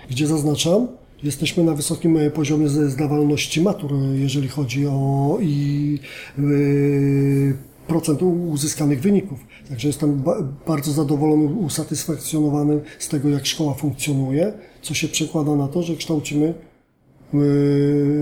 gdzie 0.09 0.27
zaznaczam, 0.27 0.87
Jesteśmy 1.23 1.63
na 1.63 1.73
wysokim 1.73 2.17
e, 2.17 2.31
poziomie 2.31 2.69
zdawalności 2.69 3.61
matur, 3.61 3.93
e, 3.93 4.17
jeżeli 4.17 4.47
chodzi 4.47 4.87
o 4.87 5.37
i 5.41 5.99
yy, 6.37 7.57
procent 7.87 8.21
uzyskanych 8.21 9.01
wyników. 9.01 9.39
Także 9.69 9.87
jestem 9.87 10.23
bardzo 10.67 10.91
zadowolony, 10.91 11.45
usatysfakcjonowany 11.45 12.81
z 12.99 13.09
tego, 13.09 13.29
jak 13.29 13.45
szkoła 13.45 13.73
funkcjonuje, 13.73 14.53
co 14.81 14.93
się 14.93 15.07
przekłada 15.07 15.55
na 15.55 15.67
to, 15.67 15.83
że 15.83 15.95
kształcimy 15.95 16.53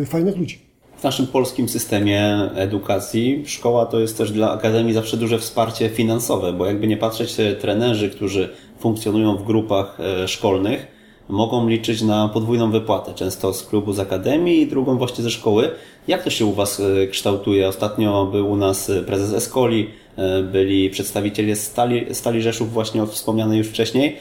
fajnych 0.06 0.38
ludzi. 0.38 0.60
W 0.98 1.04
naszym 1.04 1.28
polskim 1.28 1.70
systemie 1.70 2.50
edukacji 2.56 3.44
szkoła 3.46 3.86
to 3.86 4.00
jest 4.00 4.18
też 4.18 4.32
dla 4.32 4.52
Akademii 4.52 4.94
zawsze 4.94 5.18
duże 5.18 5.40
wsparcie 5.40 5.90
finansowe, 5.90 6.54
bo 6.54 6.66
jakby 6.66 6.88
nie 6.88 6.98
patrzeć, 6.98 7.36
trenerzy, 7.60 8.10
którzy 8.10 8.50
funkcjonują 8.80 9.38
w 9.38 9.44
grupach 9.44 9.98
szkolnych, 10.28 10.97
mogą 11.30 11.70
liczyć 11.70 12.02
na 12.02 12.30
podwójną 12.30 12.72
wypłatę, 12.72 13.14
często 13.14 13.54
z 13.54 13.64
klubu, 13.64 13.94
z 13.94 14.00
akademii 14.00 14.62
i 14.62 14.68
drugą 14.68 14.98
właśnie 14.98 15.24
ze 15.24 15.32
szkoły. 15.32 15.70
Jak 16.08 16.24
to 16.24 16.30
się 16.30 16.46
u 16.46 16.54
Was 16.54 16.80
e, 16.80 17.08
kształtuje? 17.08 17.68
Ostatnio 17.68 18.26
był 18.26 18.52
u 18.52 18.56
nas 18.56 18.90
e, 18.90 19.04
prezes 19.04 19.34
Escoli, 19.34 19.90
e, 20.18 20.44
byli 20.44 20.90
przedstawiciele 20.90 21.56
Stali, 21.56 22.16
Stali 22.16 22.42
Rzeszów, 22.42 22.74
właśnie 22.74 23.08
wspomniane 23.08 23.58
już 23.58 23.68
wcześniej. 23.68 24.16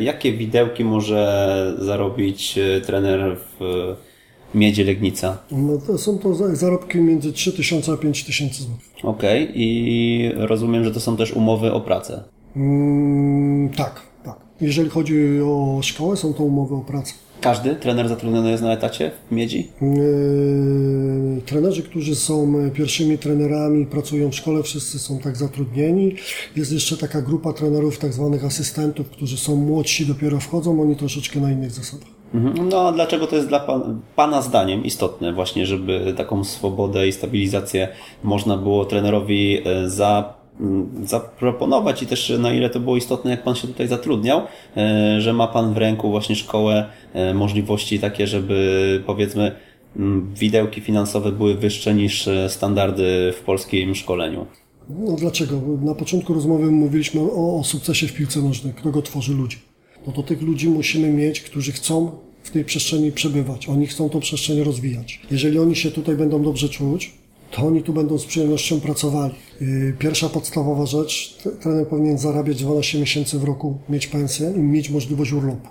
Jakie 0.00 0.32
widełki 0.32 0.84
może 0.84 1.74
zarobić 1.78 2.58
trener 2.86 3.36
w 3.60 3.94
Miedzie 4.54 4.84
Legnica? 4.84 5.38
No 5.50 5.78
to 5.86 5.98
są 5.98 6.18
to 6.18 6.34
zarobki 6.56 6.98
między 6.98 7.32
3000 7.32 7.92
a 7.92 7.96
5000 7.96 8.62
zł. 8.62 8.76
Okej, 9.02 9.42
okay. 9.42 9.54
i 9.54 10.30
rozumiem, 10.36 10.84
że 10.84 10.90
to 10.90 11.00
są 11.00 11.16
też 11.16 11.32
umowy 11.32 11.72
o 11.72 11.80
pracę. 11.80 12.24
Mm, 12.56 13.68
tak. 13.68 14.13
Jeżeli 14.60 14.90
chodzi 14.90 15.40
o 15.44 15.78
szkołę, 15.82 16.16
są 16.16 16.34
to 16.34 16.42
umowy 16.42 16.74
o 16.74 16.80
pracę. 16.80 17.14
Każdy 17.40 17.74
trener 17.74 18.08
zatrudniony 18.08 18.50
jest 18.50 18.62
na 18.62 18.72
etacie 18.72 19.10
w 19.30 19.34
Miedzi? 19.34 19.68
Yy, 19.82 21.42
trenerzy, 21.46 21.82
którzy 21.82 22.14
są 22.14 22.54
pierwszymi 22.74 23.18
trenerami, 23.18 23.86
pracują 23.86 24.30
w 24.30 24.34
szkole, 24.34 24.62
wszyscy 24.62 24.98
są 24.98 25.18
tak 25.18 25.36
zatrudnieni. 25.36 26.14
Jest 26.56 26.72
jeszcze 26.72 26.96
taka 26.96 27.22
grupa 27.22 27.52
trenerów, 27.52 27.98
tak 27.98 28.12
zwanych 28.12 28.44
asystentów, 28.44 29.10
którzy 29.10 29.36
są 29.36 29.56
młodsi, 29.56 30.06
dopiero 30.06 30.40
wchodzą, 30.40 30.82
oni 30.82 30.96
troszeczkę 30.96 31.40
na 31.40 31.50
innych 31.50 31.70
zasadach. 31.70 32.08
Mhm. 32.34 32.68
No 32.68 32.88
a 32.88 32.92
dlaczego 32.92 33.26
to 33.26 33.36
jest 33.36 33.48
dla 33.48 33.60
pan, 33.60 34.00
Pana 34.16 34.42
zdaniem 34.42 34.84
istotne 34.84 35.32
właśnie, 35.32 35.66
żeby 35.66 36.14
taką 36.16 36.44
swobodę 36.44 37.08
i 37.08 37.12
stabilizację 37.12 37.88
można 38.22 38.56
było 38.56 38.84
trenerowi 38.84 39.58
e, 39.64 39.90
za 39.90 40.34
zaproponować 41.04 42.02
i 42.02 42.06
też 42.06 42.32
na 42.38 42.52
ile 42.52 42.70
to 42.70 42.80
było 42.80 42.96
istotne, 42.96 43.30
jak 43.30 43.42
Pan 43.42 43.54
się 43.54 43.68
tutaj 43.68 43.88
zatrudniał, 43.88 44.42
e, 44.76 45.20
że 45.20 45.32
ma 45.32 45.46
Pan 45.46 45.74
w 45.74 45.76
ręku 45.76 46.10
właśnie 46.10 46.36
szkołę, 46.36 46.86
e, 47.12 47.34
możliwości 47.34 47.98
takie, 47.98 48.26
żeby 48.26 49.02
powiedzmy 49.06 49.52
widełki 50.34 50.80
finansowe 50.80 51.32
były 51.32 51.54
wyższe 51.54 51.94
niż 51.94 52.28
e, 52.28 52.48
standardy 52.48 53.32
w 53.32 53.40
polskim 53.40 53.94
szkoleniu. 53.94 54.46
No 54.88 55.16
dlaczego? 55.16 55.60
Na 55.82 55.94
początku 55.94 56.34
rozmowy 56.34 56.70
mówiliśmy 56.70 57.20
o, 57.20 57.58
o 57.58 57.64
sukcesie 57.64 58.06
w 58.06 58.12
piłce 58.12 58.42
nożnej, 58.42 58.72
kto 58.74 58.90
go 58.90 59.02
tworzy 59.02 59.34
ludzi. 59.34 59.58
No 60.06 60.12
to 60.12 60.22
tych 60.22 60.42
ludzi 60.42 60.68
musimy 60.68 61.12
mieć, 61.12 61.40
którzy 61.40 61.72
chcą 61.72 62.10
w 62.42 62.50
tej 62.50 62.64
przestrzeni 62.64 63.12
przebywać. 63.12 63.68
Oni 63.68 63.86
chcą 63.86 64.08
tą 64.08 64.20
przestrzeń 64.20 64.62
rozwijać. 64.62 65.20
Jeżeli 65.30 65.58
oni 65.58 65.76
się 65.76 65.90
tutaj 65.90 66.16
będą 66.16 66.42
dobrze 66.42 66.68
czuć, 66.68 67.12
to 67.54 67.66
oni 67.66 67.82
tu 67.82 67.92
będą 67.92 68.18
z 68.18 68.24
przyjemnością 68.24 68.80
pracowali. 68.80 69.34
Y, 69.62 69.96
pierwsza 69.98 70.28
podstawowa 70.28 70.86
rzecz, 70.86 71.38
trener 71.62 71.88
powinien 71.88 72.18
zarabiać 72.18 72.62
12 72.62 72.98
miesięcy 72.98 73.38
w 73.38 73.44
roku, 73.44 73.78
mieć 73.88 74.06
pensję 74.06 74.52
i 74.56 74.58
mieć 74.58 74.90
możliwość 74.90 75.32
urlopu. 75.32 75.68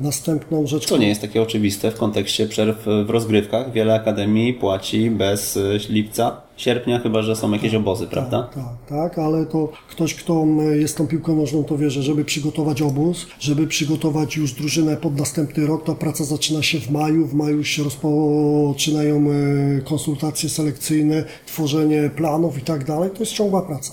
Następną 0.00 0.66
rzecz. 0.66 0.86
Co 0.86 0.96
nie 0.96 1.08
jest 1.08 1.20
takie 1.20 1.42
oczywiste 1.42 1.90
w 1.90 1.96
kontekście 1.96 2.46
przerw 2.46 2.86
w 3.06 3.10
rozgrywkach. 3.10 3.72
Wiele 3.72 3.94
akademii 3.94 4.54
płaci 4.54 5.10
bez 5.10 5.56
y, 5.56 5.78
lipca, 5.88 6.42
sierpnia, 6.56 6.98
chyba 6.98 7.22
że 7.22 7.36
są 7.36 7.52
jakieś 7.52 7.74
obozy, 7.74 8.04
tak, 8.04 8.12
prawda? 8.12 8.50
Tak, 8.54 8.86
tak, 8.88 9.18
ale 9.18 9.46
to 9.46 9.68
ktoś, 9.90 10.14
kto 10.14 10.44
jest 10.74 10.96
tą 10.96 11.06
piłką 11.06 11.36
nożną, 11.36 11.64
to 11.64 11.78
wie, 11.78 11.90
że 11.90 12.02
żeby 12.02 12.24
przygotować 12.24 12.82
obóz, 12.82 13.26
żeby 13.40 13.66
przygotować 13.66 14.36
już 14.36 14.52
drużynę 14.52 14.96
pod 14.96 15.18
następny 15.18 15.66
rok, 15.66 15.84
to 15.84 15.94
praca 15.94 16.24
zaczyna 16.24 16.62
się 16.62 16.80
w 16.80 16.90
maju. 16.90 17.26
W 17.26 17.34
maju 17.34 17.64
się 17.64 17.82
rozpoczynają 17.82 19.30
y, 19.30 19.82
konsultacje 19.84 20.48
selekcyjne, 20.48 21.24
tworzenie 21.46 22.10
planów 22.16 22.58
i 22.58 22.62
tak 22.62 22.84
dalej. 22.84 23.10
To 23.10 23.20
jest 23.20 23.32
ciągła 23.32 23.62
praca. 23.62 23.92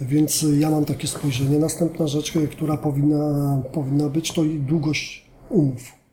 Więc 0.00 0.46
ja 0.58 0.70
mam 0.70 0.84
takie 0.84 1.08
spojrzenie. 1.08 1.58
Następna 1.58 2.06
rzecz, 2.06 2.32
która 2.50 2.76
powinna, 2.76 3.62
powinna 3.72 4.08
być, 4.08 4.32
to 4.32 4.42
długość 4.44 5.24
umów. 5.50 6.03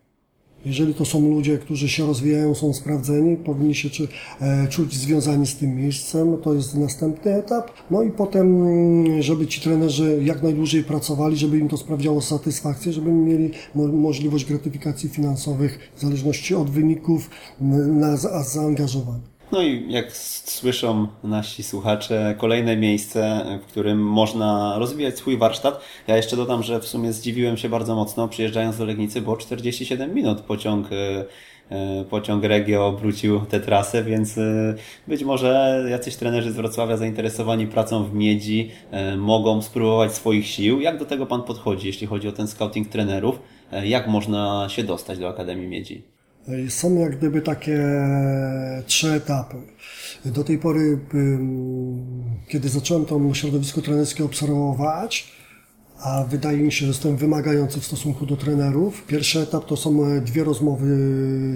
Jeżeli 0.66 0.94
to 0.94 1.06
są 1.06 1.30
ludzie, 1.30 1.58
którzy 1.58 1.90
się 1.90 2.08
rozwijają, 2.08 2.56
są 2.56 2.74
sprawdzeni, 2.74 3.38
powinni 3.38 3.76
się 3.76 3.90
czy, 3.90 4.08
e, 4.42 4.68
czuć 4.68 4.94
związani 4.94 5.48
z 5.48 5.56
tym 5.56 5.76
miejscem, 5.76 6.38
to 6.38 6.54
jest 6.54 6.76
następny 6.76 7.34
etap. 7.34 7.72
No 7.92 8.04
i 8.04 8.12
potem, 8.12 8.68
mm, 8.68 9.22
żeby 9.22 9.48
ci 9.48 9.62
trenerzy 9.62 10.22
jak 10.24 10.44
najdłużej 10.44 10.84
pracowali, 10.84 11.38
żeby 11.38 11.58
im 11.58 11.70
to 11.70 11.78
sprawiało 11.78 12.22
satysfakcję, 12.22 12.94
żeby 12.94 13.12
mieli 13.12 13.52
mo 13.76 13.88
możliwość 13.88 14.46
gratyfikacji 14.46 15.10
finansowych 15.10 15.92
w 15.96 16.02
zależności 16.02 16.56
od 16.56 16.70
wyników 16.70 17.30
na, 17.62 17.78
na 17.78 18.44
zaangażowanie. 18.44 19.31
No 19.52 19.62
i 19.62 19.92
jak 19.92 20.18
słyszą 20.18 21.08
nasi 21.24 21.64
słuchacze, 21.64 22.36
kolejne 22.38 22.78
miejsce, 22.78 23.46
w 23.62 23.66
którym 23.66 24.04
można 24.04 24.80
rozwijać 24.80 25.18
swój 25.18 25.38
warsztat. 25.38 25.82
Ja 26.08 26.18
jeszcze 26.18 26.36
dodam, 26.36 26.64
że 26.64 26.80
w 26.80 26.88
sumie 26.88 27.14
zdziwiłem 27.14 27.58
się 27.58 27.70
bardzo 27.70 27.96
mocno 27.96 28.28
przyjeżdżając 28.28 28.78
do 28.78 28.86
Legnicy, 28.86 29.22
bo 29.22 29.38
47 29.38 30.14
minut 30.14 30.42
pociąg 30.42 30.88
e, 30.92 31.26
e, 31.70 32.06
pociąg 32.06 32.44
Regio 32.44 32.88
obrócił 32.88 33.40
tę 33.40 33.60
trasę, 33.60 34.04
więc 34.04 34.38
e, 34.38 34.76
być 35.08 35.24
może 35.24 35.84
jacyś 35.90 36.16
trenerzy 36.16 36.52
z 36.52 36.56
Wrocławia 36.56 36.98
zainteresowani 36.98 37.68
pracą 37.68 38.04
w 38.04 38.14
Miedzi 38.14 38.72
mogą 39.18 39.62
spróbować 39.62 40.14
swoich 40.14 40.48
sił. 40.48 40.82
Jak 40.82 41.00
do 41.00 41.06
tego 41.06 41.26
Pan 41.26 41.44
podchodzi, 41.44 41.88
jeśli 41.88 42.08
chodzi 42.08 42.28
o 42.28 42.32
ten 42.32 42.48
scouting 42.48 42.88
trenerów? 42.88 43.40
Jak 43.84 44.08
można 44.08 44.70
się 44.70 44.84
dostać 44.84 45.20
do 45.20 45.30
Akademii 45.30 45.68
Miedzi? 45.68 46.21
Są 46.70 47.00
jak 47.00 47.18
gdyby 47.18 47.42
takie 47.42 47.80
trzy 48.86 49.12
etapy. 49.12 49.58
Do 50.26 50.44
tej 50.44 50.58
pory, 50.58 51.00
kiedy 52.48 52.70
zacząłem 52.70 53.06
to 53.06 53.34
środowisko 53.34 53.82
trenerskie 53.82 54.26
obserwować, 54.26 55.32
a 56.04 56.24
wydaje 56.24 56.58
mi 56.58 56.72
się, 56.72 56.80
że 56.80 56.88
jestem 56.88 57.18
wymagający 57.18 57.80
w 57.80 57.86
stosunku 57.86 58.26
do 58.26 58.38
trenerów. 58.38 59.06
Pierwszy 59.08 59.40
etap 59.40 59.66
to 59.66 59.78
są 59.78 60.06
e, 60.06 60.22
dwie 60.22 60.44
rozmowy 60.44 60.88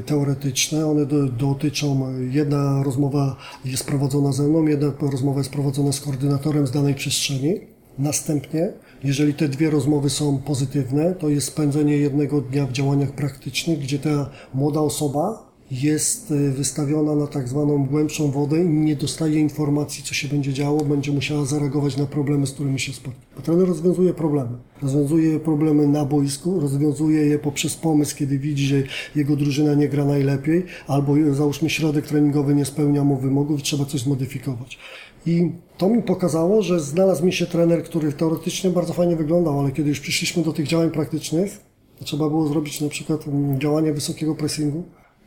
teoretyczne. 0.05 0.87
One 0.87 1.05
do, 1.05 1.25
dotyczą, 1.25 2.07
e, 2.07 2.23
jedna 2.23 2.83
rozmowa 2.83 3.35
jest 3.65 3.85
prowadzona 3.85 4.31
ze 4.31 4.43
mną, 4.43 4.65
jedna 4.65 4.91
rozmowa 4.99 5.37
jest 5.37 5.51
prowadzona 5.51 5.91
z 5.91 6.01
koordynatorem 6.01 6.67
z 6.67 6.71
danej 6.71 6.95
przestrzeni. 6.95 7.59
Następnie, 7.99 8.73
jeżeli 9.05 9.33
te 9.33 9.49
dwie 9.49 9.69
rozmowy 9.69 10.09
są 10.09 10.37
pozytywne, 10.37 11.15
to 11.15 11.29
jest 11.29 11.47
spędzenie 11.47 11.97
jednego 11.97 12.41
dnia 12.41 12.65
w 12.65 12.71
działaniach 12.71 13.11
praktycznych, 13.11 13.79
gdzie 13.79 13.99
ta 13.99 14.29
młoda 14.53 14.79
osoba 14.79 15.55
jest 15.71 16.31
e, 16.31 16.51
wystawiona 16.51 17.15
na 17.15 17.27
tak 17.27 17.47
zwaną 17.47 17.85
głębszą 17.85 18.31
wodę 18.31 18.63
i 18.63 18.69
nie 18.69 18.95
dostaje 18.95 19.39
informacji, 19.39 20.03
co 20.03 20.13
się 20.13 20.27
będzie 20.27 20.53
działo, 20.53 20.85
będzie 20.85 21.11
musiała 21.11 21.45
zareagować 21.45 21.97
na 21.97 22.05
problemy, 22.05 22.47
z 22.47 22.51
którymi 22.51 22.79
się 22.79 22.93
spotka. 22.93 23.19
Bo 23.35 23.41
trener 23.41 23.67
rozwiązuje 23.67 24.13
problemy. 24.13 24.57
Rozwiązuje 24.81 25.39
problemy 25.39 25.87
na 25.87 26.05
boisku, 26.05 26.59
rozwiązuje 26.59 27.25
je 27.25 27.39
poprzez 27.39 27.75
pomysł, 27.75 28.15
kiedy 28.17 28.39
widzi, 28.39 28.65
że 28.65 28.83
jego 29.15 29.35
drużyna 29.35 29.73
nie 29.73 29.89
gra 29.89 30.05
najlepiej, 30.05 30.65
albo 30.87 31.15
załóżmy 31.31 31.69
środek 31.69 32.07
treningowy 32.07 32.55
nie 32.55 32.65
spełnia 32.65 33.03
mu 33.03 33.17
wymogów 33.17 33.59
i 33.59 33.63
trzeba 33.63 33.85
coś 33.85 34.01
zmodyfikować. 34.01 34.77
I 35.25 35.51
to 35.77 35.89
mi 35.89 36.03
pokazało, 36.03 36.61
że 36.61 36.79
znalazł 36.79 37.25
mi 37.25 37.33
się 37.33 37.45
trener, 37.45 37.83
który 37.83 38.13
teoretycznie 38.13 38.69
bardzo 38.69 38.93
fajnie 38.93 39.15
wyglądał, 39.15 39.59
ale 39.59 39.71
kiedy 39.71 39.89
już 39.89 39.99
przyszliśmy 39.99 40.43
do 40.43 40.53
tych 40.53 40.67
działań 40.67 40.91
praktycznych, 40.91 41.61
to 41.99 42.05
trzeba 42.05 42.29
było 42.29 42.47
zrobić 42.47 42.81
na 42.81 42.89
przykład 42.89 43.27
mm, 43.27 43.59
działanie 43.59 43.93
wysokiego 43.93 44.35
pressingu, 44.35 44.83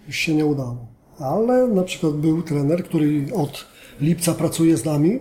już 0.06 0.16
się 0.16 0.34
nie 0.34 0.46
udało. 0.46 0.86
Ale 1.18 1.68
na 1.68 1.82
przykład 1.82 2.12
był 2.12 2.42
trener, 2.42 2.84
który 2.84 3.26
od 3.34 3.66
lipca 4.00 4.34
pracuje 4.34 4.76
z 4.76 4.84
nami, 4.84 5.18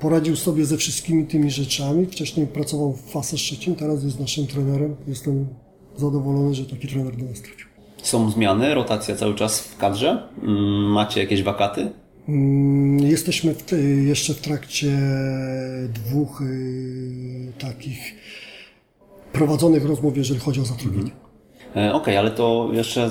poradził 0.00 0.36
sobie 0.36 0.64
ze 0.64 0.76
wszystkimi 0.76 1.26
tymi 1.26 1.50
rzeczami. 1.50 2.06
Wcześniej 2.06 2.46
pracował 2.46 2.92
w 2.92 3.10
Fase 3.10 3.38
Szczecin, 3.38 3.74
teraz 3.76 4.04
jest 4.04 4.20
naszym 4.20 4.46
trenerem. 4.46 4.96
Jestem 5.06 5.46
zadowolony, 5.96 6.54
że 6.54 6.66
taki 6.66 6.88
trener 6.88 7.16
do 7.16 7.24
nas 7.24 7.40
trafił. 7.40 7.66
Są 8.02 8.30
zmiany, 8.30 8.74
rotacja 8.74 9.16
cały 9.16 9.34
czas 9.34 9.60
w 9.60 9.76
kadrze? 9.76 10.28
Mm, 10.42 10.92
macie 10.92 11.20
jakieś 11.20 11.42
wakaty? 11.42 11.90
Jesteśmy 13.10 13.54
w 13.54 13.62
jeszcze 14.04 14.34
w 14.34 14.40
trakcie 14.40 14.98
dwóch 15.94 16.40
y, 16.40 17.52
takich 17.58 18.14
prowadzonych 19.32 19.84
rozmów, 19.84 20.16
jeżeli 20.16 20.40
chodzi 20.40 20.60
o 20.60 20.64
zatrudnienie. 20.64 21.10
E, 21.76 21.78
okej, 21.78 21.92
okay, 21.92 22.18
ale 22.18 22.30
to 22.30 22.68
jeszcze 22.72 23.10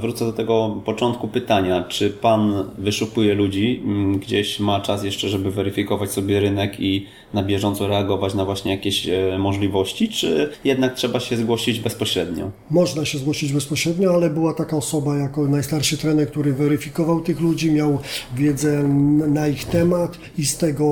wrócę 0.00 0.24
do 0.24 0.32
tego 0.32 0.82
początku 0.84 1.28
pytania. 1.28 1.84
Czy 1.88 2.10
Pan 2.10 2.64
wyszukuje 2.78 3.34
ludzi, 3.34 3.82
mm, 3.84 4.18
gdzieś 4.18 4.60
ma 4.60 4.80
czas 4.80 5.04
jeszcze, 5.04 5.28
żeby 5.28 5.50
weryfikować 5.50 6.10
sobie 6.10 6.40
rynek 6.40 6.80
i 6.80 7.06
na 7.34 7.42
bieżąco 7.42 7.88
reagować 7.88 8.34
na 8.34 8.44
właśnie 8.44 8.70
jakieś 8.70 9.08
e, 9.08 9.38
możliwości, 9.38 10.08
czy 10.08 10.50
jednak 10.64 10.94
trzeba 10.94 11.20
się 11.20 11.36
zgłosić 11.36 11.80
bezpośrednio? 11.80 12.50
Można 12.70 13.04
się 13.04 13.18
zgłosić 13.18 13.52
bezpośrednio, 13.52 14.14
ale 14.14 14.30
była 14.30 14.54
taka 14.54 14.76
osoba 14.76 15.16
jako 15.16 15.48
najstarszy 15.48 15.98
trener, 15.98 16.30
który 16.30 16.52
weryfikował 16.52 17.20
tych 17.20 17.40
ludzi, 17.40 17.70
miał 17.70 17.98
wiedzę 18.36 18.82
na 19.28 19.48
ich 19.48 19.64
temat 19.64 20.18
i 20.38 20.46
z 20.46 20.56
tego 20.58 20.86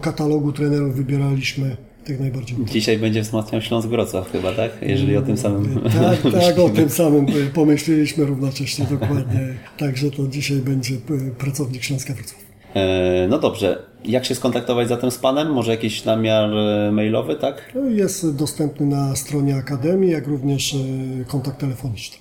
katalogu 0.00 0.52
trenerów 0.52 0.96
wybieraliśmy 0.96 1.85
najbardziej. 2.14 2.56
Dzisiaj 2.64 2.98
będzie 2.98 3.22
wzmacniał 3.22 3.62
Śląsk 3.62 3.88
Wrocław 3.88 4.32
chyba, 4.32 4.52
tak? 4.52 4.70
Jeżeli 4.82 5.16
o 5.16 5.22
tym 5.22 5.36
samym 5.36 5.80
Tak, 5.82 6.32
tak, 6.32 6.58
o 6.58 6.68
tym 6.68 6.90
samym 6.90 7.26
pomyśleliśmy 7.54 8.24
równocześnie 8.24 8.86
dokładnie. 8.90 9.40
Także 9.78 10.10
to 10.10 10.28
dzisiaj 10.28 10.56
będzie 10.56 10.94
pracownik 11.38 11.82
Śląska 11.82 12.14
Wrocław. 12.14 12.46
E, 12.74 13.26
no 13.28 13.38
dobrze. 13.38 13.82
Jak 14.04 14.24
się 14.24 14.34
skontaktować 14.34 14.88
zatem 14.88 15.10
z 15.10 15.18
Panem? 15.18 15.52
Może 15.52 15.70
jakiś 15.70 16.04
namiar 16.04 16.50
e, 16.50 16.92
mailowy, 16.92 17.36
tak? 17.36 17.72
Jest 17.90 18.36
dostępny 18.36 18.86
na 18.86 19.16
stronie 19.16 19.56
Akademii, 19.56 20.10
jak 20.10 20.26
również 20.26 20.74
e, 20.74 20.78
kontakt 21.24 21.60
telefoniczny. 21.60 22.18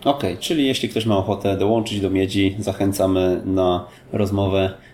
Okej, 0.00 0.10
okay, 0.10 0.36
czyli 0.36 0.66
jeśli 0.66 0.88
ktoś 0.88 1.06
ma 1.06 1.16
ochotę 1.16 1.56
dołączyć 1.56 2.00
do 2.00 2.10
Miedzi, 2.10 2.56
zachęcamy 2.58 3.42
na 3.44 3.86
rozmowę 4.12 4.70
E, 4.70 4.87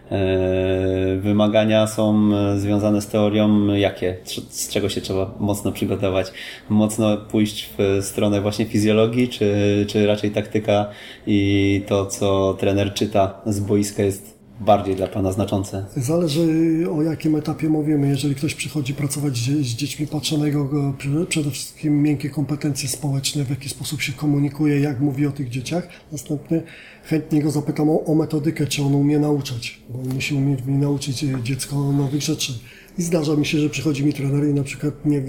wymagania 1.20 1.86
są 1.86 2.30
e, 2.34 2.58
związane 2.58 3.02
z 3.02 3.06
teorią 3.06 3.66
jakie? 3.74 4.16
Z 4.50 4.68
czego 4.68 4.88
się 4.88 5.00
trzeba 5.00 5.34
mocno 5.40 5.72
przygotować? 5.72 6.32
Mocno 6.68 7.16
pójść 7.16 7.70
w 7.78 8.04
stronę 8.04 8.40
właśnie 8.40 8.64
fizjologii, 8.64 9.28
czy, 9.28 9.86
czy 9.88 10.06
raczej 10.06 10.30
taktyka 10.30 10.86
i 11.26 11.82
to, 11.86 12.06
co 12.06 12.56
trener 12.60 12.94
czyta 12.94 13.40
z 13.46 13.60
boiska 13.60 14.02
jest 14.02 14.33
bardziej 14.60 14.96
dla 14.96 15.06
Pana 15.06 15.32
znaczące? 15.32 15.86
Zależy 15.96 16.46
o 16.90 17.02
jakim 17.02 17.36
etapie 17.36 17.68
mówimy. 17.68 18.08
Jeżeli 18.08 18.34
ktoś 18.34 18.54
przychodzi 18.54 18.94
pracować 18.94 19.36
z 19.36 19.74
dziećmi, 19.74 20.06
patrzę 20.06 20.38
na 20.38 20.46
jego 20.46 20.94
przede 21.28 21.50
wszystkim 21.50 22.02
miękkie 22.02 22.30
kompetencje 22.30 22.88
społeczne, 22.88 23.44
w 23.44 23.50
jaki 23.50 23.68
sposób 23.68 24.02
się 24.02 24.12
komunikuje, 24.12 24.80
jak 24.80 25.00
mówi 25.00 25.26
o 25.26 25.32
tych 25.32 25.48
dzieciach. 25.48 25.88
Następnie 26.12 26.62
chętnie 27.04 27.42
go 27.42 27.50
zapytam 27.50 27.90
o, 27.90 28.04
o 28.04 28.14
metodykę, 28.14 28.66
czy 28.66 28.82
on 28.82 28.94
umie 28.94 29.18
nauczać, 29.18 29.82
bo 29.88 29.98
on 29.98 30.14
musi 30.14 30.34
umieć 30.34 30.64
mi 30.66 30.74
nauczyć 30.74 31.24
dziecko 31.42 31.92
nowych 31.92 32.22
rzeczy. 32.22 32.52
I 32.98 33.02
zdarza 33.02 33.36
mi 33.36 33.46
się, 33.46 33.58
że 33.58 33.70
przychodzi 33.70 34.04
mi 34.04 34.12
trener 34.12 34.48
i 34.48 34.54
na 34.54 34.62
przykład 34.62 34.94
nie, 35.04 35.20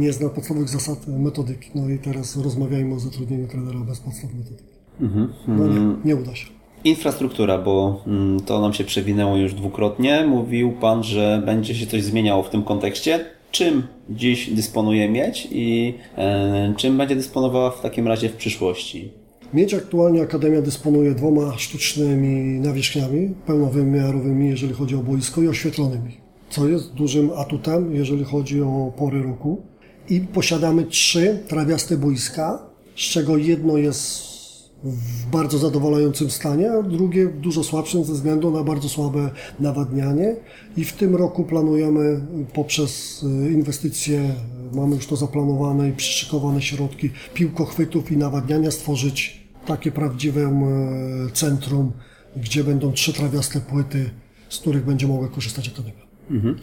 nie 0.00 0.12
zna 0.12 0.28
podstawowych 0.28 0.68
zasad 0.68 1.08
metodyki. 1.08 1.70
No 1.74 1.88
i 1.88 1.98
teraz 1.98 2.36
rozmawiajmy 2.36 2.94
o 2.94 2.98
zatrudnieniu 2.98 3.48
trenera 3.48 3.80
bez 3.80 4.00
podstaw 4.00 4.34
metodyki. 4.34 4.74
Mhm, 5.00 5.32
no 5.48 5.68
nie, 5.68 5.76
mhm. 5.76 6.00
nie 6.04 6.16
uda 6.16 6.34
się. 6.34 6.53
Infrastruktura, 6.84 7.58
bo 7.58 8.02
mm, 8.06 8.40
to 8.40 8.60
nam 8.60 8.74
się 8.74 8.84
przewinęło 8.84 9.36
już 9.36 9.54
dwukrotnie. 9.54 10.26
Mówił 10.26 10.72
Pan, 10.72 11.04
że 11.04 11.42
będzie 11.46 11.74
się 11.74 11.86
coś 11.86 12.02
zmieniało 12.02 12.42
w 12.42 12.50
tym 12.50 12.62
kontekście. 12.62 13.24
Czym 13.50 13.82
dziś 14.10 14.50
dysponuje 14.50 15.08
Miedź 15.08 15.48
i 15.50 15.94
e, 16.18 16.74
czym 16.76 16.98
będzie 16.98 17.16
dysponowała 17.16 17.70
w 17.70 17.80
takim 17.80 18.08
razie 18.08 18.28
w 18.28 18.36
przyszłości? 18.36 19.12
Miedź 19.54 19.74
aktualnie 19.74 20.22
Akademia 20.22 20.62
dysponuje 20.62 21.14
dwoma 21.14 21.58
sztucznymi 21.58 22.60
nawierzchniami, 22.60 23.34
pełnowymiarowymi, 23.46 24.48
jeżeli 24.48 24.72
chodzi 24.72 24.96
o 24.96 24.98
boisko 24.98 25.42
i 25.42 25.48
oświetlonymi, 25.48 26.16
co 26.50 26.68
jest 26.68 26.94
dużym 26.94 27.30
atutem, 27.36 27.94
jeżeli 27.94 28.24
chodzi 28.24 28.62
o 28.62 28.92
pory 28.96 29.22
roku. 29.22 29.62
I 30.08 30.20
posiadamy 30.20 30.84
trzy 30.84 31.38
trawiaste 31.48 31.96
boiska, 31.96 32.58
z 32.96 33.00
czego 33.00 33.36
jedno 33.36 33.76
jest 33.76 34.33
w 34.84 35.26
bardzo 35.26 35.58
zadowalającym 35.58 36.30
stanie, 36.30 36.72
a 36.72 36.82
drugie 36.82 37.26
dużo 37.26 37.64
słabszym 37.64 38.04
ze 38.04 38.12
względu 38.12 38.50
na 38.50 38.64
bardzo 38.64 38.88
słabe 38.88 39.30
nawadnianie. 39.60 40.36
I 40.76 40.84
w 40.84 40.92
tym 40.92 41.16
roku 41.16 41.44
planujemy 41.44 42.20
poprzez 42.52 43.24
e, 43.24 43.52
inwestycje, 43.52 44.34
mamy 44.72 44.96
już 44.96 45.06
to 45.06 45.16
zaplanowane 45.16 45.88
i 45.88 45.92
przyszykowane 45.92 46.62
środki 46.62 47.10
piłkochwytów 47.34 48.12
i 48.12 48.16
nawadniania 48.16 48.70
stworzyć 48.70 49.44
takie 49.66 49.92
prawdziwe 49.92 50.40
e, 50.40 51.30
centrum, 51.32 51.92
gdzie 52.36 52.64
będą 52.64 52.92
trzy 52.92 53.12
trawiaste 53.12 53.60
płyty, 53.60 54.10
z 54.48 54.58
których 54.58 54.84
będzie 54.84 55.06
mogła 55.06 55.28
korzystać 55.28 55.68
Akademia. 55.68 56.04
Mhm. 56.30 56.56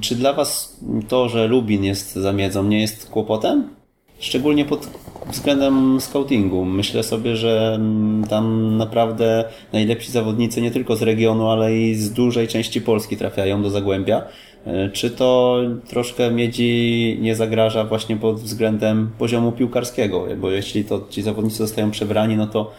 Czy 0.00 0.14
dla 0.14 0.32
Was 0.32 0.76
to, 1.08 1.28
że 1.28 1.46
Lubin 1.48 1.84
jest 1.84 2.14
za 2.14 2.32
miedzą, 2.32 2.64
nie 2.64 2.80
jest 2.80 3.10
kłopotem? 3.10 3.81
Szczególnie 4.22 4.64
pod 4.64 4.88
względem 5.30 6.00
scoutingu. 6.00 6.64
Myślę 6.64 7.02
sobie, 7.02 7.36
że 7.36 7.72
mm, 7.74 8.24
tam 8.24 8.76
naprawdę 8.76 9.44
najlepsi 9.72 10.12
zawodnicy 10.12 10.62
nie 10.62 10.70
tylko 10.70 10.96
z 10.96 11.02
regionu, 11.02 11.48
ale 11.48 11.76
i 11.78 11.94
z 11.94 12.12
dużej 12.12 12.48
części 12.48 12.80
Polski 12.80 13.16
trafiają 13.16 13.62
do 13.62 13.70
Zagłębia. 13.70 14.22
E, 14.66 14.90
czy 14.90 15.10
to 15.10 15.60
troszkę 15.88 16.30
Miedzi 16.30 17.18
nie 17.20 17.36
zagraża 17.36 17.84
właśnie 17.84 18.16
pod 18.16 18.40
względem 18.40 19.10
poziomu 19.18 19.52
piłkarskiego? 19.52 20.26
Bo 20.36 20.50
jeśli 20.50 20.84
to 20.84 21.06
ci 21.10 21.22
zawodnicy 21.22 21.56
zostają 21.56 21.90
przebrani, 21.90 22.36
no 22.36 22.46
to 22.46 22.72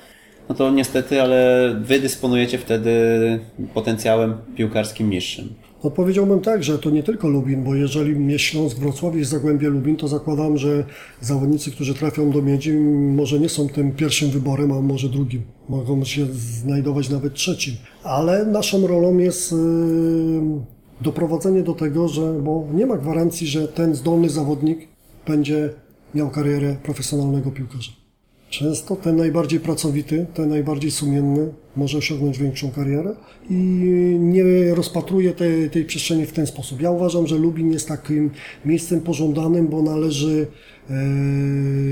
no 0.49 0.55
to 0.55 0.71
niestety, 0.71 1.21
ale 1.21 1.69
wy 1.79 1.99
dysponujecie 1.99 2.57
wtedy 2.57 2.89
potencjałem 3.73 4.37
piłkarskim 4.55 5.09
niższym. 5.09 5.53
Odpowiedziałbym 5.83 6.39
tak, 6.39 6.63
że 6.63 6.79
to 6.79 6.89
nie 6.89 7.03
tylko 7.03 7.29
Lubin, 7.29 7.63
bo 7.63 7.75
jeżeli 7.75 8.15
mnie 8.15 8.39
Śląsk, 8.39 8.77
Wrocław 8.77 9.15
jest 9.15 9.31
Zagłębie 9.31 9.69
Lubin, 9.69 9.95
to 9.95 10.07
zakładam, 10.07 10.57
że 10.57 10.85
zawodnicy, 11.21 11.71
którzy 11.71 11.93
trafią 11.93 12.31
do 12.31 12.41
Miedzi, 12.41 12.73
może 13.15 13.39
nie 13.39 13.49
są 13.49 13.69
tym 13.69 13.91
pierwszym 13.91 14.29
wyborem, 14.29 14.71
a 14.71 14.81
może 14.81 15.09
drugim. 15.09 15.41
Mogą 15.69 16.03
się 16.03 16.25
znajdować 16.33 17.09
nawet 17.09 17.33
trzecim. 17.33 17.73
Ale 18.03 18.45
naszą 18.45 18.87
rolą 18.87 19.17
jest 19.17 19.51
yy, 19.51 19.57
doprowadzenie 21.01 21.63
do 21.63 21.73
tego, 21.73 22.07
że, 22.07 22.33
bo 22.33 22.67
nie 22.73 22.85
ma 22.85 22.97
gwarancji, 22.97 23.47
że 23.47 23.67
ten 23.67 23.95
zdolny 23.95 24.29
zawodnik 24.29 24.87
będzie 25.27 25.69
miał 26.15 26.29
karierę 26.29 26.75
profesjonalnego 26.83 27.51
piłkarza. 27.51 28.02
Często 28.59 28.95
ten 28.95 29.15
najbardziej 29.15 29.59
pracowity, 29.59 30.25
ten 30.33 30.49
najbardziej 30.49 30.91
sumienny 30.91 31.53
może 31.75 31.97
osiągnąć 31.97 32.37
większą 32.37 32.71
karierę 32.71 33.15
i 33.49 33.55
nie 34.19 34.75
rozpatruje 34.75 35.33
tej, 35.33 35.69
tej 35.69 35.85
przestrzeni 35.85 36.25
w 36.25 36.31
ten 36.31 36.47
sposób. 36.47 36.81
Ja 36.81 36.91
uważam, 36.91 37.27
że 37.27 37.37
Lubin 37.37 37.71
jest 37.71 37.87
takim 37.87 38.31
miejscem 38.65 39.01
pożądanym, 39.01 39.67
bo 39.67 39.81
należy 39.81 40.47
e, 40.89 40.93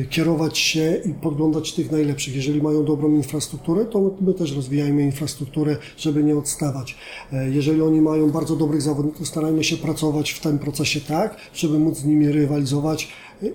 kierować 0.09 0.57
się 0.57 1.01
i 1.05 1.13
podglądać 1.13 1.73
tych 1.73 1.91
najlepszych. 1.91 2.35
Jeżeli 2.35 2.61
mają 2.61 2.85
dobrą 2.85 3.13
infrastrukturę, 3.13 3.85
to 3.85 4.15
my 4.21 4.33
też 4.33 4.55
rozwijajmy 4.55 5.03
infrastrukturę, 5.03 5.77
żeby 5.97 6.23
nie 6.23 6.35
odstawać. 6.35 6.97
E, 7.33 7.49
jeżeli 7.49 7.81
oni 7.81 8.01
mają 8.01 8.29
bardzo 8.29 8.55
dobrych 8.55 8.81
zawodników, 8.81 9.27
starajmy 9.27 9.63
się 9.63 9.77
pracować 9.77 10.31
w 10.31 10.39
tym 10.39 10.59
procesie 10.59 11.01
tak, 11.01 11.37
żeby 11.53 11.79
móc 11.79 11.97
z 11.97 12.05
nimi 12.05 12.27
rywalizować 12.31 13.07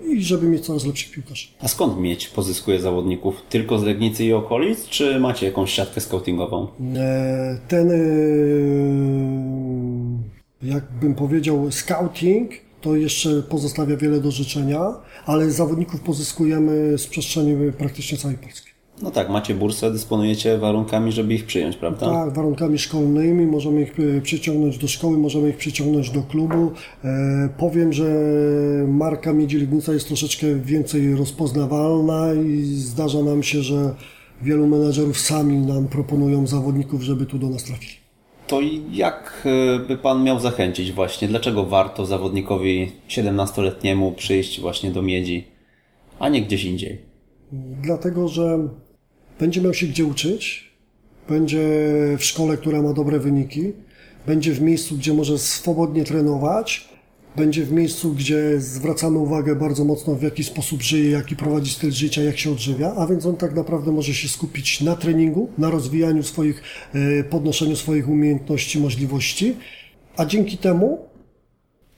i 0.09 0.23
żeby 0.23 0.47
mieć 0.47 0.65
coraz 0.67 0.87
lepszych 0.87 1.11
piłkarzy. 1.11 1.47
A 1.61 1.69
skąd 1.69 2.01
mieć 2.01 2.29
pozyskuje 2.29 2.81
zawodników? 2.81 3.43
Tylko 3.49 3.79
z 3.79 3.83
Legnicy 3.83 4.25
i 4.25 4.33
okolic, 4.33 4.85
czy 4.85 5.21
macie 5.21 5.47
jakąś 5.47 5.73
siatkę 5.73 6.01
scoutingową? 6.01 6.69
E, 6.97 7.59
ten, 7.69 7.91
e, 7.91 7.97
jakbym 10.63 11.15
powiedział, 11.15 11.73
scouting 11.73 12.51
to 12.81 12.97
jeszcze 12.97 13.43
pozostawia 13.43 13.97
wiele 13.97 14.21
do 14.21 14.31
życzenia, 14.31 14.81
ale 15.27 15.51
zawodników 15.51 16.01
pozyskujemy 16.01 16.99
z 16.99 17.07
przestrzeni 17.07 17.73
praktycznie 17.73 18.19
całej 18.19 18.39
Polski. 18.39 18.76
No 19.03 19.11
tak, 19.11 19.31
macie 19.31 19.55
bursę, 19.55 19.93
dysponujecie 19.93 20.59
warunkami, 20.59 21.13
żeby 21.13 21.35
ich 21.35 21.47
przyjąć, 21.47 21.77
prawda? 21.77 22.07
Tak, 22.07 22.35
warunkami 22.35 22.79
szkolnymi, 22.79 23.47
możemy 23.47 23.83
ich 23.83 24.01
e, 24.01 24.21
przyciągnąć 24.21 24.79
do 24.79 24.89
szkoły, 24.89 25.19
możemy 25.19 25.49
ich 25.49 25.57
przyciągnąć 25.57 26.11
do 26.11 26.23
klubu. 26.23 26.73
E, 27.05 27.49
powiem, 27.59 27.93
że 27.93 28.05
marka 28.89 29.33
Miedzi 29.33 29.59
Legnica 29.59 29.93
jest 29.93 30.07
troszeczkę 30.07 30.55
więcej 30.55 31.15
rozpoznawalna 31.15 32.35
i 32.35 32.63
zdarza 32.65 33.23
nam 33.23 33.43
się, 33.43 33.63
że 33.63 33.95
wielu 34.43 34.67
menedżerów 34.67 35.19
sami 35.19 35.59
nam 35.59 35.89
proponują 35.89 36.47
zawodników, 36.47 37.03
żeby 37.03 37.27
tu 37.27 37.39
do 37.39 37.49
nas 37.49 37.65
trafili. 37.65 37.93
To 38.47 38.61
jak 38.93 39.47
e, 39.47 39.79
by 39.79 39.97
Pan 39.97 40.25
miał 40.25 40.41
zachęcić 40.41 40.93
właśnie? 40.93 41.29
Dlaczego 41.29 41.65
warto 41.65 42.07
zawodnikowi 42.07 42.93
17-letniemu 43.09 44.13
przyjść 44.13 44.61
właśnie 44.61 44.91
do 44.91 45.03
Miedzi, 45.03 45.45
a 46.19 46.29
nie 46.29 46.43
gdzieś 46.43 46.65
indziej? 46.65 46.99
Dlatego, 47.83 48.29
że 48.29 48.69
będzie 49.41 49.61
miał 49.61 49.75
się 49.75 49.87
gdzie 49.87 50.05
uczyć, 50.05 50.71
będzie 51.29 51.69
w 52.19 52.25
szkole, 52.25 52.57
która 52.57 52.83
ma 52.83 52.93
dobre 52.93 53.19
wyniki, 53.19 53.73
będzie 54.27 54.53
w 54.53 54.61
miejscu, 54.61 54.97
gdzie 54.97 55.15
może 55.15 55.39
swobodnie 55.39 56.05
trenować, 56.05 56.89
będzie 57.37 57.65
w 57.65 57.73
miejscu, 57.73 58.13
gdzie 58.13 58.61
zwracamy 58.61 59.19
uwagę 59.19 59.57
bardzo 59.57 59.85
mocno 59.85 60.15
w 60.15 60.23
jaki 60.23 60.45
sposób 60.45 60.83
żyje, 60.83 61.11
jaki 61.11 61.37
prowadzi 61.37 61.73
styl 61.73 61.93
życia, 61.93 62.23
jak 62.23 62.39
się 62.39 62.51
odżywia, 62.51 62.95
a 62.95 63.07
więc 63.07 63.27
on 63.27 63.37
tak 63.37 63.55
naprawdę 63.55 63.93
może 63.93 64.15
się 64.15 64.29
skupić 64.29 64.81
na 64.81 64.97
treningu, 64.97 65.49
na 65.59 65.71
rozwijaniu 65.71 66.23
swoich, 66.23 66.63
e, 66.95 67.25
podnoszeniu 67.25 67.77
swoich 67.77 68.09
umiejętności, 68.09 68.81
możliwości, 68.81 69.57
a 70.17 70.25
dzięki 70.25 70.59
temu 70.59 70.99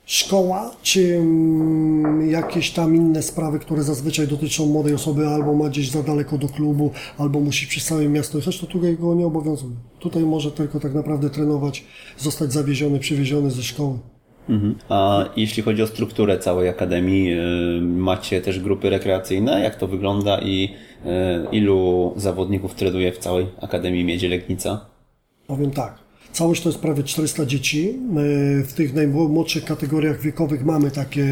szkoła, 0.09 0.71
czy 0.83 1.17
mm, 1.17 2.31
jakieś 2.31 2.71
tam 2.71 2.97
inne 2.97 3.23
sprawy, 3.23 3.59
które 3.59 3.83
zazwyczaj 3.83 4.29
dotyczą 4.29 4.67
młodej 4.67 4.95
osoby, 4.95 5.29
albo 5.29 5.55
ma 5.55 5.69
gdzieś 5.69 5.91
za 5.91 6.03
daleko 6.03 6.39
do 6.39 6.49
klubu, 6.49 6.91
albo 7.19 7.41
musi 7.41 7.67
przez 7.67 7.85
całe 7.85 8.09
miasto 8.09 8.39
jechać, 8.39 8.61
to 8.61 8.67
tutaj 8.67 8.97
go 8.97 9.15
nie 9.15 9.27
obowiązuje. 9.27 9.77
Tutaj 9.99 10.23
może 10.23 10.53
tylko 10.53 10.81
tak 10.81 10.95
naprawdę 10.95 11.31
trenować, 11.31 11.85
zostać 12.19 12.53
zawieziony, 12.53 12.99
przywieziony 12.99 13.51
ze 13.51 13.63
szkoły. 13.63 13.99
Mhm. 14.49 14.75
A 14.89 15.25
jeśli 15.37 15.63
chodzi 15.63 15.83
o 15.83 15.87
strukturę 15.87 16.39
całej 16.39 16.69
akademii, 16.69 17.33
y, 17.33 17.81
macie 17.83 18.41
też 18.41 18.61
grupy 18.61 18.91
rekreacyjne? 18.91 19.61
Jak 19.61 19.77
to 19.77 19.89
wygląda 19.89 20.39
i 20.39 20.75
y, 21.05 21.09
ilu 21.53 22.13
zawodników 22.17 22.75
trenuje 22.75 23.13
w 23.13 23.19
całej 23.19 23.47
Akademii 23.61 24.05
Miedzi 24.05 24.29
Legnica? 24.29 24.87
Powiem 25.47 25.71
tak. 25.71 26.08
Całość 26.39 26.63
to 26.63 26.69
jest 26.69 26.79
prawie 26.79 27.03
400 27.03 27.47
dzieci. 27.47 27.99
W 28.65 28.73
tych 28.77 28.95
najmłodszych 28.95 29.65
kategoriach 29.65 30.21
wiekowych 30.21 30.65
mamy 30.65 30.91
takie 30.91 31.27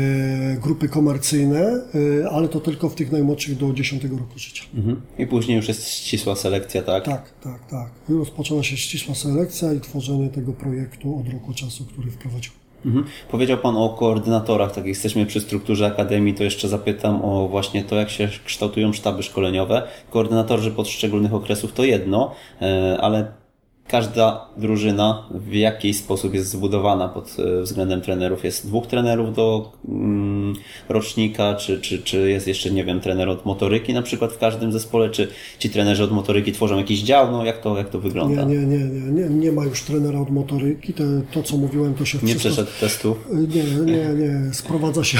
grupy 0.63 0.89
komercyjne, 0.89 1.83
e, 2.23 2.31
ale 2.31 2.49
to 2.49 2.61
tylko 2.61 2.89
w 2.89 2.95
tych 2.95 3.13
najmłodszych 3.13 3.57
do 3.57 3.73
10 3.73 4.05
roku 4.05 4.39
życia. 4.39 4.65
Mhm. 4.75 5.01
I 5.19 5.27
później 5.27 5.57
już 5.57 5.69
jest 5.69 5.89
ścisła 5.89 6.37
selekcja, 6.37 6.83
tak? 6.83 7.05
Tak, 7.05 7.33
tak, 7.43 7.67
tak. 7.71 7.91
Rozpoczęła 8.09 8.63
się 8.63 8.77
ścisła 8.77 9.15
selekcja 9.15 9.73
i 9.73 9.81
tworzenie 9.81 10.29
tego 10.29 10.53
projektu 10.53 11.21
od 11.21 11.33
roku 11.33 11.55
czasu, 11.55 11.85
który 11.85 12.11
wprowadził. 12.11 12.53
Mhm. 12.87 13.05
Powiedział 13.31 13.59
Pan 13.59 13.77
o 13.77 13.89
koordynatorach, 13.89 14.75
tak 14.75 14.87
jesteśmy 14.87 15.27
przy 15.27 15.41
strukturze 15.41 15.87
Akademii, 15.87 16.35
to 16.35 16.45
jeszcze 16.45 16.69
zapytam 16.69 17.25
o 17.25 17.49
właśnie 17.49 17.85
to, 17.85 17.97
jak 17.97 18.11
się 18.11 18.29
kształtują 18.45 18.93
sztaby 18.93 19.23
szkoleniowe. 19.23 19.83
Koordynatorzy 20.11 20.71
poszczególnych 20.71 21.35
okresów 21.35 21.73
to 21.73 21.85
jedno, 21.85 22.35
e, 22.63 22.99
ale 23.01 23.46
każda 23.89 24.47
drużyna 24.57 25.29
w 25.31 25.53
jakiś 25.53 25.97
sposób 25.97 26.35
jest 26.35 26.51
zbudowana 26.51 27.09
pod 27.09 27.37
e, 27.39 27.63
względem 27.63 28.01
trenerów. 28.01 28.45
Jest 28.45 28.67
dwóch 28.67 28.87
trenerów 28.87 29.35
do 29.35 29.73
mm, 29.89 30.55
rocznika, 30.89 31.55
czy, 31.55 31.81
czy, 31.81 31.99
czy 32.03 32.31
jest 32.31 32.47
jeszcze, 32.47 32.71
nie 32.71 32.85
wiem, 32.85 33.01
trener 33.01 33.29
od 33.29 33.47
motoryki 33.47 33.95
na 33.95 34.03
przykład 34.03 34.33
w 34.33 34.39
każdym 34.39 34.73
zespole, 34.73 35.11
czy 35.11 35.29
ci 35.59 35.71
trenerzy 35.71 36.05
od 36.05 36.13
motoryki 36.13 36.53
tworzą 36.53 36.79
jakiś 36.79 37.03
dział, 37.03 37.31
no 37.33 37.45
jak 37.45 37.61
to, 37.61 37.79
jak 37.79 37.89
to 37.89 38.01
wygląda? 38.01 38.45
Nie, 38.45 38.57
nie, 38.57 38.67
nie, 38.67 38.85
nie, 38.85 39.13
nie, 39.13 39.29
nie 39.29 39.53
ma 39.53 39.65
już 39.65 39.83
trenera 39.83 40.21
od 40.21 40.31
motoryki, 40.31 40.93
to, 40.93 41.05
to 41.33 41.43
co 41.43 41.57
mówiłem 41.57 41.95
to 41.95 42.05
się 42.05 42.19
Nie 42.23 42.35
wszystko... 42.35 42.49
przeszedł 42.49 42.71
testu? 42.81 43.17
Nie, 43.33 43.65
nie, 43.65 44.09
nie, 44.15 44.55
sprowadza 44.55 45.05
się... 45.05 45.19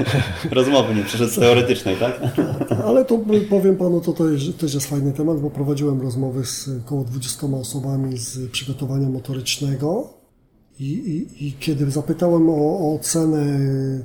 Rozmowy 0.50 0.94
nie 0.94 1.02
przeszedł 1.02 1.40
teoretycznej, 1.40 1.96
tak? 1.96 2.20
Ale 2.88 3.04
to 3.04 3.18
powiem 3.50 3.76
Panu, 3.76 4.00
to, 4.00 4.12
to 4.12 4.24
też 4.60 4.74
jest 4.74 4.86
fajny 4.86 5.12
temat, 5.12 5.40
bo 5.40 5.50
prowadziłem 5.50 6.00
rozmowy 6.00 6.44
z 6.44 6.70
około 6.86 7.04
20 7.04 7.46
osobami 7.46 8.01
z 8.14 8.50
przygotowania 8.50 9.08
motorycznego 9.08 10.14
i, 10.80 10.92
i, 10.92 11.46
i 11.46 11.52
kiedy 11.52 11.90
zapytałem 11.90 12.50
o, 12.50 12.54
o 12.54 12.94
ocenę 12.94 13.44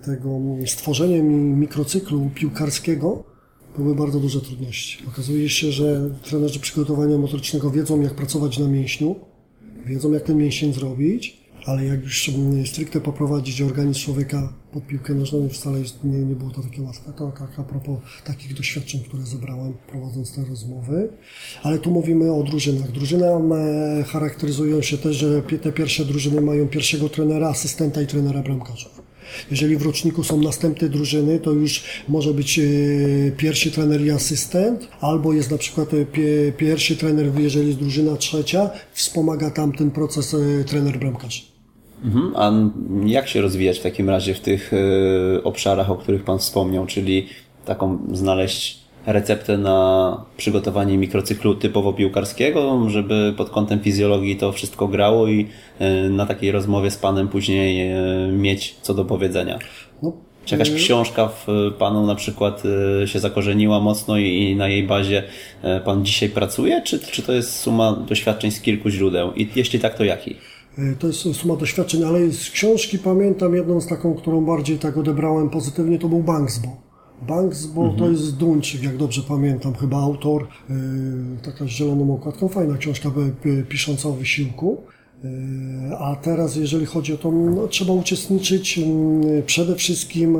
tego 0.06 0.40
stworzenia 0.66 1.24
mikrocyklu 1.24 2.30
piłkarskiego, 2.36 3.24
były 3.78 3.96
bardzo 3.96 4.20
duże 4.20 4.42
trudności. 4.42 5.04
Okazuje 5.08 5.50
się, 5.50 5.72
że 5.72 6.10
trenerzy 6.24 6.60
przygotowania 6.60 7.18
motorycznego 7.18 7.72
wiedzą, 7.72 8.02
jak 8.02 8.14
pracować 8.14 8.60
na 8.60 8.68
mięśniu, 8.68 9.16
wiedzą, 9.86 10.12
jak 10.12 10.24
ten 10.24 10.38
mięsień 10.38 10.74
zrobić, 10.74 11.37
ale 11.68 11.86
jak 11.86 12.04
już 12.04 12.32
stricte 12.66 13.02
poprowadzić 13.02 13.62
organizm 13.62 14.00
człowieka 14.00 14.54
pod 14.72 14.88
piłkę 14.88 15.14
nożną, 15.14 15.50
wcale 15.50 15.80
nie, 16.04 16.20
nie 16.20 16.36
było 16.36 16.52
to 16.52 16.62
takie 16.62 16.82
łatwe. 16.82 17.14
To 17.14 17.32
tak 17.32 17.60
a 17.60 17.64
propos 17.64 18.00
takich 18.26 18.54
doświadczeń, 18.54 19.02
które 19.04 19.24
zebrałem 19.24 19.74
prowadząc 19.88 20.36
te 20.36 20.46
rozmowy. 20.46 21.10
Ale 21.64 21.80
tu 21.80 21.92
mówimy 21.92 22.32
o 22.34 22.44
drużynach. 22.44 22.92
Drużyny 22.92 23.26
e, 23.28 24.04
charakteryzują 24.04 24.82
się 24.82 24.98
też, 24.98 25.16
że 25.16 25.42
te 25.42 25.72
pierwsze 25.72 26.06
drużyny 26.06 26.42
mają 26.42 26.68
pierwszego 26.68 27.10
trenera, 27.10 27.50
asystenta 27.50 28.02
i 28.02 28.08
trenera 28.08 28.42
bramkarzów. 28.42 29.02
Jeżeli 29.52 29.78
w 29.78 29.82
roczniku 29.82 30.24
są 30.24 30.42
następne 30.42 30.90
drużyny, 30.90 31.40
to 31.40 31.52
już 31.52 31.84
może 32.08 32.34
być 32.34 32.60
e, 32.60 32.64
pierwszy 33.38 33.72
trener 33.72 34.02
i 34.02 34.12
asystent, 34.12 34.88
albo 35.02 35.34
jest 35.34 35.52
na 35.52 35.58
przykład 35.58 35.90
e, 35.94 36.06
pierwszy 36.52 36.98
trener, 36.98 37.40
jeżeli 37.40 37.68
jest 37.68 37.80
drużyna 37.80 38.16
trzecia, 38.16 38.70
wspomaga 38.94 39.52
tam 39.52 39.72
ten 39.72 39.92
proces 39.92 40.36
trener 40.66 41.00
bramkarz. 41.00 41.57
Mhm. 42.04 42.34
A 42.36 42.52
jak 43.06 43.28
się 43.28 43.42
rozwijać 43.42 43.80
w 43.80 43.84
takim 43.84 44.10
razie 44.10 44.34
w 44.34 44.40
tych 44.40 44.74
y, 44.74 45.44
obszarach, 45.44 45.92
o 45.92 45.96
których 45.96 46.24
Pan 46.24 46.40
wspomniał, 46.40 46.86
czyli 46.86 47.28
taką 47.66 47.98
znaleźć 48.12 48.80
receptę 49.06 49.58
na 49.58 50.26
przygotowanie 50.38 50.98
mikrocyklu 50.98 51.56
typowo 51.56 51.94
piłkarskiego, 51.94 52.90
żeby 52.90 53.34
pod 53.38 53.50
kątem 53.50 53.80
fizjologii 53.80 54.36
to 54.36 54.52
wszystko 54.52 54.88
grało 54.88 55.28
i 55.28 55.48
y, 55.82 56.10
na 56.10 56.26
takiej 56.26 56.52
rozmowie 56.52 56.92
z 56.92 56.98
Panem 56.98 57.28
później 57.28 57.92
y, 58.30 58.32
mieć 58.32 58.76
co 58.82 58.94
do 58.94 59.06
powiedzenia? 59.06 59.60
No, 60.04 60.14
czy 60.46 60.56
jakaś 60.56 60.72
książka 60.72 61.28
w 61.28 61.48
Panu 61.80 62.06
na 62.06 62.16
przykład 62.16 62.64
się 63.06 63.20
zakorzeniła 63.20 63.80
mocno 63.80 64.18
i 64.18 64.56
na 64.56 64.68
jej 64.68 64.84
bazie 64.84 65.24
Pan 65.86 66.06
dzisiaj 66.06 66.30
pracuje, 66.30 66.82
czy, 66.82 67.00
czy 67.00 67.22
to 67.22 67.34
jest 67.34 67.60
suma 67.60 67.94
doświadczeń 67.94 68.52
z 68.52 68.62
kilku 68.62 68.90
źródeł? 68.90 69.34
I 69.34 69.48
jeśli 69.56 69.80
tak, 69.80 69.98
to 69.98 70.04
jakich? 70.04 70.47
E, 70.78 70.96
to 70.96 71.08
jest 71.08 71.20
suma 71.34 71.56
doświadczeń, 71.56 72.04
ale 72.04 72.32
z 72.32 72.50
książki 72.50 73.00
pamiętam 73.00 73.56
jedną 73.56 73.82
z 73.82 73.88
taką, 73.88 74.14
którą 74.14 74.46
bardziej 74.46 74.80
tak 74.80 74.98
odebrałem 74.98 75.50
pozytywnie, 75.50 76.00
to 76.00 76.10
był 76.10 76.24
Banksbo. 76.24 76.68
Banksbo 77.28 77.82
mhm. 77.82 78.00
to 78.00 78.10
jest 78.10 78.36
Duńczyk, 78.36 78.84
jak 78.84 78.98
dobrze 78.98 79.22
pamiętam, 79.28 79.74
chyba 79.74 79.98
autor, 79.98 80.48
yy, 80.70 80.76
taka 81.44 81.66
z 81.66 81.68
zieloną 81.68 82.14
okładką, 82.14 82.48
fajna 82.48 82.78
książka 82.78 83.12
pisząca 83.70 84.10
o 84.10 84.12
wysiłku. 84.12 84.78
Yy, 85.24 85.30
a 85.98 86.16
teraz, 86.16 86.56
jeżeli 86.56 86.86
chodzi 86.86 87.14
o 87.14 87.18
to, 87.18 87.32
no, 87.32 87.68
trzeba 87.68 87.94
uczestniczyć 87.94 88.78
yy, 88.78 89.44
przede 89.46 89.76
wszystkim 89.76 90.38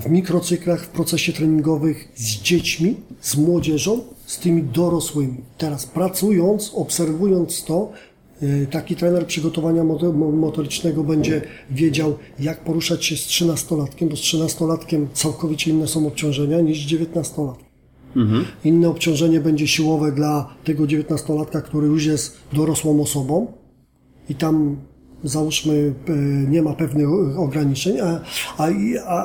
w 0.00 0.10
mikrocyklach, 0.10 0.84
w 0.84 0.88
procesie 0.88 1.32
treningowych 1.32 2.08
z 2.14 2.42
dziećmi, 2.42 2.96
z 3.20 3.36
młodzieżą, 3.36 4.00
z 4.26 4.38
tymi 4.38 4.62
dorosłymi. 4.62 5.36
Teraz 5.58 5.86
pracując, 5.86 6.72
obserwując 6.74 7.64
to, 7.64 7.92
Y, 7.92 8.13
Taki 8.70 8.96
trener 8.96 9.26
przygotowania 9.26 9.84
moto- 9.84 10.12
mo- 10.12 10.30
motorycznego 10.30 11.04
będzie 11.04 11.42
wiedział, 11.70 12.18
jak 12.40 12.64
poruszać 12.64 13.04
się 13.04 13.16
z 13.16 13.20
13-latkiem, 13.26 14.08
bo 14.08 14.16
z 14.16 14.20
13-latkiem 14.20 15.06
całkowicie 15.12 15.70
inne 15.70 15.88
są 15.88 16.06
obciążenia 16.06 16.60
niż 16.60 16.86
19-latkiem. 16.86 17.64
Inne 18.64 18.88
obciążenie 18.88 19.40
będzie 19.40 19.68
siłowe 19.68 20.12
dla 20.12 20.54
tego 20.64 20.84
19-latka, 20.84 21.62
który 21.62 21.86
już 21.86 22.06
jest 22.06 22.36
dorosłą 22.52 23.02
osobą 23.02 23.52
i 24.28 24.34
tam 24.34 24.76
załóżmy 25.24 25.94
e, 26.08 26.12
nie 26.50 26.62
ma 26.62 26.72
pewnych 26.72 27.08
ograniczeń, 27.36 28.00
a, 28.00 28.20
a, 28.58 28.68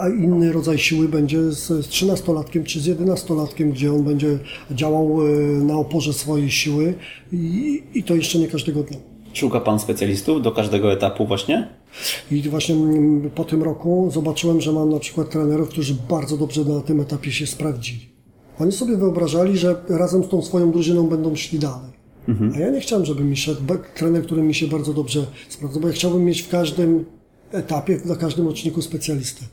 a 0.02 0.10
inny 0.10 0.52
rodzaj 0.52 0.78
siły 0.78 1.08
będzie 1.08 1.52
z, 1.52 1.68
z 1.68 1.88
13-latkiem 1.88 2.64
czy 2.64 2.80
z 2.80 2.88
11-latkiem, 2.88 3.72
gdzie 3.72 3.94
on 3.94 4.04
będzie 4.04 4.40
działał 4.72 5.20
e, 5.28 5.30
na 5.64 5.76
oporze 5.78 6.14
swojej 6.14 6.52
siły 6.52 6.94
i, 7.34 7.84
i 7.94 8.04
to 8.04 8.16
jeszcze 8.16 8.40
nie 8.40 8.48
każdego 8.48 8.84
dnia. 8.84 9.00
Szuka 9.34 9.60
Pan 9.60 9.80
specjalistów 9.80 10.42
do 10.42 10.52
każdego 10.52 10.94
etapu 10.94 11.26
właśnie? 11.26 11.68
I 12.32 12.42
właśnie 12.42 12.76
mm, 12.76 13.30
po 13.30 13.44
tym 13.44 13.64
roku 13.64 14.10
zobaczyłem, 14.14 14.62
że 14.62 14.72
mam 14.72 14.90
na 14.90 15.00
przykład 15.00 15.30
trenerów, 15.30 15.70
którzy 15.70 15.96
bardzo 16.10 16.38
dobrze 16.38 16.66
na 16.66 16.82
tym 16.82 17.02
etapie 17.02 17.32
się 17.32 17.48
sprawdzili. 17.48 18.10
Oni 18.60 18.72
sobie 18.72 18.98
wyobrażali, 18.98 19.58
że 19.58 19.76
razem 19.90 20.24
z 20.24 20.30
tą 20.30 20.42
swoją 20.42 20.72
drużyną 20.72 21.08
będą 21.08 21.36
szli 21.36 21.60
dalej. 21.60 22.00
A 22.56 22.60
ja 22.60 22.70
nie 22.70 22.80
chciałem, 22.80 23.06
żeby 23.06 23.24
mi 23.24 23.38
szedł 23.38 23.62
trener, 23.96 24.24
który 24.24 24.42
mi 24.42 24.56
się 24.56 24.68
bardzo 24.68 24.94
dobrze 24.94 25.26
sprawdza, 25.50 25.80
bo 25.80 25.88
ja 25.88 25.94
chciałbym 25.94 26.26
mieć 26.26 26.42
w 26.42 26.50
każdym 26.50 27.06
etapie, 27.52 28.00
na 28.06 28.16
każdym 28.16 28.48
roczniku 28.48 28.82
specjalistę. 28.82 29.46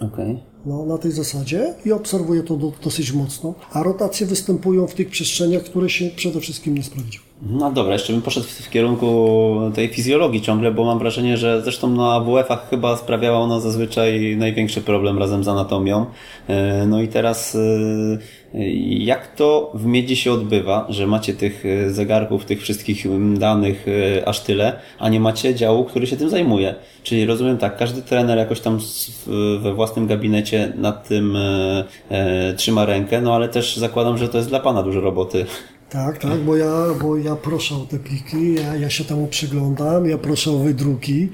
Okej. 0.00 0.42
No, 0.66 0.86
na 0.86 0.98
tej 0.98 1.12
zasadzie 1.12 1.74
i 1.84 1.92
obserwuję 1.92 2.42
to 2.42 2.56
do, 2.56 2.72
dosyć 2.84 3.12
mocno. 3.12 3.54
A 3.72 3.82
rotacje 3.82 4.26
występują 4.26 4.86
w 4.86 4.94
tych 4.94 5.08
przestrzeniach, 5.08 5.62
które 5.62 5.90
się 5.90 6.10
przede 6.16 6.40
wszystkim 6.40 6.74
nie 6.74 6.82
sprawdziły. 6.82 7.29
No 7.42 7.70
dobra, 7.70 7.92
jeszcze 7.92 8.12
bym 8.12 8.22
poszedł 8.22 8.46
w, 8.46 8.70
kierunku 8.70 9.58
tej 9.74 9.88
fizjologii 9.88 10.40
ciągle, 10.40 10.72
bo 10.72 10.84
mam 10.84 10.98
wrażenie, 10.98 11.36
że 11.36 11.62
zresztą 11.62 11.90
na 11.90 12.12
AWF-ach 12.12 12.70
chyba 12.70 12.96
sprawiała 12.96 13.38
ona 13.38 13.60
zazwyczaj 13.60 14.36
największy 14.36 14.80
problem 14.80 15.18
razem 15.18 15.44
z 15.44 15.48
anatomią. 15.48 16.06
E, 16.48 16.86
No 16.86 17.02
i 17.02 17.08
teraz 17.08 17.54
e, 17.54 17.58
jak 18.88 19.34
to 19.34 19.72
w 19.74 19.86
miedzi 19.86 20.16
się 20.16 20.32
odbywa, 20.32 20.86
że 20.88 21.06
macie 21.06 21.34
tych 21.34 21.66
e, 21.66 21.90
zegarków, 21.90 22.44
tych 22.44 22.60
wszystkich 22.62 23.06
danych 23.38 23.86
aż 24.26 24.40
tyle, 24.40 24.72
a 24.98 25.08
nie 25.08 25.20
macie 25.20 25.54
działu, 25.54 25.84
który 25.84 26.06
się 26.06 26.16
tym 26.16 26.30
zajmuje? 26.30 26.74
Czyli 27.02 27.26
rozumiem 27.26 27.58
tak, 27.58 27.76
każdy 27.76 28.02
trener 28.02 28.38
jakoś 28.38 28.60
tam 28.60 28.78
we 29.58 29.74
własnym 29.74 30.06
gabinecie 30.06 30.72
nad 30.76 31.08
tym 31.08 31.38
trzyma 32.56 32.84
rękę, 32.84 33.20
no 33.20 33.34
ale 33.34 33.48
też 33.48 33.76
zakładam, 33.76 34.18
że 34.18 34.28
to 34.28 34.38
jest 34.38 34.48
dla 34.48 34.60
Pana 34.60 34.82
dużo 34.82 35.00
roboty. 35.00 35.46
Tak, 35.90 36.18
tak, 36.18 36.40
bo 36.40 36.56
ja, 36.56 36.86
bo 37.02 37.16
ja 37.16 37.36
proszę 37.36 37.74
o 37.74 37.78
te 37.78 37.98
pliki, 37.98 38.54
ja, 38.54 38.76
ja 38.76 38.90
się 38.90 39.04
temu 39.04 39.26
przyglądam, 39.26 40.08
ja 40.08 40.18
proszę 40.18 40.50
o 40.50 40.58
wydruki, 40.58 41.28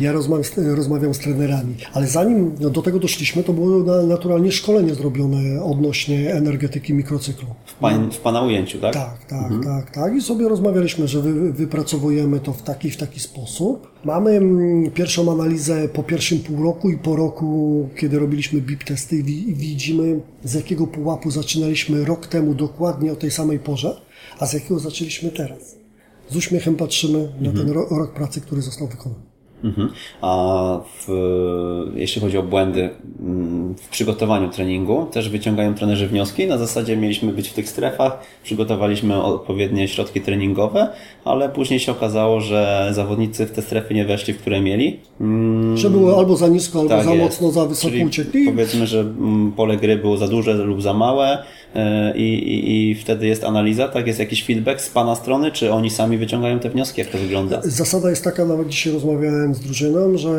ja 0.00 0.12
rozmawiam 0.12 0.44
z, 0.44 0.58
rozmawiam 0.58 1.14
z 1.14 1.18
trenerami. 1.18 1.74
Ale 1.92 2.06
zanim 2.06 2.52
no, 2.60 2.70
do 2.70 2.82
tego 2.82 2.98
doszliśmy, 2.98 3.42
to 3.42 3.52
było 3.52 3.78
na, 3.78 4.02
naturalnie 4.02 4.52
szkolenie 4.52 4.94
zrobione 4.94 5.62
odnośnie 5.64 6.34
energetyki 6.34 6.94
mikrocyklu. 6.94 7.48
W, 7.66 7.74
pań, 7.74 8.10
w 8.12 8.18
Pana 8.18 8.42
ujęciu, 8.42 8.78
tak? 8.78 8.94
Tak, 8.94 9.24
tak, 9.24 9.52
tak, 9.64 9.90
tak. 9.90 10.14
I 10.14 10.20
sobie 10.20 10.48
rozmawialiśmy, 10.48 11.08
że 11.08 11.20
wy, 11.20 11.52
wypracowujemy 11.52 12.40
to 12.40 12.52
w 12.52 12.62
taki, 12.62 12.90
w 12.90 12.96
taki 12.96 13.20
sposób. 13.20 13.92
Mamy 14.04 14.30
mm, 14.30 14.90
pierwszą 14.90 15.32
analizę 15.32 15.88
po 15.88 16.02
pierwszym 16.02 16.38
półroku 16.38 16.90
i 16.90 16.98
po 16.98 17.16
roku, 17.16 17.88
kiedy 17.96 18.18
robiliśmy 18.18 18.60
BIP 18.60 18.84
testy 18.84 19.16
i 19.16 19.54
widzimy 19.54 20.20
z 20.44 20.54
jakiego 20.54 20.86
pułapu 20.86 21.30
zaczynaliśmy 21.30 22.04
rok 22.04 22.26
temu 22.26 22.54
dokładnie 22.54 23.12
o 23.12 23.16
tej 23.16 23.30
samej 23.30 23.58
porze, 23.58 24.00
a 24.38 24.46
z 24.46 24.52
jakiego 24.52 24.78
zaczęliśmy 24.78 25.30
teraz. 25.30 25.76
Z 26.30 26.36
uśmiechem 26.36 26.76
patrzymy 26.76 27.32
na 27.40 27.52
ten 27.52 27.70
ro, 27.70 27.86
rok 27.90 28.14
pracy, 28.14 28.40
który 28.40 28.62
został 28.62 28.88
wykonany. 28.88 29.31
Mhm. 29.64 29.88
A 30.20 30.80
w, 31.06 31.12
jeśli 31.94 32.22
chodzi 32.22 32.38
o 32.38 32.42
błędy 32.42 32.90
mm, 33.20 33.74
w 33.74 33.88
przygotowaniu 33.88 34.50
treningu, 34.50 35.06
też 35.12 35.28
wyciągają 35.28 35.74
trenerzy 35.74 36.06
wnioski. 36.08 36.46
Na 36.46 36.58
zasadzie 36.58 36.96
mieliśmy 36.96 37.32
być 37.32 37.48
w 37.48 37.52
tych 37.52 37.68
strefach, 37.68 38.18
przygotowaliśmy 38.44 39.22
odpowiednie 39.22 39.88
środki 39.88 40.20
treningowe, 40.20 40.88
ale 41.24 41.48
później 41.48 41.80
się 41.80 41.92
okazało, 41.92 42.40
że 42.40 42.88
zawodnicy 42.92 43.46
w 43.46 43.50
te 43.50 43.62
strefy 43.62 43.94
nie 43.94 44.04
weszli, 44.04 44.34
w 44.34 44.38
które 44.38 44.60
mieli. 44.60 45.00
Mm, 45.20 45.76
Że 45.76 45.90
było 45.90 46.18
albo 46.18 46.36
za 46.36 46.48
nisko, 46.48 46.80
albo 46.80 46.90
tak 46.90 47.04
za 47.04 47.14
jest. 47.14 47.22
mocno, 47.22 47.50
za 47.50 47.66
wysoko 47.66 47.90
Czyli 47.90 48.04
uciekli. 48.04 48.46
Powiedzmy, 48.46 48.86
że 48.86 49.00
mm, 49.00 49.52
pole 49.52 49.76
gry 49.76 49.96
było 49.96 50.16
za 50.16 50.28
duże 50.28 50.54
lub 50.54 50.82
za 50.82 50.94
małe 50.94 51.38
i, 52.14 52.22
i, 52.22 52.90
i 52.90 52.94
wtedy 52.94 53.26
jest 53.26 53.44
analiza, 53.44 53.88
tak? 53.88 54.06
Jest 54.06 54.18
jakiś 54.18 54.44
feedback 54.44 54.80
z 54.80 54.90
Pana 54.90 55.14
strony, 55.14 55.52
czy 55.52 55.72
oni 55.72 55.90
sami 55.90 56.18
wyciągają 56.18 56.58
te 56.58 56.70
wnioski? 56.70 57.00
Jak 57.00 57.10
to 57.10 57.18
wygląda? 57.18 57.60
Zasada 57.64 58.10
jest 58.10 58.24
taka, 58.24 58.44
nawet 58.44 58.68
dzisiaj 58.68 58.92
rozmawiałem 58.92 59.54
z 59.54 59.60
drużyną, 59.60 60.18
że 60.18 60.30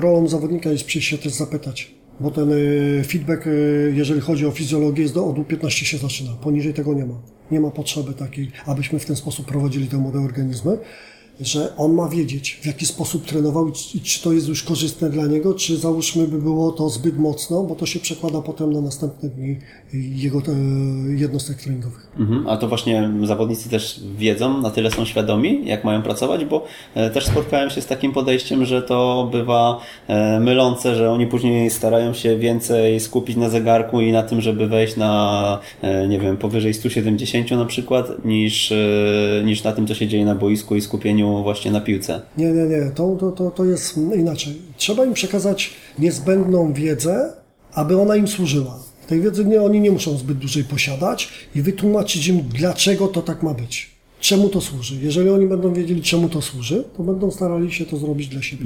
rolą 0.00 0.28
zawodnika 0.28 0.70
jest 0.70 0.84
przyjść 0.84 1.08
się 1.08 1.18
też 1.18 1.32
zapytać. 1.32 1.94
Bo 2.20 2.30
ten 2.30 2.52
y, 2.52 3.02
feedback, 3.06 3.46
y, 3.46 3.92
jeżeli 3.96 4.20
chodzi 4.20 4.46
o 4.46 4.50
fizjologię, 4.50 5.02
jest 5.02 5.14
do 5.14 5.26
od 5.26 5.36
U15 5.36 5.68
się 5.68 5.98
zaczyna. 5.98 6.30
Poniżej 6.32 6.74
tego 6.74 6.94
nie 6.94 7.06
ma. 7.06 7.14
Nie 7.50 7.60
ma 7.60 7.70
potrzeby 7.70 8.12
takiej, 8.12 8.50
abyśmy 8.66 8.98
w 8.98 9.04
ten 9.04 9.16
sposób 9.16 9.46
prowadzili 9.46 9.86
te 9.86 9.96
młode 9.96 10.18
organizmy, 10.18 10.78
że 11.40 11.76
on 11.76 11.92
ma 11.92 12.08
wiedzieć, 12.08 12.58
w 12.62 12.66
jaki 12.66 12.86
sposób 12.86 13.26
trenował 13.26 13.72
i 13.94 14.00
czy 14.00 14.22
to 14.22 14.32
jest 14.32 14.48
już 14.48 14.62
korzystne 14.62 15.10
dla 15.10 15.26
niego, 15.26 15.54
czy 15.54 15.76
załóżmy 15.76 16.28
by 16.28 16.38
było 16.38 16.72
to 16.72 16.88
zbyt 16.88 17.18
mocno, 17.18 17.62
bo 17.62 17.74
to 17.74 17.86
się 17.86 18.00
przekłada 18.00 18.40
potem 18.40 18.72
na 18.72 18.80
następne 18.80 19.28
dni 19.28 19.58
jego 19.94 20.38
e, 20.38 20.42
jednostek 21.12 21.56
treningowych. 21.56 22.06
Mhm, 22.18 22.48
a 22.48 22.56
to 22.56 22.68
właśnie 22.68 23.10
zawodnicy 23.22 23.68
też 23.70 24.00
wiedzą, 24.18 24.60
na 24.60 24.70
tyle 24.70 24.90
są 24.90 25.04
świadomi, 25.04 25.62
jak 25.64 25.84
mają 25.84 26.02
pracować, 26.02 26.44
bo 26.44 26.64
e, 26.94 27.10
też 27.10 27.26
spotkałem 27.26 27.70
się 27.70 27.80
z 27.80 27.86
takim 27.86 28.12
podejściem, 28.12 28.64
że 28.64 28.82
to 28.82 29.28
bywa 29.32 29.80
e, 30.08 30.40
mylące, 30.40 30.94
że 30.94 31.10
oni 31.10 31.26
później 31.26 31.70
starają 31.70 32.14
się 32.14 32.38
więcej 32.38 33.00
skupić 33.00 33.36
na 33.36 33.48
zegarku 33.48 34.00
i 34.00 34.12
na 34.12 34.22
tym, 34.22 34.40
żeby 34.40 34.66
wejść 34.66 34.96
na, 34.96 35.58
nie 36.08 36.18
wiem, 36.18 36.36
powyżej 36.36 36.74
170 36.74 37.50
na 37.50 37.64
przykład, 37.64 38.24
niż, 38.24 38.72
niż 39.44 39.64
na 39.64 39.72
tym, 39.72 39.86
co 39.86 39.94
się 39.94 40.06
dzieje 40.06 40.24
na 40.24 40.34
boisku 40.34 40.76
i 40.76 40.80
skupieniu 40.80 41.42
właśnie 41.42 41.70
na 41.70 41.80
piłce. 41.80 42.20
Nie, 42.38 42.46
nie, 42.46 42.62
nie, 42.62 42.90
to, 42.94 43.16
to, 43.20 43.32
to, 43.32 43.50
to 43.50 43.64
jest 43.64 43.96
inaczej. 43.96 44.54
Trzeba 44.76 45.04
im 45.04 45.12
przekazać 45.12 45.74
niezbędną 45.98 46.72
wiedzę, 46.72 47.32
aby 47.74 48.00
ona 48.00 48.16
im 48.16 48.28
służyła. 48.28 48.78
Tej 49.06 49.20
wiedzy 49.20 49.44
nie, 49.44 49.62
oni 49.62 49.80
nie 49.80 49.90
muszą 49.90 50.16
zbyt 50.18 50.38
dużej 50.38 50.64
posiadać 50.64 51.28
i 51.54 51.62
wytłumaczyć 51.62 52.26
im, 52.28 52.42
dlaczego 52.42 53.08
to 53.08 53.22
tak 53.22 53.42
ma 53.42 53.54
być. 53.54 53.90
Czemu 54.20 54.48
to 54.48 54.60
służy. 54.60 54.96
Jeżeli 55.02 55.28
oni 55.30 55.46
będą 55.46 55.74
wiedzieli, 55.74 56.02
czemu 56.02 56.28
to 56.28 56.42
służy, 56.42 56.84
to 56.96 57.02
będą 57.02 57.30
starali 57.30 57.72
się 57.72 57.86
to 57.86 57.96
zrobić 57.96 58.28
dla 58.28 58.42
siebie. 58.42 58.64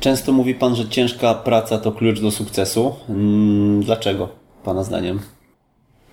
Często 0.00 0.32
mówi 0.32 0.54
Pan, 0.54 0.76
że 0.76 0.88
ciężka 0.88 1.34
praca 1.34 1.78
to 1.78 1.92
klucz 1.92 2.20
do 2.20 2.30
sukcesu. 2.30 2.92
Mm, 3.08 3.82
Dlaczego, 3.82 4.28
Pana 4.64 4.84
zdaniem? 4.84 5.18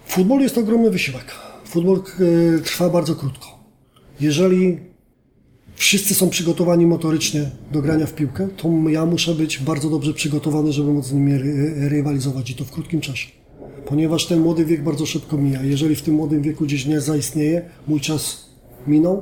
Futbol 0.06 0.40
jest 0.42 0.58
ogromny 0.58 0.90
wysiłek. 0.92 1.26
Futbol 1.66 1.96
e, 2.58 2.60
trwa 2.60 2.90
bardzo 2.90 3.16
krótko. 3.16 3.48
Jeżeli 4.20 4.78
wszyscy 5.76 6.14
są 6.16 6.30
przygotowani 6.30 6.86
motorycznie 6.86 7.50
do 7.72 7.82
grania 7.82 8.06
w 8.06 8.14
piłkę, 8.14 8.48
to 8.58 8.70
ja 8.90 9.06
muszę 9.06 9.36
być 9.36 9.60
bardzo 9.60 9.90
dobrze 9.90 10.14
przygotowany, 10.14 10.74
żeby 10.74 10.94
móc 10.94 11.06
z 11.06 11.14
nimi 11.14 11.34
ry- 11.38 11.90
rywalizować 11.90 12.50
i 12.50 12.56
to 12.56 12.66
w 12.66 12.72
krótkim 12.72 13.02
czasie. 13.02 13.28
Ponieważ 13.86 14.26
ten 14.26 14.40
młody 14.40 14.66
wiek 14.66 14.84
bardzo 14.84 15.06
szybko 15.06 15.38
mija. 15.38 15.64
Jeżeli 15.64 15.96
w 15.96 16.02
tym 16.02 16.16
młodym 16.16 16.42
wieku 16.42 16.66
gdzieś 16.66 16.86
nie 16.86 17.02
zaistnieje, 17.02 17.70
mój 17.88 18.00
czas 18.00 18.46
minął, 18.88 19.22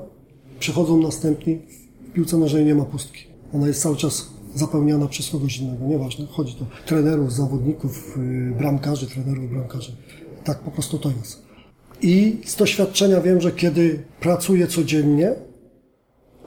przychodzą 0.59 1.01
następni, 1.01 1.59
w 2.09 2.13
piłce 2.13 2.37
nożnej 2.37 2.65
nie 2.65 2.75
ma 2.75 2.85
pustki. 2.85 3.23
Ona 3.53 3.67
jest 3.67 3.81
cały 3.81 3.95
czas 3.95 4.29
zapełniana 4.55 5.07
przez 5.07 5.29
kogoś 5.29 5.57
innego. 5.57 5.87
Nieważne, 5.87 6.25
chodzi 6.25 6.55
to 6.55 6.65
trenerów, 6.85 7.33
zawodników, 7.33 8.17
yy, 8.17 8.55
bramkarzy, 8.57 9.07
trenerów, 9.07 9.49
bramkarzy. 9.49 9.95
Tak 10.43 10.59
po 10.59 10.71
prostu 10.71 10.97
to 10.97 11.09
jest. 11.09 11.41
I 12.01 12.37
z 12.45 12.55
doświadczenia 12.55 13.21
wiem, 13.21 13.41
że 13.41 13.51
kiedy 13.51 14.03
pracuję 14.19 14.67
codziennie, 14.67 15.35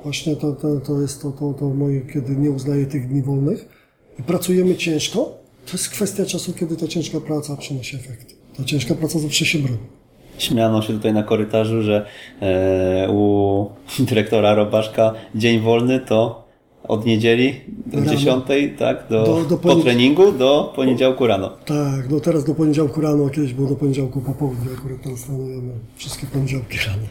właśnie 0.03 0.37
to, 0.37 0.53
to, 0.53 0.81
to 0.81 1.01
jest 1.01 1.23
to, 1.23 1.31
to, 1.31 1.53
to 1.53 1.69
moje, 1.69 2.01
kiedy 2.01 2.37
nie 2.37 2.51
uznaję 2.51 2.87
tych 2.87 3.09
dni 3.09 3.23
wolnych 3.23 3.69
i 4.19 4.23
pracujemy 4.23 4.77
ciężko, 4.77 5.42
to 5.67 5.73
jest 5.73 5.91
kwestia 5.91 6.27
czasu, 6.27 6.53
kiedy 6.53 6.77
ta 6.77 6.89
ciężka 6.89 7.21
praca 7.21 7.57
przynosi 7.57 7.97
efekt. 7.97 8.35
Ta 8.57 8.65
ciężka 8.65 8.95
praca 8.95 9.19
zawsze 9.19 9.45
się 9.45 9.59
broni. 9.59 9.79
Śmiano 10.39 10.83
się 10.83 10.93
tutaj 10.93 11.13
na 11.13 11.23
korytarzu, 11.23 11.83
że 11.83 12.07
e, 12.43 13.09
u 13.11 13.71
dyrektora 14.09 14.55
Robaszka 14.55 15.13
dzień 15.35 15.61
wolny 15.61 16.01
to 16.01 16.42
od 16.89 17.07
niedzieli 17.07 17.55
do 17.87 17.99
Rano. 17.99 18.11
10, 18.11 18.45
tak? 18.79 19.05
Do, 19.11 19.25
Do- 19.25 19.45
do 19.45 19.57
po 19.57 19.75
treningu 19.75 20.33
do 20.33 20.73
poniedziałku 20.77 21.27
rano. 21.27 21.51
Tak, 21.67 22.11
no 22.11 22.21
teraz 22.21 22.45
do 22.45 22.55
poniedziałku 22.55 23.01
rano, 23.01 23.29
kiedyś 23.29 23.53
było 23.53 23.69
do 23.69 23.77
poniedziałku 23.77 24.21
po 24.21 24.33
południu, 24.33 24.71
akurat 24.79 25.03
teraz 25.03 25.23
trenujemy 25.25 25.73
wszystkie 25.97 26.27
poniedziałki 26.27 26.79
rano. 26.87 27.03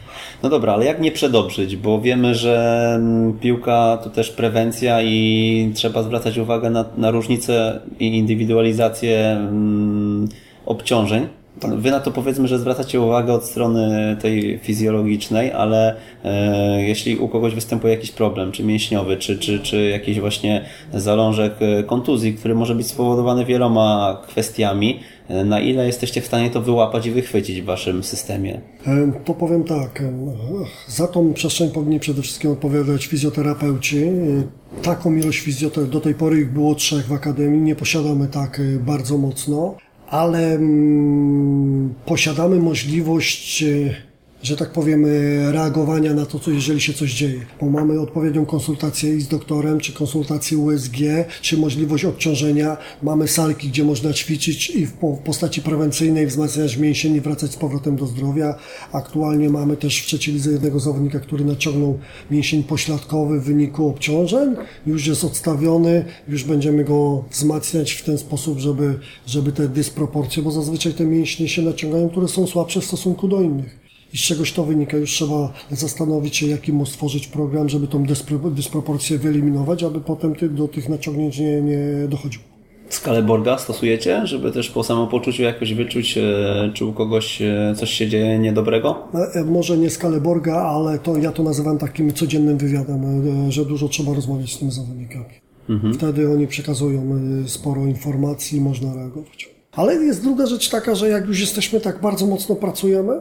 No 0.42 0.48
dobra, 0.48 0.72
ale 0.72 0.84
jak 0.84 1.00
nie 1.00 1.12
przedobrzyć? 1.12 1.76
Bo 1.76 2.00
wiemy, 2.00 2.34
że 2.34 2.92
mm, 2.96 3.32
piłka 3.38 3.98
to 4.04 4.10
też 4.10 4.30
prewencja 4.30 5.02
i 5.02 5.70
trzeba 5.74 6.02
zwracać 6.02 6.38
uwagę 6.38 6.70
na, 6.70 6.84
na 6.96 7.10
różnice 7.10 7.80
i 8.00 8.18
indywidualizację 8.18 9.18
mm, 9.30 10.28
obciążeń 10.66 11.26
Wy 11.70 11.90
na 11.90 12.00
to 12.00 12.10
powiedzmy, 12.10 12.48
że 12.48 12.58
zwracacie 12.58 13.00
uwagę 13.00 13.32
od 13.32 13.44
strony 13.44 14.16
tej 14.20 14.58
fizjologicznej, 14.58 15.52
ale 15.52 15.96
e, 16.24 16.82
jeśli 16.82 17.16
u 17.16 17.28
kogoś 17.28 17.54
występuje 17.54 17.94
jakiś 17.94 18.10
problem, 18.10 18.52
czy 18.52 18.64
mięśniowy, 18.64 19.16
czy, 19.16 19.38
czy, 19.38 19.60
czy 19.60 19.88
jakiś 19.88 20.20
właśnie 20.20 20.64
zalążek 20.94 21.54
e, 21.60 21.82
kontuzji, 21.82 22.34
który 22.34 22.54
może 22.54 22.74
być 22.74 22.86
spowodowany 22.86 23.44
wieloma 23.44 24.20
kwestiami, 24.28 25.00
e, 25.28 25.44
na 25.44 25.60
ile 25.60 25.86
jesteście 25.86 26.20
w 26.20 26.26
stanie 26.26 26.50
to 26.50 26.60
wyłapać 26.60 27.06
i 27.06 27.10
wychwycić 27.10 27.62
w 27.62 27.64
waszym 27.64 28.04
systemie? 28.04 28.60
E, 28.86 29.12
to 29.24 29.34
powiem 29.34 29.64
tak, 29.64 30.02
za 30.88 31.08
tą 31.08 31.32
przestrzeń 31.32 31.70
powinni 31.70 32.00
przede 32.00 32.22
wszystkim 32.22 32.50
odpowiadać 32.50 33.06
fizjoterapeuci. 33.06 34.04
Taką 34.82 35.16
ilość 35.16 35.38
fizjoterapeutów, 35.38 35.92
do 35.92 36.00
tej 36.00 36.14
pory 36.14 36.40
ich 36.40 36.52
było 36.52 36.74
trzech 36.74 37.06
w 37.06 37.12
Akademii, 37.12 37.60
nie 37.60 37.76
posiadamy 37.76 38.26
tak 38.28 38.60
bardzo 38.80 39.18
mocno 39.18 39.74
ale 40.12 40.54
mm, 40.54 41.94
posiadamy 42.06 42.56
możliwość 42.60 43.62
e, 43.62 43.94
że 44.42 44.56
tak 44.56 44.72
powiem, 44.72 45.06
reagowania 45.50 46.14
na 46.14 46.26
to, 46.26 46.38
co, 46.38 46.50
jeżeli 46.50 46.80
się 46.80 46.92
coś 46.92 47.14
dzieje. 47.14 47.40
Bo 47.60 47.70
mamy 47.70 48.00
odpowiednią 48.00 48.46
konsultację 48.46 49.16
i 49.16 49.20
z 49.20 49.28
doktorem, 49.28 49.80
czy 49.80 49.92
konsultację 49.92 50.58
USG, 50.58 50.96
czy 51.42 51.56
możliwość 51.58 52.04
obciążenia. 52.04 52.76
Mamy 53.02 53.28
salki, 53.28 53.68
gdzie 53.68 53.84
można 53.84 54.12
ćwiczyć 54.12 54.70
i 54.70 54.86
w 54.86 54.92
postaci 55.24 55.62
prewencyjnej 55.62 56.26
wzmacniać 56.26 56.76
mięsień 56.76 57.14
i 57.14 57.20
wracać 57.20 57.52
z 57.52 57.56
powrotem 57.56 57.96
do 57.96 58.06
zdrowia. 58.06 58.54
Aktualnie 58.92 59.50
mamy 59.50 59.76
też 59.76 60.02
w 60.02 60.06
trzeciej 60.06 60.34
lidze 60.34 60.52
jednego 60.52 60.80
zawodnika, 60.80 61.20
który 61.20 61.44
naciągnął 61.44 61.98
mięsień 62.30 62.62
pośladkowy 62.62 63.40
w 63.40 63.44
wyniku 63.44 63.88
obciążeń. 63.88 64.56
Już 64.86 65.06
jest 65.06 65.24
odstawiony, 65.24 66.04
już 66.28 66.44
będziemy 66.44 66.84
go 66.84 67.24
wzmacniać 67.30 67.92
w 67.92 68.04
ten 68.04 68.18
sposób, 68.18 68.58
żeby, 68.58 68.98
żeby 69.26 69.52
te 69.52 69.68
dysproporcje, 69.68 70.42
bo 70.42 70.50
zazwyczaj 70.50 70.94
te 70.94 71.04
mięśnie 71.04 71.48
się 71.48 71.62
naciągają, 71.62 72.08
które 72.08 72.28
są 72.28 72.46
słabsze 72.46 72.80
w 72.80 72.84
stosunku 72.84 73.28
do 73.28 73.40
innych 73.40 73.81
i 74.12 74.18
z 74.18 74.20
czegoś 74.20 74.52
to 74.52 74.64
wynika. 74.64 74.96
Już 74.96 75.10
trzeba 75.10 75.52
zastanowić 75.70 76.36
się, 76.36 76.46
jaki 76.46 76.72
mu 76.72 76.86
stworzyć 76.86 77.26
program, 77.26 77.68
żeby 77.68 77.88
tą 77.88 78.04
dysproporcję 78.54 79.18
wyeliminować, 79.18 79.82
aby 79.82 80.00
potem 80.00 80.34
do 80.50 80.68
tych 80.68 80.88
naciągnięć 80.88 81.38
nie, 81.38 81.62
nie 81.62 82.08
dochodził. 82.08 82.40
Skalę 82.88 83.22
Borga 83.22 83.58
stosujecie, 83.58 84.26
żeby 84.26 84.52
też 84.52 84.70
po 84.70 84.84
samopoczuciu 84.84 85.42
jakoś 85.42 85.74
wyczuć, 85.74 86.18
e, 86.18 86.70
czy 86.74 86.84
u 86.84 86.92
kogoś 86.92 87.42
e, 87.42 87.74
coś 87.76 87.90
się 87.90 88.08
dzieje 88.08 88.38
niedobrego? 88.38 89.08
E, 89.34 89.44
może 89.44 89.76
nie 89.76 89.90
skalę 89.90 90.20
Borga, 90.20 90.54
ale 90.54 90.98
to 90.98 91.16
ja 91.16 91.32
to 91.32 91.42
nazywam 91.42 91.78
takim 91.78 92.12
codziennym 92.12 92.58
wywiadem, 92.58 93.22
że 93.50 93.64
dużo 93.64 93.88
trzeba 93.88 94.14
rozmawiać 94.14 94.52
z 94.52 94.58
tymi 94.58 94.70
zawodnikami. 94.70 95.24
Mhm. 95.68 95.94
Wtedy 95.94 96.30
oni 96.30 96.46
przekazują 96.46 97.20
sporo 97.46 97.86
informacji 97.86 98.58
i 98.58 98.60
można 98.60 98.94
reagować. 98.94 99.48
Ale 99.72 99.94
jest 99.94 100.22
druga 100.22 100.46
rzecz 100.46 100.70
taka, 100.70 100.94
że 100.94 101.08
jak 101.08 101.26
już 101.26 101.40
jesteśmy 101.40 101.80
tak 101.80 102.00
bardzo 102.00 102.26
mocno 102.26 102.54
pracujemy, 102.54 103.20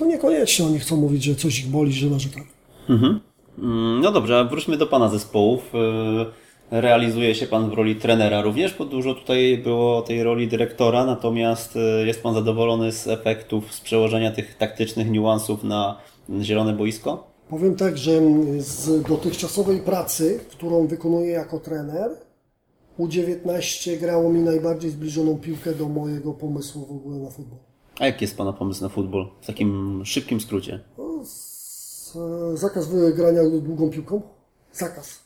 to 0.00 0.06
niekoniecznie 0.06 0.66
oni 0.66 0.78
chcą 0.78 0.96
mówić, 0.96 1.24
że 1.24 1.34
coś 1.34 1.58
ich 1.58 1.66
boli, 1.66 1.92
że 1.92 2.06
narzekają. 2.06 2.46
Mhm. 2.88 3.20
Mm, 3.58 4.00
no 4.00 4.12
dobrze, 4.12 4.44
wróćmy 4.50 4.76
do 4.76 4.86
Pana 4.86 5.08
zespołów. 5.08 5.74
Y, 5.74 6.80
realizuje 6.80 7.34
się 7.34 7.46
Pan 7.46 7.70
w 7.70 7.72
roli 7.72 7.96
trenera 7.96 8.42
również, 8.42 8.74
bo 8.78 8.84
dużo 8.84 9.14
tutaj 9.14 9.58
było 9.58 10.02
tej 10.02 10.22
roli 10.22 10.48
dyrektora, 10.48 11.06
natomiast 11.06 11.76
y, 11.76 12.06
jest 12.06 12.22
Pan 12.22 12.34
zadowolony 12.34 12.92
z 12.92 13.08
efektów, 13.08 13.74
z 13.74 13.80
przełożenia 13.80 14.30
tych 14.30 14.56
taktycznych 14.56 15.10
niuansów 15.10 15.64
na 15.64 15.96
zielone 16.40 16.72
boisko? 16.72 17.30
Powiem 17.48 17.76
tak, 17.76 17.98
że 17.98 18.12
z 18.58 19.02
dotychczasowej 19.02 19.80
pracy, 19.80 20.40
którą 20.50 20.86
wykonuję 20.86 21.30
jako 21.30 21.58
trener, 21.58 22.10
U19 22.98 23.98
grało 23.98 24.32
mi 24.32 24.40
najbardziej 24.40 24.90
zbliżoną 24.90 25.38
piłkę 25.38 25.74
do 25.74 25.88
mojego 25.88 26.32
pomysłu 26.32 26.86
w 26.86 26.90
ogóle 26.90 27.18
na 27.18 27.30
futbol. 27.30 27.69
A 28.00 28.06
jaki 28.06 28.24
jest 28.24 28.36
Pana 28.36 28.52
pomysł 28.52 28.82
na 28.82 28.88
futbol? 28.88 29.26
W 29.40 29.46
takim 29.46 30.02
szybkim 30.04 30.40
skrócie. 30.40 30.80
No, 30.98 32.56
zakaz 32.56 32.88
wygrania 32.88 33.40
długą 33.62 33.90
piłką. 33.90 34.22
Zakaz. 34.72 35.20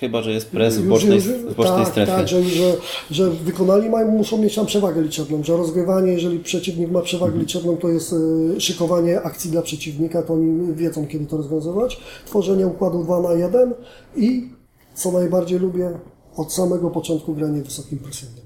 Chyba, 0.00 0.22
że 0.22 0.32
jest 0.32 0.50
pres 0.50 0.78
w 0.78 0.88
bocznej, 0.88 1.20
w 1.20 1.54
bocznej 1.54 1.78
tak, 1.78 1.88
strefie. 1.88 2.12
Tak, 2.12 2.28
że, 2.28 2.42
że, 2.42 2.76
że 3.10 3.30
wykonali 3.30 3.90
mają, 3.90 4.08
muszą 4.08 4.38
mieć 4.38 4.54
tam 4.54 4.66
przewagę 4.66 5.02
liczebną, 5.02 5.44
że 5.44 5.56
rozgrywanie, 5.56 6.12
jeżeli 6.12 6.38
przeciwnik 6.38 6.90
ma 6.90 7.02
przewagę 7.02 7.32
mhm. 7.32 7.42
liczebną, 7.42 7.76
to 7.76 7.88
jest 7.88 8.14
e, 8.56 8.60
szykowanie 8.60 9.22
akcji 9.22 9.50
dla 9.50 9.62
przeciwnika, 9.62 10.22
to 10.22 10.34
oni 10.34 10.74
wiedzą, 10.74 11.06
kiedy 11.06 11.26
to 11.26 11.36
rozwiązywać. 11.36 12.00
Tworzenie 12.26 12.66
układu 12.66 13.04
2 13.04 13.22
na 13.22 13.32
1 13.32 13.74
i, 14.16 14.50
co 14.94 15.12
najbardziej 15.12 15.58
lubię, 15.58 15.98
od 16.36 16.52
samego 16.52 16.90
początku 16.90 17.34
granie 17.34 17.62
wysokim 17.62 17.98
pressingiem. 17.98 18.44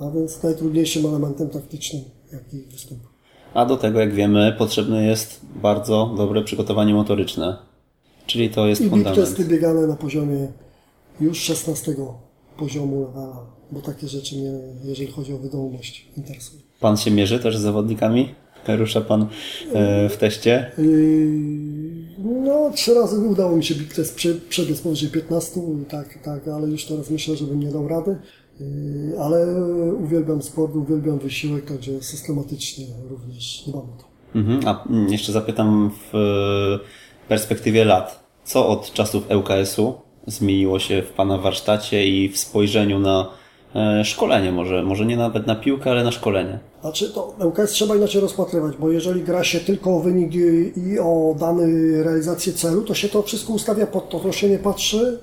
A 0.00 0.10
więc 0.10 0.42
najtrudniejszym 0.42 1.06
elementem 1.06 1.48
taktycznym 1.48 2.02
jaki 2.36 2.62
występuje. 2.70 3.16
A 3.54 3.66
do 3.66 3.76
tego, 3.76 4.00
jak 4.00 4.14
wiemy, 4.14 4.54
potrzebne 4.58 5.06
jest 5.06 5.40
bardzo 5.62 6.14
dobre 6.16 6.42
przygotowanie 6.42 6.94
motoryczne. 6.94 7.56
Czyli 8.26 8.50
to 8.50 8.66
jest 8.66 8.80
I 8.80 8.90
fundament. 8.90 9.16
I 9.16 9.20
testy 9.20 9.44
biegane 9.44 9.86
na 9.86 9.96
poziomie 9.96 10.48
już 11.20 11.38
16 11.38 11.94
poziomu 12.56 13.00
levela, 13.00 13.46
bo 13.72 13.80
takie 13.80 14.08
rzeczy 14.08 14.36
mnie, 14.36 14.52
jeżeli 14.84 15.12
chodzi 15.12 15.32
o 15.32 15.38
wydolność, 15.38 16.08
interesują. 16.16 16.62
Pan 16.80 16.96
się 16.96 17.10
mierzy 17.10 17.38
też 17.38 17.58
z 17.58 17.60
zawodnikami? 17.60 18.34
Rusza 18.68 19.00
Pan 19.00 19.26
e, 19.72 20.08
w 20.08 20.16
teście? 20.16 20.70
Yy, 20.78 20.84
no, 22.18 22.70
trzy 22.74 22.94
razy 22.94 23.18
udało 23.18 23.56
mi 23.56 23.64
się 23.64 23.74
big 23.74 23.94
test 23.94 24.20
przebiec 24.48 24.80
powyżej 24.80 25.08
15, 25.08 25.60
tak, 25.88 26.18
tak, 26.24 26.48
ale 26.48 26.68
już 26.68 26.84
teraz 26.84 27.10
myślę, 27.10 27.36
że 27.36 27.44
bym 27.44 27.60
nie 27.60 27.70
dał 27.70 27.88
rady. 27.88 28.16
Yy, 28.60 29.20
ale 29.20 29.46
uwielbiam 29.94 30.42
sport, 30.42 30.76
uwielbiam 30.76 31.18
wysiłek, 31.18 31.64
także 31.64 32.02
systematycznie 32.02 32.86
również 33.10 33.64
dbam 33.66 33.82
o 33.82 33.96
to. 33.98 34.04
Mhm, 34.38 34.60
a 34.66 34.84
mm, 34.88 35.12
jeszcze 35.12 35.32
zapytam 35.32 35.90
w 36.12 36.18
perspektywie 37.28 37.84
lat, 37.84 38.26
co 38.44 38.68
od 38.68 38.92
czasów 38.92 39.24
ŁKS-u 39.30 39.94
zmieniło 40.26 40.78
się 40.78 41.02
w 41.02 41.12
Pana 41.12 41.38
warsztacie 41.38 42.06
i 42.06 42.28
w 42.28 42.38
spojrzeniu 42.38 42.98
na 42.98 43.30
e, 43.74 44.04
szkolenie 44.04 44.52
może, 44.52 44.82
może 44.82 45.06
nie 45.06 45.16
nawet 45.16 45.46
na 45.46 45.54
piłkę, 45.54 45.90
ale 45.90 46.04
na 46.04 46.10
szkolenie? 46.10 46.58
Znaczy 46.80 47.10
to 47.10 47.34
ŁKS 47.44 47.70
trzeba 47.70 47.96
inaczej 47.96 48.20
rozpatrywać, 48.20 48.76
bo 48.76 48.90
jeżeli 48.90 49.22
gra 49.22 49.44
się 49.44 49.60
tylko 49.60 49.96
o 49.96 50.00
wynik 50.00 50.34
i 50.76 50.98
o 50.98 51.34
dany 51.38 52.02
realizację 52.02 52.52
celu, 52.52 52.82
to 52.82 52.94
się 52.94 53.08
to 53.08 53.22
wszystko 53.22 53.52
ustawia 53.52 53.86
pod 53.86 54.08
to, 54.08 54.20
to 54.20 54.32
się 54.32 54.48
nie 54.48 54.58
patrzy 54.58 55.18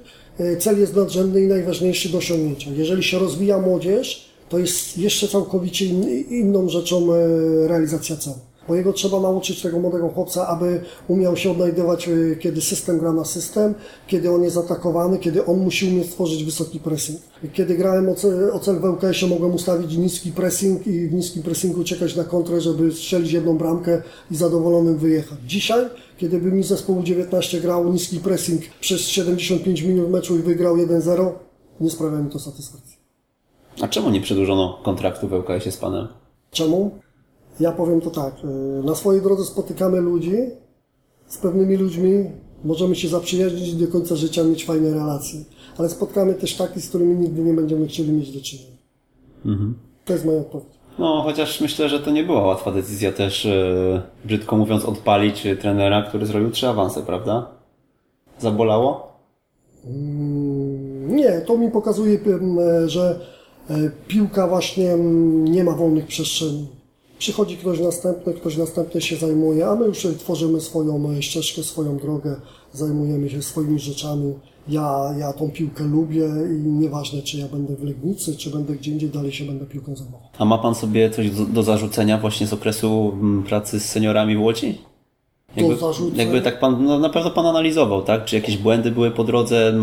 cel 0.59 0.79
jest 0.79 0.95
nadrzędny 0.95 1.41
i 1.41 1.47
najważniejszy 1.47 2.09
do 2.09 2.17
osiągnięcia. 2.17 2.71
Jeżeli 2.71 3.03
się 3.03 3.19
rozwija 3.19 3.59
młodzież, 3.59 4.33
to 4.49 4.59
jest 4.59 4.97
jeszcze 4.97 5.27
całkowicie 5.27 5.85
inną 6.29 6.69
rzeczą 6.69 7.13
e, 7.13 7.17
realizacja 7.67 8.15
celu. 8.15 8.35
Bo 8.67 8.75
jego 8.75 8.93
trzeba 8.93 9.19
nauczyć 9.19 9.61
tego 9.61 9.79
młodego 9.79 10.09
chłopca, 10.09 10.47
aby 10.47 10.81
umiał 11.07 11.37
się 11.37 11.51
odnajdywać, 11.51 12.09
e, 12.09 12.35
kiedy 12.35 12.61
system 12.61 12.99
gra 12.99 13.13
na 13.13 13.25
system, 13.25 13.73
kiedy 14.07 14.31
on 14.31 14.43
jest 14.43 14.57
atakowany, 14.57 15.19
kiedy 15.19 15.45
on 15.45 15.59
musi 15.59 15.87
umieć 15.87 16.07
stworzyć 16.07 16.43
wysoki 16.43 16.79
pressing. 16.79 17.19
Kiedy 17.53 17.75
grałem 17.75 18.09
o 18.09 18.15
cel, 18.15 18.51
o 18.51 18.59
cel 18.59 18.79
w 18.79 18.85
LKS-ie, 18.85 19.29
mogłem 19.29 19.53
ustawić 19.53 19.97
niski 19.97 20.31
pressing 20.31 20.87
i 20.87 21.07
w 21.07 21.13
niskim 21.13 21.43
pressingu 21.43 21.83
czekać 21.83 22.15
na 22.15 22.23
kontrę, 22.23 22.61
żeby 22.61 22.91
strzelić 22.91 23.31
jedną 23.31 23.57
bramkę 23.57 24.01
i 24.31 24.35
zadowolonym 24.35 24.97
wyjechać. 24.97 25.39
Dzisiaj 25.47 25.85
kiedy 26.23 26.39
by 26.39 26.51
mi 26.51 26.63
zespołu 26.63 27.03
19 27.03 27.61
grał 27.61 27.93
niski 27.93 28.19
pressing 28.19 28.61
przez 28.79 29.01
75 29.01 29.81
minut 29.81 30.09
meczu 30.09 30.37
i 30.37 30.41
wygrał 30.41 30.77
1-0, 30.77 31.31
nie 31.81 31.89
sprawia 31.89 32.17
mi 32.17 32.29
to 32.29 32.39
satysfakcji. 32.39 32.97
A 33.81 33.87
czemu 33.87 34.09
nie 34.09 34.21
przedłużono 34.21 34.79
kontraktu 34.83 35.27
w 35.27 35.33
LKS-ie 35.33 35.71
z 35.71 35.77
Panem? 35.77 36.07
Czemu? 36.51 36.91
Ja 37.59 37.71
powiem 37.71 38.01
to 38.01 38.09
tak. 38.09 38.33
Y, 38.79 38.83
na 38.83 38.95
swojej 38.95 39.21
drodze 39.21 39.43
spotykamy 39.43 40.01
ludzi, 40.01 40.37
z 41.27 41.37
pewnymi 41.37 41.77
ludźmi 41.77 42.31
możemy 42.63 42.95
się 42.95 43.07
zaprzyjaźnić 43.07 43.69
i 43.69 43.75
do 43.75 43.87
końca 43.87 44.15
życia 44.15 44.43
mieć 44.43 44.65
fajne 44.65 44.93
relacje. 44.93 45.39
Ale 45.77 45.89
spotkamy 45.89 46.33
też 46.33 46.55
takich, 46.55 46.83
z 46.83 46.89
którymi 46.89 47.15
nigdy 47.15 47.41
nie 47.41 47.53
będziemy 47.53 47.87
chcieli 47.87 48.11
mieć 48.11 48.31
do 48.31 48.41
czynienia. 48.41 48.77
Mhm. 49.45 49.73
To 50.05 50.13
jest 50.13 50.25
moja 50.25 50.41
odpowiedź. 50.41 50.82
No, 50.99 51.21
chociaż 51.21 51.61
myślę, 51.61 51.89
że 51.89 51.99
to 51.99 52.11
nie 52.11 52.23
była 52.23 52.41
łatwa 52.41 52.71
decyzja 52.71 53.11
też, 53.11 53.45
yy, 53.45 54.01
brzydko 54.25 54.57
mówiąc, 54.57 54.85
odpalić 54.85 55.47
trenera, 55.61 56.01
który 56.01 56.25
zrobił 56.25 56.51
trzy 56.51 56.67
awanse, 56.67 57.01
prawda? 57.01 57.47
Zabolało? 58.39 59.13
Mm, 59.85 61.15
nie, 61.15 61.41
to 61.41 61.57
mi 61.57 61.71
pokazuje, 61.71 62.19
że 62.85 63.19
e, 63.69 63.75
piłka 64.07 64.47
właśnie 64.47 64.95
nie 65.43 65.63
ma 65.63 65.71
wolnych 65.71 66.07
przestrzeni. 66.07 66.67
Przychodzi 67.19 67.57
ktoś 67.57 67.79
następny, 67.79 68.33
ktoś 68.33 68.57
następny 68.57 69.01
się 69.01 69.15
zajmuje, 69.15 69.67
a 69.67 69.75
my 69.75 69.85
już 69.85 70.07
tworzymy 70.17 70.61
swoją 70.61 71.11
e, 71.11 71.21
ścieżkę, 71.21 71.63
swoją 71.63 71.97
drogę, 71.97 72.35
zajmujemy 72.73 73.29
się 73.29 73.41
swoimi 73.41 73.79
rzeczami. 73.79 74.33
Ja, 74.67 75.13
ja 75.17 75.33
tą 75.33 75.51
piłkę 75.51 75.83
lubię 75.83 76.29
i 76.49 76.67
nieważne, 76.69 77.21
czy 77.21 77.37
ja 77.37 77.47
będę 77.47 77.75
w 77.75 77.83
Legnicy, 77.83 78.37
czy 78.37 78.49
będę 78.49 78.73
gdzie 78.73 78.91
indziej, 78.91 79.09
dalej 79.09 79.31
się 79.31 79.45
będę 79.45 79.65
piłką 79.65 79.95
zajmował. 79.95 80.21
A 80.37 80.45
ma 80.45 80.57
Pan 80.57 80.75
sobie 80.75 81.09
coś 81.09 81.29
do, 81.29 81.63
zarzucenia 81.63 82.17
właśnie 82.17 82.47
z 82.47 82.53
okresu 82.53 83.11
mm, 83.13 83.43
pracy 83.43 83.79
z 83.79 83.85
seniorami 83.85 84.37
w 84.37 84.41
Łodzi? 84.41 84.77
Jakby, 85.55 85.75
jakby 86.15 86.41
tak 86.41 86.59
pan, 86.59 86.85
no 86.85 86.99
na 86.99 87.09
pewno 87.09 87.31
pan 87.31 87.45
analizował, 87.45 88.01
tak? 88.01 88.25
Czy 88.25 88.35
jakieś 88.35 88.57
błędy 88.57 88.91
były 88.91 89.11
po 89.11 89.23
drodze? 89.23 89.73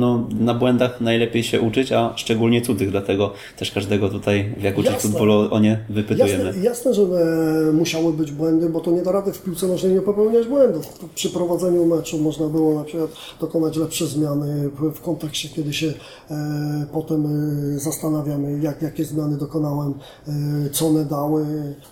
No, 0.00 0.26
na 0.40 0.54
błędach 0.54 1.00
najlepiej 1.00 1.42
się 1.42 1.60
uczyć, 1.60 1.92
a 1.92 2.12
szczególnie 2.16 2.62
cudzych, 2.62 2.90
dlatego 2.90 3.32
też 3.58 3.70
każdego 3.70 4.08
tutaj 4.08 4.54
w 4.58 4.62
jak 4.62 4.78
uczyć 4.78 4.96
futbolu 4.96 5.54
o 5.54 5.58
nie 5.58 5.84
wypytujemy. 5.88 6.44
Jasne, 6.44 6.62
jasne, 6.62 6.94
że 6.94 7.02
e, 7.02 7.72
musiały 7.72 8.12
być 8.12 8.32
błędy, 8.32 8.68
bo 8.68 8.80
to 8.80 8.90
nie 8.90 9.02
da 9.02 9.12
rady 9.12 9.32
w 9.32 9.42
piłce 9.42 9.66
nożnej 9.66 9.92
nie 9.92 10.00
popełniać 10.00 10.46
błędów. 10.46 10.98
Przy 11.14 11.30
prowadzeniu 11.30 11.86
meczu 11.86 12.18
można 12.18 12.46
było 12.46 12.74
na 12.74 12.84
przykład 12.84 13.10
dokonać 13.40 13.76
lepsze 13.76 14.06
zmiany 14.06 14.70
w, 14.94 15.00
kontekście, 15.00 15.48
kiedy 15.48 15.72
się 15.72 15.92
e, 16.30 16.86
potem 16.92 17.26
e, 17.26 17.78
zastanawiamy, 17.78 18.58
jak, 18.62 18.82
jakie 18.82 19.04
zmiany 19.04 19.36
dokonałem, 19.36 19.94
e, 20.28 20.32
co 20.72 20.86
one 20.86 21.04
dały. 21.04 21.44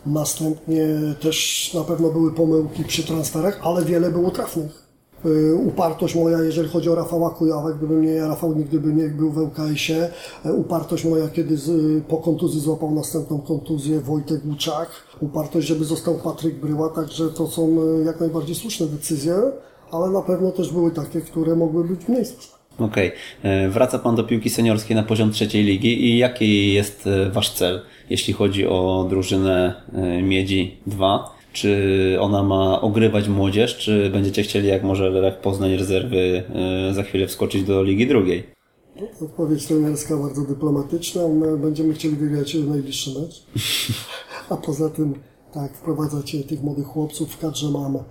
Następnie 0.07 0.87
też 1.21 1.71
na 1.75 1.85
pewno 1.85 2.11
były 2.11 2.35
pomyłki 2.35 2.85
przy 2.85 3.03
transferach, 3.19 3.61
ale 3.63 3.85
wiele 3.85 4.11
było 4.11 4.31
trafnych. 4.31 4.89
Y, 5.27 5.55
Upartość 5.55 6.15
moja, 6.15 6.43
jeżeli 6.43 6.69
chodzi 6.69 6.91
o 6.91 6.95
Rafała 6.95 7.31
Kujawę, 7.31 7.75
gdyby 7.79 7.95
mnie 7.95 8.21
Rafał 8.21 8.55
nigdy 8.55 8.81
by 8.81 8.93
nie 8.93 9.09
był 9.09 9.31
w 9.31 9.39
ŁKS-ie. 9.39 10.09
Y, 10.47 10.53
Upartość 10.53 11.05
moja, 11.05 11.29
kiedy 11.29 11.57
z, 11.57 11.71
po 12.05 12.17
kontuzji 12.17 12.61
złapał 12.61 12.91
następną 12.91 13.39
kontuzję 13.39 14.01
Wojtek 14.01 14.41
Łuczak. 14.47 14.89
Upartość, 15.21 15.67
żeby 15.67 15.85
został 15.85 16.15
Patryk 16.15 16.55
Bryła, 16.55 16.89
także 16.89 17.29
to 17.29 17.47
są 17.47 17.63
y, 18.01 18.05
jak 18.05 18.21
najbardziej 18.21 18.55
słuszne 18.55 18.87
decyzje, 18.87 19.35
ale 19.93 20.11
na 20.11 20.23
pewno 20.23 20.51
też 20.51 20.73
były 20.73 20.91
takie, 20.91 21.21
które 21.21 21.57
mogły 21.57 21.85
być 21.85 22.09
mniej 22.09 22.25
słuszne. 22.25 22.59
Okej. 22.79 23.13
E, 23.43 23.69
Wraca 23.69 23.99
pan 23.99 24.17
do 24.17 24.25
piłki 24.25 24.51
seniorskiej 24.51 24.97
na 24.97 25.03
poziom 25.03 25.31
trzeciej 25.33 25.65
ligi 25.65 26.05
i 26.05 26.19
jaki 26.19 26.73
jest 26.73 27.07
e, 27.07 27.31
wasz 27.31 27.51
cel, 27.51 27.81
jeśli 28.11 28.35
chodzi 28.35 28.67
o 28.67 29.07
drużynę 29.11 29.83
Miedzi 30.23 30.77
2? 30.87 31.38
Czy 31.59 32.17
ona 32.21 32.43
ma 32.43 32.81
ogrywać 32.81 33.29
młodzież, 33.29 33.77
czy 33.77 34.11
będziecie 34.11 34.43
chcieli, 34.43 34.69
jak 34.69 34.83
może 34.83 35.11
Lech 35.11 35.41
Poznań 35.41 35.77
rezerwy, 35.77 36.43
e, 36.91 36.95
za 36.95 37.03
chwilę 37.03 37.27
wskoczyć 37.27 37.63
do 37.63 37.83
ligi 37.83 38.07
drugiej? 38.07 38.45
Odpowiedź 39.23 39.67
trenerska 39.67 40.17
bardzo 40.17 40.43
dyplomatyczna. 40.43 41.29
My 41.29 41.59
będziemy 41.59 41.95
chcieli 41.95 42.17
wygrać 42.17 42.55
najbliższy 42.55 43.11
mecz. 43.21 43.47
A 44.51 44.57
poza 44.57 44.91
tym, 44.91 45.15
tak, 45.53 45.77
wprowadzać 45.77 46.37
tych 46.49 46.63
młodych 46.63 46.87
chłopców. 46.87 47.33
W 47.33 47.39
kadrze 47.39 47.71
mam 47.71 47.97
e, 47.97 48.03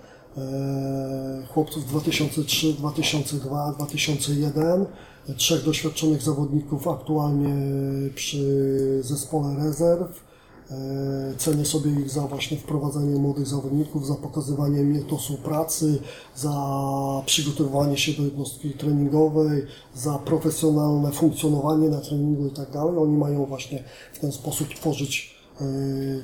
chłopców 1.49 1.85
2003, 1.85 2.73
2002, 2.73 3.73
2001. 3.77 4.85
Trzech 5.37 5.63
doświadczonych 5.63 6.21
zawodników 6.21 6.87
aktualnie 6.87 7.55
przy 8.15 8.43
zespole 9.03 9.55
rezerw. 9.55 10.26
E, 10.71 11.33
Cenię 11.37 11.65
sobie 11.65 11.91
ich 11.91 12.09
za 12.09 12.21
właśnie 12.21 12.57
wprowadzanie 12.57 13.19
młodych 13.19 13.47
zawodników, 13.47 14.07
za 14.07 14.15
pokazywanie 14.15 14.81
im 14.81 14.95
etosu 14.95 15.37
pracy, 15.37 15.99
za 16.35 16.53
przygotowywanie 17.25 17.97
się 17.97 18.11
do 18.11 18.23
jednostki 18.23 18.69
treningowej, 18.69 19.65
za 19.93 20.19
profesjonalne 20.19 21.11
funkcjonowanie 21.11 21.89
na 21.89 22.01
treningu 22.01 22.47
i 22.47 22.51
tak 22.51 22.71
dalej. 22.71 22.97
Oni 22.97 23.17
mają 23.17 23.45
właśnie 23.45 23.83
w 24.13 24.19
ten 24.19 24.31
sposób 24.31 24.73
tworzyć 24.73 25.35
e, 25.61 25.65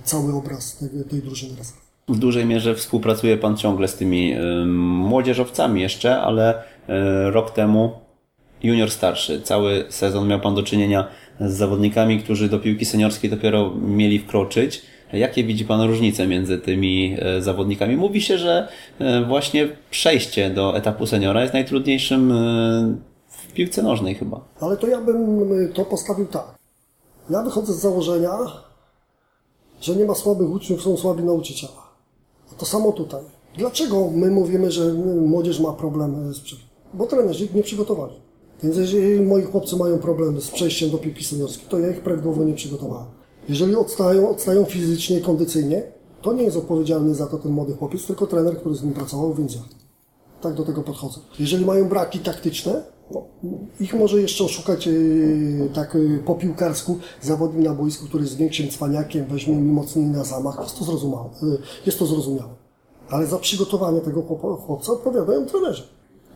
cały 0.04 0.36
obraz 0.36 0.78
tej, 0.78 0.90
tej 1.10 1.22
drużyny 1.22 1.56
rezerw. 1.58 1.84
W 2.08 2.20
dużej 2.20 2.46
mierze 2.46 2.76
współpracuje 2.76 3.38
Pan 3.38 3.58
ciągle 3.58 3.88
z 3.88 3.96
tymi 3.96 4.34
y, 4.34 4.66
młodzieżowcami 4.66 5.82
jeszcze, 5.82 6.22
ale 6.22 6.64
rok 7.32 7.52
temu 7.52 7.92
junior 8.64 8.92
starszy. 8.92 9.42
Cały 9.42 9.86
sezon 9.90 10.28
miał 10.28 10.40
Pan 10.40 10.56
do 10.56 10.64
czynienia 10.64 11.08
z 11.40 11.54
zawodnikami, 11.54 12.20
którzy 12.20 12.50
do 12.50 12.60
piłki 12.60 12.86
seniorskiej 12.86 13.30
dopiero 13.30 13.76
mieli 13.76 14.20
wkroczyć. 14.20 14.82
Jakie 15.14 15.44
widzi 15.44 15.66
Pan 15.66 15.82
różnice 15.82 16.28
między 16.28 16.58
tymi 16.58 17.18
y, 17.38 17.42
zawodnikami? 17.42 17.98
Mówi 17.98 18.22
się, 18.22 18.38
że 18.38 18.68
y, 19.02 19.26
właśnie 19.26 19.70
przejście 19.92 20.50
do 20.50 20.78
etapu 20.78 21.08
seniora 21.08 21.42
jest 21.42 21.54
najtrudniejszym 21.54 22.32
y, 22.32 22.98
w 23.28 23.54
piłce 23.54 23.84
nożnej 23.84 24.16
chyba. 24.16 24.42
Ale 24.60 24.78
to 24.78 24.88
ja 24.88 25.02
bym 25.02 25.50
to 25.74 25.86
postawił 25.86 26.26
tak. 26.26 26.56
Ja 27.30 27.44
wychodzę 27.44 27.74
z 27.74 27.80
założenia, 27.80 28.32
że 29.82 29.96
nie 29.96 30.06
ma 30.06 30.16
słabych 30.16 30.50
uczniów, 30.50 30.82
są 30.82 30.98
słabi 30.98 31.24
nauczyciele. 31.24 31.74
A 32.52 32.56
to 32.56 32.66
samo 32.66 32.92
tutaj. 32.92 33.22
Dlaczego 33.58 34.10
my 34.12 34.32
mówimy, 34.32 34.72
że 34.72 34.94
młodzież 35.28 35.60
ma 35.60 35.74
problemy 35.74 36.34
z. 36.34 36.42
Bo 36.94 37.08
trenerzy 37.08 37.48
nie 37.54 37.64
przygotowali. 37.64 38.14
Więc 38.64 38.78
jeżeli 38.78 39.22
moi 39.22 39.44
chłopcy 39.44 39.76
mają 39.76 40.00
problemy 40.00 40.42
z 40.42 40.52
przejściem 40.52 40.90
do 40.90 40.98
piłki 40.98 41.24
seniorskiej, 41.24 41.68
to 41.70 41.80
ja 41.80 41.90
ich 41.90 42.02
prawidłowo 42.02 42.44
nie 42.44 42.54
przygotowałem. 42.54 43.06
Jeżeli 43.50 43.76
odstają, 43.76 44.30
odstają 44.30 44.66
fizycznie, 44.66 45.22
kondycyjnie, 45.22 45.84
to 46.22 46.34
nie 46.34 46.44
jest 46.44 46.58
odpowiedzialny 46.58 47.16
za 47.16 47.28
to 47.28 47.38
ten 47.38 47.52
młody 47.52 47.74
chłopiec, 47.74 48.06
tylko 48.06 48.28
trener, 48.28 48.58
który 48.58 48.76
z 48.76 48.84
nim 48.84 48.94
pracował, 48.94 49.34
więc 49.34 49.56
ja. 49.56 49.62
Tak 50.42 50.54
do 50.54 50.64
tego 50.64 50.84
podchodzę. 50.84 51.20
Jeżeli 51.40 51.66
mają 51.66 51.90
braki 51.90 52.20
taktyczne, 52.20 52.84
no, 53.12 53.24
ich 53.80 53.94
może 53.94 54.22
jeszcze 54.22 54.44
oszukać 54.44 54.88
yy, 54.88 55.70
tak 55.74 55.94
yy, 55.94 56.20
po 56.26 56.36
piłkarsku 56.36 56.98
zawodnik 57.22 57.66
na 57.66 57.74
boisku, 57.74 58.06
który 58.06 58.24
jest 58.24 58.38
większym 58.38 58.70
cwaniakiem, 58.70 59.26
weźmie 59.26 59.56
mi 59.56 59.72
mocniej 59.72 60.06
na 60.06 60.24
zamach. 60.24 60.60
Jest 60.64 60.80
to 60.80 60.86
zrozumiałe. 60.86 61.30
Yy, 61.42 61.58
jest 61.86 62.00
to 62.00 62.06
zrozumiałe. 62.06 62.54
Ale 63.10 63.26
za 63.26 63.38
przygotowanie 63.38 64.02
tego 64.02 64.22
chłopca 64.22 64.92
odpowiadają 64.92 65.46
trenerzy. 65.46 65.84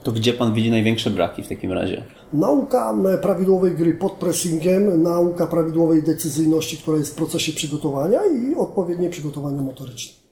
To 0.03 0.11
gdzie 0.11 0.33
Pan 0.33 0.53
widzi 0.53 0.71
największe 0.71 1.09
braki 1.09 1.43
w 1.43 1.47
takim 1.47 1.71
razie? 1.71 2.03
Nauka 2.33 2.97
e, 3.13 3.17
prawidłowej 3.17 3.75
gry 3.75 3.93
pod 3.93 4.11
pressingiem, 4.11 5.03
nauka 5.03 5.47
prawidłowej 5.47 6.03
decyzyjności, 6.03 6.77
która 6.77 6.97
jest 6.97 7.11
w 7.11 7.15
procesie 7.15 7.53
przygotowania 7.53 8.19
i 8.25 8.55
odpowiednie 8.55 9.09
przygotowanie 9.09 9.61
motoryczne. 9.61 10.27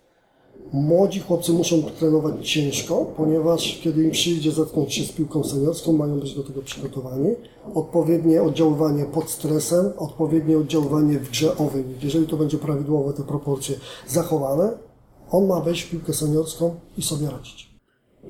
Młodzi 0.74 1.20
chłopcy 1.20 1.54
muszą 1.54 1.84
trenować 1.84 2.52
ciężko, 2.52 3.06
ponieważ 3.18 3.80
kiedy 3.84 4.04
im 4.04 4.12
przyjdzie 4.12 4.52
zetknąć 4.52 4.94
się 4.94 5.04
z 5.04 5.12
piłką 5.12 5.44
seniorską, 5.44 5.94
mają 5.94 6.20
być 6.20 6.36
do 6.36 6.44
tego 6.44 6.62
przygotowani. 6.62 7.30
Odpowiednie 7.74 8.44
oddziaływanie 8.44 9.06
pod 9.06 9.30
stresem, 9.30 9.92
odpowiednie 9.98 10.58
oddziaływanie 10.58 11.20
w 11.20 11.30
grze 11.30 11.58
owej. 11.58 11.84
Jeżeli 12.04 12.28
to 12.28 12.38
będzie 12.38 12.58
prawidłowo 12.58 13.14
te 13.14 13.24
proporcje 13.24 13.76
zachowane, 14.08 14.78
on 15.32 15.48
ma 15.48 15.62
wejść 15.62 15.82
w 15.82 15.90
piłkę 15.90 16.14
seniorską 16.14 16.76
i 16.98 17.02
sobie 17.02 17.30
radzić. 17.30 17.75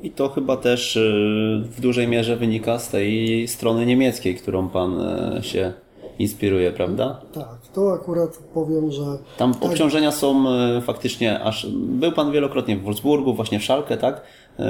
I 0.04 0.12
to 0.12 0.30
chyba 0.30 0.58
też 0.58 0.96
y, 0.96 1.62
w 1.64 1.82
dużej 1.82 2.08
mierze 2.08 2.36
wynika 2.38 2.80
z 2.80 2.90
tej 2.90 3.48
strony 3.48 3.86
niemieckiej, 3.86 4.36
którą 4.36 4.70
Pan 4.70 5.02
y, 5.38 5.44
się 5.44 5.74
inspiruje, 6.20 6.72
prawda? 6.72 7.22
Tak, 7.34 7.58
to 7.74 7.94
akurat 7.94 8.38
powiem, 8.54 8.92
że 8.92 9.02
Tam 9.38 9.54
tak, 9.54 9.64
obciążenia 9.66 10.12
są 10.12 10.46
y, 10.78 10.82
faktycznie 10.82 11.40
aż. 11.44 11.68
Był 11.76 12.12
Pan 12.12 12.32
wielokrotnie 12.32 12.78
w 12.78 12.84
Wolfsburgu, 12.84 13.34
właśnie 13.34 13.60
w 13.60 13.64
Szalkę, 13.64 13.98
tak? 13.98 14.22
Y, 14.60 14.64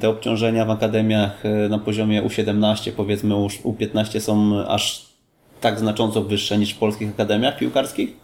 Te 0.00 0.08
obciążenia 0.08 0.64
w 0.64 0.70
akademiach 0.70 1.42
na 1.70 1.78
poziomie 1.78 2.22
U17, 2.22 2.92
powiedzmy 2.96 3.36
U- 3.36 3.46
U15 3.46 4.20
są 4.20 4.64
aż 4.68 5.06
tak 5.60 5.78
znacząco 5.78 6.22
wyższe 6.22 6.58
niż 6.58 6.74
w 6.74 6.78
polskich 6.78 7.10
akademiach 7.10 7.58
piłkarskich? 7.58 8.21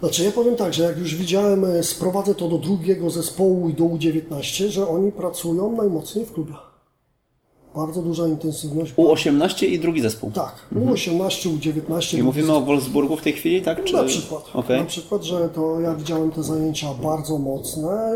Znaczy 0.00 0.24
ja 0.24 0.32
powiem 0.32 0.56
tak, 0.56 0.74
że 0.74 0.82
jak 0.82 0.98
już 0.98 1.14
widziałem, 1.14 1.64
e, 1.64 1.82
sprowadzę 1.82 2.34
to 2.34 2.48
do 2.48 2.58
drugiego 2.58 3.10
zespołu 3.10 3.68
i 3.68 3.74
do 3.74 3.84
U19, 3.84 4.68
że 4.68 4.88
oni 4.88 5.12
pracują 5.12 5.76
najmocniej 5.76 6.26
w 6.26 6.32
klubie. 6.32 6.52
Bardzo 7.74 8.02
duża 8.02 8.26
intensywność. 8.26 8.94
U18 8.94 9.66
i 9.66 9.78
drugi 9.78 10.00
zespół. 10.00 10.30
Tak, 10.30 10.54
U18, 10.74 11.58
U19. 11.58 12.18
I 12.18 12.22
mówimy 12.22 12.52
o 12.52 12.60
Wolfsburgu 12.60 13.16
w 13.16 13.22
tej 13.22 13.32
chwili, 13.32 13.62
tak? 13.62 13.84
Czy... 13.84 13.94
Na 13.94 14.04
przykład. 14.04 14.44
Okej. 14.54 14.80
Na 14.80 14.86
przykład, 14.86 15.22
że 15.22 15.48
to 15.48 15.80
ja 15.80 15.94
widziałem 15.94 16.30
te 16.30 16.42
zajęcia 16.42 16.94
bardzo 17.02 17.38
mocne 17.38 18.14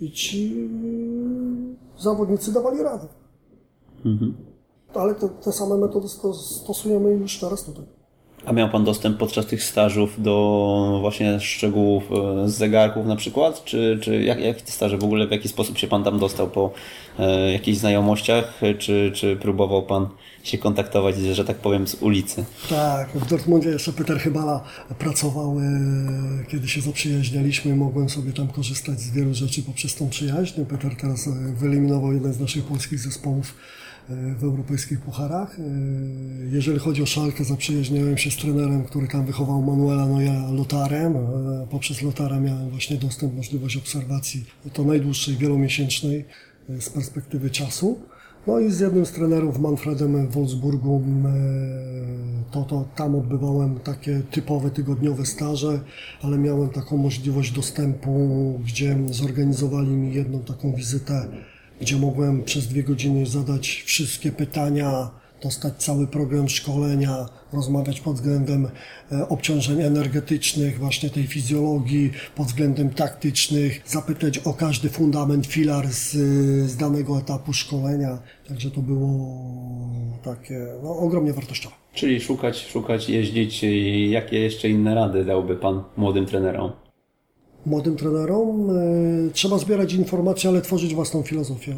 i 0.00 0.10
ci 0.10 0.68
zawodnicy 1.98 2.52
dawali 2.52 2.82
radę. 2.82 3.06
Mhm. 4.06 4.34
Ale 4.94 5.14
te, 5.14 5.28
te 5.28 5.52
same 5.52 5.76
metody 5.76 6.08
sto- 6.08 6.34
stosujemy 6.34 7.10
już 7.10 7.38
teraz 7.40 7.64
tutaj. 7.64 7.84
A 8.46 8.52
miał 8.52 8.68
Pan 8.68 8.84
dostęp 8.84 9.18
podczas 9.18 9.46
tych 9.46 9.62
stażów 9.62 10.22
do 10.22 10.98
właśnie 11.00 11.40
szczegółów 11.40 12.04
e, 12.12 12.48
z 12.48 12.54
zegarków 12.54 13.06
na 13.06 13.16
przykład? 13.16 13.64
Czy, 13.64 13.98
czy 14.02 14.22
jak, 14.22 14.40
jak 14.40 14.62
te 14.62 14.72
staże 14.72 14.98
w 14.98 15.04
ogóle, 15.04 15.26
w 15.26 15.30
jaki 15.30 15.48
sposób 15.48 15.78
się 15.78 15.86
Pan 15.86 16.04
tam 16.04 16.18
dostał? 16.18 16.50
Po 16.50 16.72
e, 17.18 17.52
jakichś 17.52 17.78
znajomościach? 17.78 18.60
Czy, 18.78 19.12
czy 19.14 19.36
próbował 19.36 19.82
Pan 19.82 20.08
się 20.42 20.58
kontaktować, 20.58 21.16
że 21.16 21.44
tak 21.44 21.56
powiem, 21.56 21.86
z 21.86 21.94
ulicy? 21.94 22.44
Tak, 22.68 23.08
w 23.14 23.28
Dortmundzie 23.28 23.68
jeszcze 23.68 23.92
Peter 23.92 24.18
Chybala 24.18 24.64
pracował, 24.98 25.58
e, 25.58 26.44
kiedy 26.48 26.68
się 26.68 26.80
zaprzyjaźnialiśmy, 26.80 27.76
mogłem 27.76 28.08
sobie 28.08 28.32
tam 28.32 28.48
korzystać 28.48 29.00
z 29.00 29.10
wielu 29.10 29.34
rzeczy 29.34 29.62
poprzez 29.62 29.94
tą 29.94 30.08
przyjaźń. 30.08 30.64
Peter 30.64 30.96
teraz 31.00 31.26
e, 31.26 31.30
wyeliminował 31.56 32.12
jeden 32.12 32.32
z 32.32 32.40
naszych 32.40 32.64
polskich 32.64 32.98
zespołów 32.98 33.54
w 34.08 34.44
europejskich 34.44 35.00
pucharach. 35.00 35.58
E, 35.58 35.62
Jeżeli 36.52 36.78
chodzi 36.78 37.02
o 37.02 37.06
Szalkę, 37.06 37.44
zaprzyjaźniałem 37.44 38.18
się 38.18 38.30
z 38.30 38.36
trenerem, 38.36 38.84
który 38.84 39.08
tam 39.08 39.26
wychował 39.26 39.62
Manuela 39.62 40.06
Noja 40.06 40.50
Lotarem. 40.50 41.14
Poprzez 41.70 42.02
Lotara 42.02 42.40
miałem 42.40 42.70
właśnie 42.70 42.96
dostęp, 42.96 43.34
możliwość 43.36 43.76
obserwacji, 43.76 44.44
to 44.72 44.84
najdłuższej, 44.84 45.36
wielomiesięcznej 45.36 46.24
e, 46.70 46.80
z 46.80 46.90
perspektywy 46.90 47.50
czasu. 47.50 47.98
No 48.46 48.60
i 48.60 48.70
z 48.70 48.80
jednym 48.80 49.06
z 49.06 49.12
trenerów, 49.12 49.58
Manfredem 49.58 50.28
w 50.28 50.32
Wolfsburgu, 50.32 51.02
e, 51.24 51.32
to, 52.50 52.62
to 52.64 52.88
tam 52.96 53.14
odbywałem 53.14 53.80
takie 53.80 54.22
typowe 54.30 54.70
tygodniowe 54.70 55.26
staże, 55.26 55.80
ale 56.22 56.38
miałem 56.38 56.68
taką 56.68 56.96
możliwość 56.96 57.52
dostępu, 57.52 58.10
gdzie 58.64 58.98
zorganizowali 59.10 59.90
mi 59.90 60.14
jedną 60.14 60.38
taką 60.40 60.72
wizytę, 60.72 61.28
gdzie 61.80 61.96
mogłem 61.96 62.44
przez 62.44 62.66
dwie 62.66 62.82
godziny 62.82 63.26
zadać 63.26 63.82
wszystkie 63.86 64.32
pytania, 64.32 65.10
dostać 65.42 65.74
cały 65.76 66.06
program 66.06 66.48
szkolenia, 66.48 67.26
rozmawiać 67.52 68.00
pod 68.00 68.14
względem 68.14 68.68
e, 69.12 69.28
obciążeń 69.28 69.82
energetycznych, 69.82 70.78
właśnie 70.78 71.10
tej 71.10 71.26
fizjologii, 71.26 72.10
pod 72.34 72.46
względem 72.46 72.90
taktycznych, 72.90 73.82
zapytać 73.86 74.38
o 74.38 74.54
każdy 74.54 74.88
fundament, 74.88 75.46
filar 75.46 75.88
z, 75.88 76.10
z 76.70 76.76
danego 76.76 77.18
etapu 77.18 77.52
szkolenia. 77.52 78.18
Także 78.48 78.70
to 78.70 78.80
było 78.80 79.38
takie 80.24 80.66
no, 80.82 80.96
ogromnie 80.96 81.32
wartościowe. 81.32 81.74
Czyli 81.94 82.20
szukać, 82.20 82.66
szukać, 82.66 83.08
jeździć. 83.08 83.64
Jakie 84.10 84.38
jeszcze 84.38 84.68
inne 84.68 84.94
rady 84.94 85.24
dałby 85.24 85.56
Pan 85.56 85.82
młodym 85.96 86.26
trenerom? 86.26 86.87
Młodym 87.66 87.96
trenerom 87.96 88.70
e, 88.70 88.74
trzeba 89.32 89.58
zbierać 89.58 89.92
informacje, 89.92 90.50
ale 90.50 90.62
tworzyć 90.62 90.94
własną 90.94 91.22
filozofię. 91.22 91.76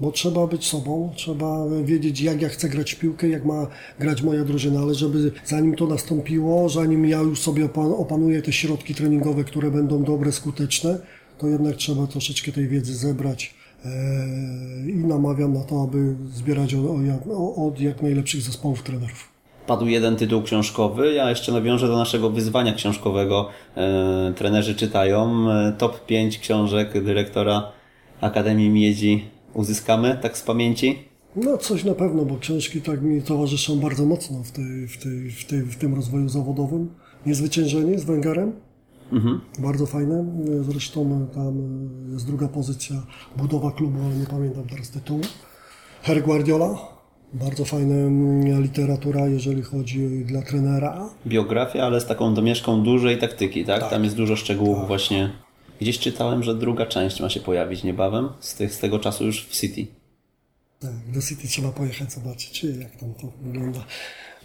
Bo 0.00 0.12
trzeba 0.12 0.46
być 0.46 0.66
sobą, 0.66 1.12
trzeba 1.16 1.66
wiedzieć, 1.84 2.20
jak 2.20 2.42
ja 2.42 2.48
chcę 2.48 2.68
grać 2.68 2.92
w 2.92 2.98
piłkę, 2.98 3.28
jak 3.28 3.44
ma 3.44 3.66
grać 3.98 4.22
moja 4.22 4.44
drużyna, 4.44 4.80
ale 4.80 4.94
żeby 4.94 5.32
zanim 5.44 5.76
to 5.76 5.86
nastąpiło, 5.86 6.68
zanim 6.68 7.06
ja 7.06 7.20
już 7.20 7.40
sobie 7.40 7.64
opan- 7.64 7.94
opanuję 8.00 8.42
te 8.42 8.52
środki 8.52 8.94
treningowe, 8.94 9.44
które 9.44 9.70
będą 9.70 10.04
dobre, 10.04 10.32
skuteczne, 10.32 10.98
to 11.38 11.48
jednak 11.48 11.76
trzeba 11.76 12.06
troszeczkę 12.06 12.52
tej 12.52 12.68
wiedzy 12.68 12.94
zebrać 12.94 13.54
e, 13.84 13.88
i 14.90 14.96
namawiam 14.96 15.54
na 15.54 15.64
to, 15.64 15.82
aby 15.82 16.14
zbierać 16.34 16.74
od 17.56 17.80
jak 17.80 18.02
najlepszych 18.02 18.42
zespołów 18.42 18.82
trenerów. 18.82 19.27
Padł 19.68 19.86
jeden 19.86 20.16
tytuł 20.16 20.42
książkowy, 20.42 21.14
ja 21.14 21.30
jeszcze 21.30 21.52
nawiążę 21.52 21.88
do 21.88 21.96
naszego 21.96 22.30
wyzwania 22.30 22.72
książkowego. 22.72 23.48
E, 23.76 24.32
trenerzy 24.36 24.74
czytają 24.74 25.50
e, 25.50 25.72
top 25.78 26.06
5 26.06 26.38
książek 26.38 27.04
dyrektora 27.04 27.72
Akademii 28.20 28.70
Miedzi. 28.70 29.24
Uzyskamy 29.54 30.18
tak 30.22 30.38
z 30.38 30.42
pamięci? 30.42 30.98
No 31.36 31.58
coś 31.58 31.84
na 31.84 31.94
pewno, 31.94 32.24
bo 32.24 32.38
książki 32.38 32.82
tak 32.82 33.02
mi 33.02 33.22
towarzyszą 33.22 33.78
bardzo 33.78 34.04
mocno 34.04 34.42
w, 34.42 34.50
tej, 34.50 34.88
w, 34.88 35.02
tej, 35.02 35.30
w, 35.30 35.44
tej, 35.44 35.60
w 35.60 35.76
tym 35.76 35.94
rozwoju 35.94 36.28
zawodowym. 36.28 36.88
Niezwyciężenie 37.26 37.98
z 37.98 38.04
Węgarem. 38.04 38.52
Mhm. 39.12 39.40
Bardzo 39.58 39.86
fajne. 39.86 40.24
Zresztą 40.62 41.26
tam 41.34 41.54
jest 42.12 42.26
druga 42.26 42.48
pozycja, 42.48 42.96
budowa 43.36 43.72
klubu, 43.72 43.98
ale 44.06 44.14
nie 44.14 44.26
pamiętam 44.26 44.64
teraz 44.70 44.90
tytułu. 44.90 45.20
Her 46.02 46.22
Guardiola. 46.22 46.97
Bardzo 47.32 47.64
fajna 47.64 47.94
literatura, 48.60 49.26
jeżeli 49.26 49.62
chodzi 49.62 50.24
dla 50.24 50.42
trenera. 50.42 51.10
Biografia, 51.26 51.86
ale 51.86 52.00
z 52.00 52.06
taką 52.06 52.34
domieszką 52.34 52.82
dużej 52.82 53.18
taktyki, 53.18 53.64
tak? 53.64 53.90
Tam 53.90 54.04
jest 54.04 54.16
dużo 54.16 54.36
szczegółów 54.36 54.86
właśnie. 54.86 55.30
Gdzieś 55.80 55.98
czytałem, 55.98 56.42
że 56.42 56.54
druga 56.54 56.86
część 56.86 57.20
ma 57.20 57.30
się 57.30 57.40
pojawić 57.40 57.84
niebawem, 57.84 58.28
z, 58.40 58.54
tych, 58.54 58.74
z 58.74 58.78
tego 58.78 58.98
czasu 58.98 59.26
już 59.26 59.46
w 59.46 59.60
City. 59.60 59.86
Tak, 60.80 61.10
do 61.14 61.22
City 61.22 61.48
trzeba 61.48 61.68
pojechać, 61.68 62.12
zobaczyć, 62.12 62.64
jak 62.64 62.96
tam 62.96 63.14
to 63.14 63.32
wygląda. 63.42 63.84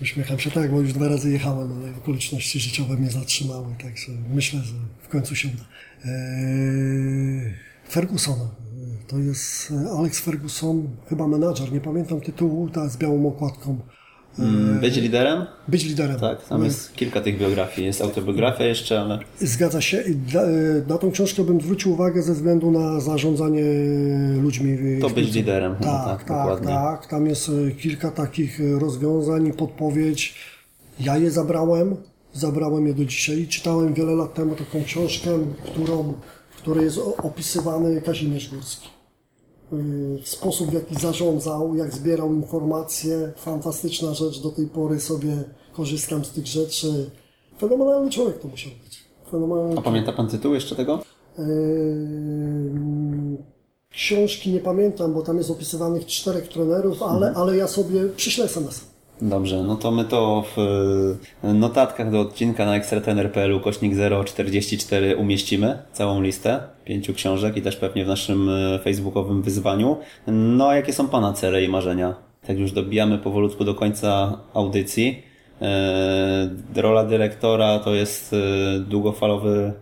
Uśmiecham 0.02 0.40
się 0.40 0.52
tak, 0.52 0.72
bo 0.72 0.82
już 0.82 0.94
dwa 0.94 1.08
razy 1.08 1.32
jechałem, 1.32 1.74
ale 1.82 1.98
okoliczności 1.98 2.60
życiowe 2.60 2.98
mnie 2.98 3.10
zatrzymały, 3.10 3.76
także 3.82 4.12
myślę, 4.34 4.60
że 4.60 4.74
w 5.02 5.08
końcu 5.08 5.36
się 5.36 5.48
uda. 5.48 5.64
Eee, 6.06 7.54
Ferguson, 7.90 8.40
to 9.14 9.20
jest 9.20 9.74
Alex 9.98 10.20
Ferguson, 10.20 10.88
chyba 11.10 11.28
menadżer, 11.28 11.72
nie 11.74 11.82
pamiętam 11.82 12.22
tytułu, 12.22 12.70
ta 12.70 12.90
z 12.90 12.98
białą 12.98 13.28
okładką. 13.28 13.78
Mm, 14.40 14.80
być 14.80 14.96
liderem? 14.98 15.46
Być 15.68 15.84
liderem. 15.86 16.20
Tak, 16.20 16.46
tam 16.48 16.64
jest 16.64 16.94
kilka 16.94 17.22
tych 17.22 17.38
biografii. 17.40 17.88
Jest 17.88 18.02
autobiografia 18.02 18.64
jeszcze, 18.64 19.02
ale... 19.02 19.20
Zgadza 19.40 19.82
się. 19.82 20.02
I 20.02 20.16
dla- 20.16 20.42
Na 20.88 20.98
tą 20.98 21.12
książkę 21.12 21.44
bym 21.44 21.62
zwrócił 21.62 21.92
uwagę 21.92 22.22
ze 22.22 22.34
względu 22.34 22.72
na 22.72 23.00
zarządzanie 23.00 23.64
ludźmi. 24.42 24.78
To 25.02 25.10
być 25.10 25.34
liderem, 25.36 25.76
Tak, 25.76 25.84
tak, 25.84 26.18
tak, 26.18 26.28
dokładnie. 26.28 26.68
tak. 26.68 27.08
Tam 27.08 27.28
jest 27.28 27.50
e, 27.50 27.72
kilka 27.72 28.12
takich 28.12 28.60
e, 28.62 28.80
rozwiązań 28.80 29.48
i 29.48 29.54
podpowiedź. 29.54 30.36
Ja 31.00 31.18
je 31.18 31.32
zabrałem, 31.32 31.96
zabrałem 32.34 32.88
je 32.88 32.94
do 32.94 33.06
dzisiaj. 33.06 33.48
Czytałem 33.48 33.94
wiele 33.94 34.12
lat 34.16 34.34
temu 34.34 34.56
taką 34.56 34.84
książkę, 34.84 35.30
którą, 35.66 36.14
w 36.52 36.58
której 36.58 36.84
jest 36.86 37.00
opisywany 37.18 38.02
Kazimierz 38.02 38.50
Górski. 38.50 38.90
Y, 39.74 40.20
sposób, 40.24 40.70
w 40.70 40.74
jaki 40.74 40.96
zarządzał, 40.96 41.76
jak 41.76 41.94
zbierał 41.94 42.34
informacje. 42.34 43.32
Fantastyczna 43.36 44.14
rzecz, 44.14 44.42
do 44.42 44.50
tej 44.50 44.68
pory 44.68 45.00
sobie 45.00 45.44
korzystam 45.74 46.26
z 46.26 46.30
tych 46.30 46.48
rzeczy. 46.48 47.10
Fenomenalny 47.60 48.12
człowiek 48.12 48.40
to 48.40 48.48
musiał 48.48 48.72
być. 48.84 49.04
Fenomenalny 49.32 49.78
A 49.78 49.82
pamięta 49.82 50.14
pan 50.14 50.28
tytuł 50.28 50.54
jeszcze 50.54 50.76
tego? 50.76 51.00
Yy, 51.38 51.44
Książki 53.90 54.52
nie 54.52 54.60
pamiętam, 54.60 55.14
bo 55.14 55.22
tam 55.22 55.38
jest 55.38 55.52
opisywanych 55.52 56.06
czterech 56.06 56.48
trenerów, 56.48 57.04
ale, 57.04 57.34
ale 57.34 57.58
ja 57.58 57.68
sobie 57.68 58.10
przyślę 58.10 58.46
SMS. 58.46 58.93
Dobrze, 59.22 59.64
no 59.64 59.76
to 59.76 59.92
my 59.92 60.06
to 60.06 60.44
w 60.56 60.60
e, 61.44 61.54
notatkach 61.54 62.12
do 62.12 62.22
odcinka 62.22 62.66
na 62.66 62.76
ekstratener.pl 62.76 63.60
kośnik 63.60 63.94
044 64.26 65.16
umieścimy 65.16 65.78
całą 65.92 66.22
listę 66.22 66.60
pięciu 66.86 67.14
książek 67.14 67.58
i 67.58 67.62
też 67.62 67.76
pewnie 67.76 68.06
w 68.06 68.08
naszym 68.08 68.50
e, 68.50 68.80
facebookowym 68.80 69.42
wyzwaniu. 69.42 69.98
No 70.28 70.68
a 70.68 70.76
jakie 70.76 70.94
są 70.94 71.08
Pana 71.08 71.34
cele 71.34 71.64
i 71.64 71.70
marzenia? 71.70 72.16
Tak 72.48 72.60
już 72.60 72.72
dobijamy 72.72 73.18
powolutku 73.18 73.64
do 73.64 73.76
końca 73.76 74.40
audycji. 74.54 75.24
E, 75.62 76.50
Rola 76.76 77.04
dyrektora 77.04 77.80
to 77.80 77.94
jest 77.96 78.36
długofalowy 78.80 79.74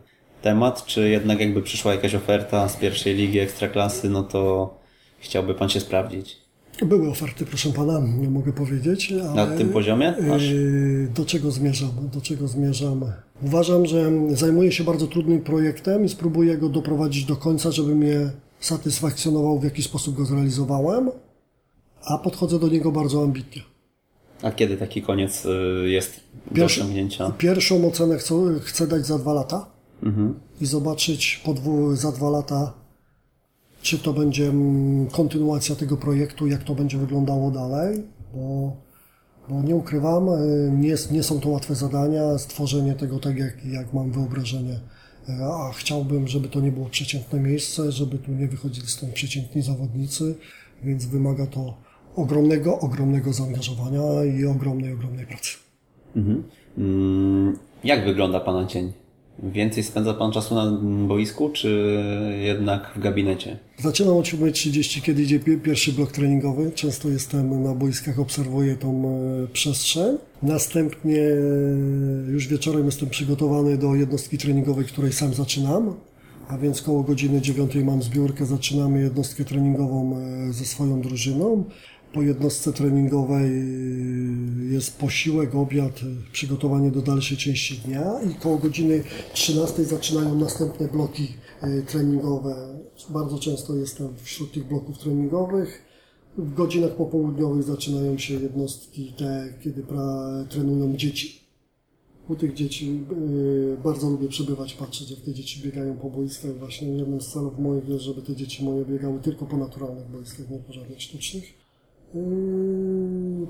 temat, 0.41 0.85
czy 0.85 1.09
jednak 1.09 1.39
jakby 1.39 1.61
przyszła 1.61 1.91
jakaś 1.91 2.15
oferta 2.15 2.69
z 2.69 2.77
pierwszej 2.77 3.15
ligi 3.15 3.39
ekstraklasy, 3.39 4.09
no 4.09 4.23
to 4.23 4.73
chciałby 5.19 5.53
Pan 5.53 5.69
się 5.69 5.79
sprawdzić? 5.79 6.40
Były 6.85 7.09
oferty, 7.09 7.45
proszę 7.45 7.69
pana, 7.73 7.99
nie 8.19 8.29
mogę 8.29 8.53
powiedzieć. 8.53 9.11
Ale, 9.11 9.33
Na 9.33 9.57
tym 9.57 9.69
poziomie? 9.69 10.13
Aż? 10.33 10.43
yy, 10.43 11.07
Do 11.15 11.25
czego 11.25 11.51
zmierzam? 11.51 11.89
Do 12.13 12.21
czego 12.21 12.47
zmierzam? 12.47 13.05
Uważam, 13.43 13.85
że 13.85 14.11
zajmuję 14.29 14.71
się 14.71 14.83
bardzo 14.83 15.07
trudnym 15.07 15.41
projektem 15.41 16.05
i 16.05 16.09
spróbuję 16.09 16.57
go 16.57 16.69
doprowadzić 16.69 17.25
do 17.25 17.35
końca, 17.35 17.71
żeby 17.71 17.95
mnie 17.95 18.31
satysfakcjonował, 18.59 19.59
w 19.59 19.63
jaki 19.63 19.83
sposób 19.83 20.15
go 20.15 20.25
zrealizowałem, 20.25 21.09
a 22.05 22.17
podchodzę 22.17 22.59
do 22.59 22.67
niego 22.67 22.91
bardzo 22.91 23.23
ambitnie. 23.23 23.61
A 24.41 24.51
kiedy 24.51 24.77
taki 24.77 25.01
koniec 25.01 25.45
y, 25.45 25.89
jest 25.89 26.19
do 26.47 26.55
Pierwszy- 26.55 26.81
osiągnięcia? 26.81 27.31
Pierwszą 27.37 27.87
ocenę 27.87 28.17
chcę, 28.17 28.35
chcę 28.63 28.87
dać 28.87 29.05
za 29.05 29.17
dwa 29.17 29.33
lata 29.33 29.65
i 30.61 30.65
zobaczyć 30.65 31.41
po 31.45 31.53
dwu, 31.53 31.95
za 31.95 32.11
dwa 32.11 32.29
lata, 32.29 32.73
czy 33.81 33.99
to 33.99 34.13
będzie 34.13 34.47
mm, 34.47 35.07
kontynuacja 35.07 35.75
tego 35.75 35.97
projektu, 35.97 36.47
jak 36.47 36.63
to 36.63 36.75
będzie 36.75 36.97
wyglądało 36.97 37.51
dalej, 37.51 38.03
bo, 38.33 38.75
bo 39.49 39.61
nie 39.63 39.75
ukrywam, 39.75 40.29
y, 40.29 40.71
nie, 40.77 40.95
nie 41.11 41.23
są 41.23 41.39
to 41.39 41.49
łatwe 41.49 41.75
zadania, 41.75 42.37
stworzenie 42.37 42.93
tego 42.93 43.19
tak, 43.19 43.37
jak, 43.37 43.65
jak 43.65 43.93
mam 43.93 44.11
wyobrażenie. 44.11 44.79
Y, 45.29 45.43
A 45.43 45.71
chciałbym, 45.73 46.27
żeby 46.27 46.47
to 46.49 46.59
nie 46.61 46.71
było 46.71 46.85
przeciętne 46.89 47.39
miejsce, 47.39 47.91
żeby 47.91 48.17
tu 48.17 48.31
nie 48.31 48.47
wychodzili 48.47 48.87
stąd 48.87 49.13
przeciętni 49.13 49.61
zawodnicy, 49.61 50.35
więc 50.83 51.05
wymaga 51.05 51.47
to 51.47 51.77
ogromnego, 52.15 52.79
ogromnego 52.79 53.33
zaangażowania 53.33 54.01
i 54.39 54.45
ogromnej, 54.45 54.93
ogromnej 54.93 55.25
pracy. 55.25 55.57
Mm, 56.77 57.57
Jak 57.83 58.05
wygląda 58.05 58.39
Pana 58.39 58.65
dzień? 58.65 58.93
Więcej 59.43 59.83
spędza 59.83 60.13
Pan 60.13 60.31
czasu 60.31 60.55
na 60.55 60.71
boisku, 61.07 61.49
czy 61.49 61.97
jednak 62.41 62.91
w 62.95 62.99
gabinecie? 62.99 63.57
Zaczynam 63.79 64.13
o 64.17 64.21
7.30, 64.21 65.01
kiedy 65.01 65.21
idzie 65.23 65.39
pi- 65.39 65.57
pierwszy 65.57 65.93
blok 65.93 66.11
treningowy. 66.11 66.71
Często 66.75 67.09
jestem 67.09 67.63
na 67.63 67.73
boiskach, 67.75 68.19
obserwuję 68.19 68.75
tą 68.75 69.03
e, 69.43 69.47
przestrzeń. 69.47 70.17
Następnie 70.43 71.19
e, 71.21 72.31
już 72.31 72.47
wieczorem 72.47 72.85
jestem 72.85 73.09
przygotowany 73.09 73.77
do 73.77 73.95
jednostki 73.95 74.37
treningowej, 74.37 74.85
której 74.85 75.13
sam 75.13 75.33
zaczynam. 75.33 75.93
A 76.47 76.57
więc 76.57 76.81
koło 76.81 77.03
godziny 77.03 77.41
9 77.41 77.75
mam 77.75 78.01
zbiórkę, 78.01 78.45
zaczynamy 78.45 79.01
jednostkę 79.01 79.45
treningową 79.45 80.17
e, 80.49 80.53
ze 80.53 80.65
swoją 80.65 81.01
drużyną. 81.01 81.63
Po 82.13 82.21
jednostce 82.21 82.73
treningowej 82.73 83.51
e, 83.51 84.73
jest 84.73 84.97
posiłek, 84.97 85.55
obiad, 85.55 85.99
przygotowanie 86.31 86.91
do 86.91 87.01
dalszej 87.01 87.37
części 87.37 87.77
dnia 87.77 88.11
i 88.31 88.35
koło 88.35 88.57
godziny 88.57 89.03
13 89.33 89.83
zaczynają 89.85 90.35
następne 90.35 90.87
bloki 90.87 91.27
e, 91.61 91.81
treningowe. 91.81 92.55
Bardzo 93.09 93.39
często 93.39 93.75
jestem 93.75 94.13
wśród 94.23 94.51
tych 94.51 94.67
bloków 94.67 94.97
treningowych. 94.97 95.81
W 96.37 96.53
godzinach 96.53 96.95
popołudniowych 96.95 97.63
zaczynają 97.63 98.17
się 98.17 98.33
jednostki 98.33 99.13
te, 99.17 99.53
kiedy 99.63 99.83
pra, 99.83 100.29
trenują 100.49 100.95
dzieci. 100.97 101.41
U 102.29 102.35
tych 102.35 102.53
dzieci 102.53 103.03
y, 103.11 103.77
bardzo 103.83 104.09
lubię 104.09 104.27
przebywać, 104.27 104.73
patrzeć 104.73 105.11
jak 105.11 105.19
te 105.19 105.33
dzieci 105.33 105.61
biegają 105.63 105.97
po 105.97 106.09
boiskach. 106.09 106.57
Właśnie 106.57 106.87
jednym 106.87 107.21
z 107.21 107.27
celów 107.33 107.59
moich 107.59 107.89
jest, 107.89 108.03
żeby 108.03 108.21
te 108.21 108.35
dzieci 108.35 108.65
moje 108.65 108.85
biegały 108.85 109.19
tylko 109.19 109.45
po 109.45 109.57
naturalnych 109.57 110.07
boiskach, 110.07 110.49
nie 110.49 110.59
po 110.59 110.73
żadnych 110.73 111.01
sztucznych. 111.01 111.60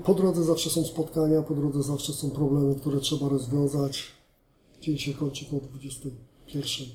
Po 0.04 0.14
drodze 0.14 0.44
zawsze 0.44 0.70
są 0.70 0.84
spotkania, 0.84 1.42
po 1.42 1.54
drodze 1.54 1.82
zawsze 1.82 2.12
są 2.12 2.30
problemy, 2.30 2.74
które 2.74 3.00
trzeba 3.00 3.28
rozwiązać. 3.28 4.04
Dzień 4.80 4.98
się 4.98 5.14
kończy 5.14 5.44
po 5.44 5.56
21. 5.56 6.86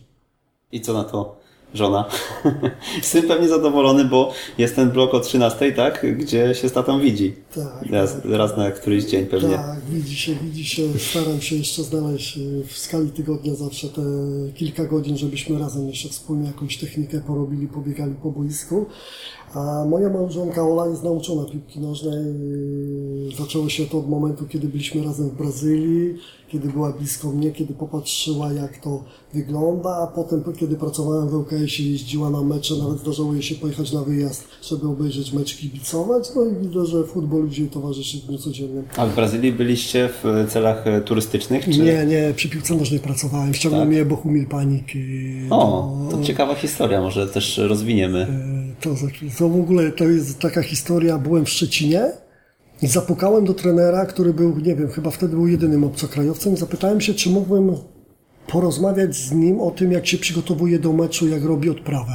I 0.72 0.82
co 0.82 0.94
na 0.94 1.04
to 1.04 1.36
żona? 1.74 2.06
Syn 3.02 3.28
pewnie 3.28 3.48
zadowolony, 3.48 4.06
bo 4.06 4.34
jest 4.58 4.76
ten 4.76 4.92
blok 4.92 5.14
o 5.14 5.20
13, 5.20 5.72
tak? 5.72 6.18
Gdzie 6.18 6.56
się 6.56 6.70
z 6.70 6.74
tatą 6.74 7.00
widzi. 7.00 7.36
Tak, 7.56 7.86
Raz, 7.92 8.14
tak. 8.14 8.26
raz 8.26 8.58
na 8.58 8.72
któryś 8.72 9.06
dzień 9.06 9.26
pewnie. 9.26 9.56
Tak, 9.56 9.82
widzi 9.86 10.16
się, 10.16 10.36
widzi 10.36 10.66
się. 10.66 10.84
Staram 11.00 11.42
się 11.42 11.56
jeszcze 11.56 11.84
znaleźć 11.84 12.38
y, 12.38 12.64
w 12.68 12.78
skali 12.78 13.10
tygodnia 13.10 13.56
zawsze 13.56 13.90
te 13.90 14.02
kilka 14.56 14.86
godzin, 14.86 15.18
żebyśmy 15.18 15.60
razem 15.60 15.88
jeszcze 15.88 16.10
wspólnie 16.10 16.48
jakąś 16.48 16.78
technikę 16.78 17.22
porobili, 17.22 17.68
pobiegali 17.68 18.16
po 18.24 18.32
boisku. 18.32 18.86
A 19.54 19.86
moja 19.86 20.10
małżonka 20.10 20.68
Ola 20.68 20.88
jest 20.88 21.04
nauczona 21.04 21.46
piłki 21.46 21.80
nożnej. 21.80 22.18
Zaczęło 23.38 23.70
się 23.70 23.86
to 23.86 24.00
od 24.00 24.10
momentu, 24.10 24.46
kiedy 24.48 24.68
byliśmy 24.68 25.04
razem 25.04 25.30
w 25.30 25.38
Brazylii, 25.38 26.18
kiedy 26.48 26.68
była 26.70 26.92
blisko 26.92 27.32
mnie, 27.32 27.52
kiedy 27.52 27.74
popatrzyła 27.74 28.54
jak 28.54 28.78
to 28.78 29.04
wygląda, 29.34 29.90
a 29.90 30.08
potem 30.16 30.44
kiedy 30.60 30.76
pracowałem 30.76 31.30
w 31.30 31.34
ŁKS-ie 31.34 31.92
jeździła 31.92 32.30
na 32.30 32.42
mecze, 32.42 32.74
nawet 32.76 33.00
zdarzało 33.00 33.34
jej 33.34 33.44
się 33.44 33.56
pojechać 33.56 33.94
na 33.94 34.02
wyjazd, 34.02 34.44
żeby 34.70 34.88
obejrzeć 34.88 35.34
mecz 35.34 35.58
kibicować. 35.58 36.30
No 36.36 36.46
i 36.46 36.68
widzę, 36.68 36.86
że 36.86 37.04
futbol 37.04 37.42
ludzi 37.42 37.68
towarzyszy 37.68 38.18
w 38.18 38.22
dniu 38.22 38.38
codziennym. 38.38 38.84
A 38.98 39.06
w 39.06 39.16
Brazylii 39.16 39.52
byliście 39.52 40.10
w 40.24 40.46
celach 40.50 40.88
e, 40.88 41.02
turystycznych? 41.02 41.66
Czy... 41.66 41.80
Nie, 41.80 42.06
nie, 42.06 42.34
przy 42.36 42.50
piłce 42.50 42.76
nożnej 42.76 43.00
pracowałem. 43.00 43.54
Ściągnął 43.54 43.82
Tak? 43.82 43.90
mnie 43.90 44.06
Bohumil 44.06 44.48
Panik. 44.48 44.86
O, 45.50 45.98
do- 46.12 46.18
to 46.18 46.24
ciekawa 46.24 46.56
historia, 46.56 47.02
może 47.02 47.28
też 47.28 47.58
rozwiniemy. 47.58 48.28
y, 48.80 48.82
To, 48.84 48.90
to 49.40 49.50
w 49.50 49.56
ogóle 49.60 49.92
to 49.92 50.04
jest 50.04 50.40
taka 50.40 50.62
historia. 50.64 51.18
Byłem 51.18 51.46
w 51.46 51.50
Szczecinie 51.50 52.12
i 52.82 52.88
zapukałem 52.88 53.46
do 53.46 53.54
trenera, 53.54 54.06
który 54.06 54.34
był, 54.34 54.58
nie 54.58 54.76
wiem, 54.76 54.90
chyba 54.90 55.12
wtedy 55.12 55.36
był 55.36 55.48
jedynym 55.48 55.84
obcokrajowcem. 55.84 56.58
Zapytałem 56.58 57.02
się, 57.02 57.14
czy 57.14 57.30
mógłbym 57.30 57.72
porozmawiać 58.48 59.16
z 59.16 59.32
nim 59.32 59.60
o 59.60 59.72
tym, 59.72 59.92
jak 59.92 60.08
się 60.08 60.18
przygotowuje 60.18 60.80
do 60.80 60.94
meczu, 60.94 61.28
jak 61.28 61.44
robi 61.44 61.70
odprawę. 61.70 62.14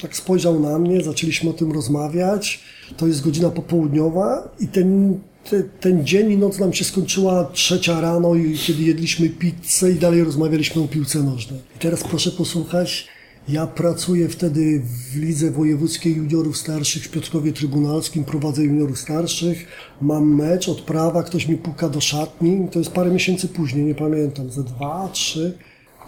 Tak 0.00 0.16
spojrzał 0.16 0.60
na 0.60 0.78
mnie, 0.78 1.02
zaczęliśmy 1.02 1.50
o 1.50 1.52
tym 1.52 1.72
rozmawiać. 1.72 2.60
To 2.96 3.06
jest 3.06 3.24
godzina 3.24 3.50
popołudniowa 3.50 4.48
i 4.60 4.68
ten, 4.68 5.18
te, 5.50 5.62
ten 5.62 6.06
dzień 6.06 6.32
i 6.32 6.36
noc 6.38 6.58
nam 6.58 6.72
się 6.72 6.84
skończyła 6.84 7.44
trzecia 7.44 8.00
rano, 8.00 8.34
i 8.34 8.58
kiedy 8.58 8.82
jedliśmy 8.82 9.28
pizzę 9.28 9.92
i 9.92 9.94
dalej 9.94 10.24
rozmawialiśmy 10.24 10.82
o 10.82 10.88
piłce 10.88 11.22
nożnej. 11.22 11.60
I 11.76 11.78
teraz 11.78 12.04
proszę 12.04 12.30
posłuchać. 12.30 13.08
Ja 13.48 13.66
pracuję 13.66 14.28
wtedy 14.28 14.82
w 15.12 15.16
Lidze 15.16 15.50
Wojewódzkiej 15.50 16.16
Juniorów 16.16 16.56
Starszych 16.56 17.04
w 17.04 17.10
Piotrkowie 17.10 17.52
Trybunalskim, 17.52 18.24
prowadzę 18.24 18.62
juniorów 18.64 18.98
starszych, 18.98 19.66
mam 20.00 20.34
mecz, 20.34 20.68
odprawa, 20.68 21.22
ktoś 21.22 21.48
mi 21.48 21.56
puka 21.56 21.88
do 21.88 22.00
szatni, 22.00 22.68
to 22.72 22.78
jest 22.78 22.90
parę 22.90 23.10
miesięcy 23.10 23.48
później, 23.48 23.84
nie 23.84 23.94
pamiętam, 23.94 24.50
ze 24.50 24.64
dwa, 24.64 25.08
trzy. 25.12 25.58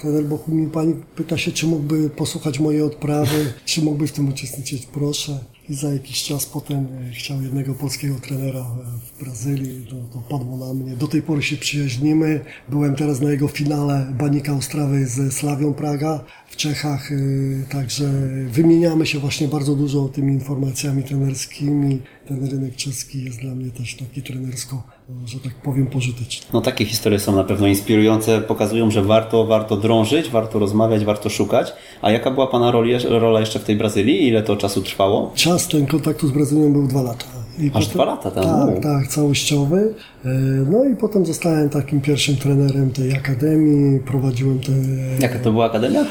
Trener 0.00 0.24
Bohumil 0.24 0.70
Pani 0.70 0.94
pyta 1.16 1.38
się, 1.38 1.52
czy 1.52 1.66
mógłby 1.66 2.10
posłuchać 2.10 2.58
mojej 2.58 2.82
odprawy, 2.82 3.52
czy 3.64 3.82
mógłby 3.82 4.06
w 4.06 4.12
tym 4.12 4.28
uczestniczyć, 4.28 4.86
proszę. 4.86 5.38
I 5.68 5.74
za 5.74 5.92
jakiś 5.92 6.22
czas 6.22 6.46
potem 6.46 6.86
e, 7.08 7.10
chciał 7.10 7.42
jednego 7.42 7.74
polskiego 7.74 8.14
trenera 8.20 8.60
e, 8.60 8.64
w 9.06 9.24
Brazylii, 9.24 9.86
to, 9.86 9.96
to 10.12 10.18
padło 10.18 10.56
na 10.56 10.74
mnie. 10.74 10.96
Do 10.96 11.08
tej 11.08 11.22
pory 11.22 11.42
się 11.42 11.56
przyjaźnimy. 11.56 12.40
Byłem 12.68 12.96
teraz 12.96 13.20
na 13.20 13.30
jego 13.30 13.48
finale 13.48 14.12
Banika 14.18 14.52
Ostrawy 14.52 15.06
ze 15.06 15.30
Slawią 15.30 15.74
Praga 15.74 16.24
w 16.48 16.56
Czechach, 16.56 17.12
e, 17.12 17.16
także 17.68 18.12
wymieniamy 18.48 19.06
się 19.06 19.18
właśnie 19.18 19.48
bardzo 19.48 19.74
dużo 19.74 20.08
tymi 20.08 20.32
informacjami 20.32 21.02
trenerskimi. 21.02 22.00
Ten 22.28 22.50
rynek 22.50 22.76
czeski 22.76 23.24
jest 23.24 23.38
dla 23.38 23.54
mnie 23.54 23.70
też 23.70 23.94
taki 23.94 24.22
trenersko, 24.22 24.82
że 25.26 25.40
tak 25.40 25.54
powiem, 25.54 25.86
pożyteczny. 25.86 26.46
No 26.52 26.60
takie 26.60 26.84
historie 26.84 27.18
są 27.18 27.36
na 27.36 27.44
pewno 27.44 27.66
inspirujące, 27.66 28.40
pokazują, 28.40 28.90
że 28.90 29.02
warto, 29.02 29.46
warto 29.46 29.76
drążyć, 29.76 30.28
warto 30.30 30.58
rozmawiać, 30.58 31.04
warto 31.04 31.28
szukać. 31.30 31.72
A 32.02 32.10
jaka 32.10 32.30
była 32.30 32.46
Pana 32.46 32.70
rola 33.08 33.40
jeszcze 33.40 33.58
w 33.58 33.64
tej 33.64 33.76
Brazylii? 33.76 34.28
Ile 34.28 34.42
to 34.42 34.56
czasu 34.56 34.82
trwało? 34.82 35.32
Czas 35.34 35.68
ten 35.68 35.86
kontaktu 35.86 36.28
z 36.28 36.30
Brazylią 36.30 36.72
był 36.72 36.86
dwa 36.86 37.02
lata. 37.02 37.24
I 37.58 37.70
Aż 37.74 37.86
dwa 37.86 38.04
lata 38.04 38.30
tam? 38.30 38.44
Tak, 38.44 38.82
tak, 38.82 39.08
całościowy. 39.08 39.94
E, 40.24 40.28
No 40.70 40.84
i 40.84 40.96
potem 40.96 41.26
zostałem 41.26 41.68
takim 41.68 42.00
pierwszym 42.00 42.36
trenerem 42.36 42.90
tej 42.90 43.12
akademii, 43.12 44.00
prowadziłem 44.00 44.58
te... 44.60 44.72
Jaka 45.20 45.38
to 45.38 45.52
była 45.52 45.64
akademia? 45.66 46.04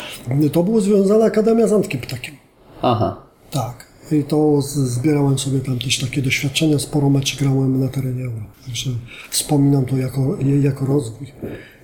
To 0.51 0.63
było 0.63 0.81
związana 0.81 1.25
Akademia 1.25 1.67
z 1.67 1.73
Antkiem 1.73 2.01
Ptakiem. 2.01 2.35
Aha. 2.81 3.17
Tak. 3.51 3.90
I 4.11 4.23
to 4.23 4.61
zbierałem 4.61 5.39
sobie 5.39 5.59
tam 5.59 5.79
też 5.79 5.99
takie 5.99 6.21
doświadczenia, 6.21 6.79
sporo 6.79 7.09
meczy 7.09 7.37
grałem 7.37 7.79
na 7.79 7.87
terenie 7.87 8.23
Euro. 8.23 8.45
Także 8.65 8.89
wspominam 9.29 9.85
to 9.85 9.97
jako, 9.97 10.37
jako 10.61 10.85
rozwój 10.85 11.27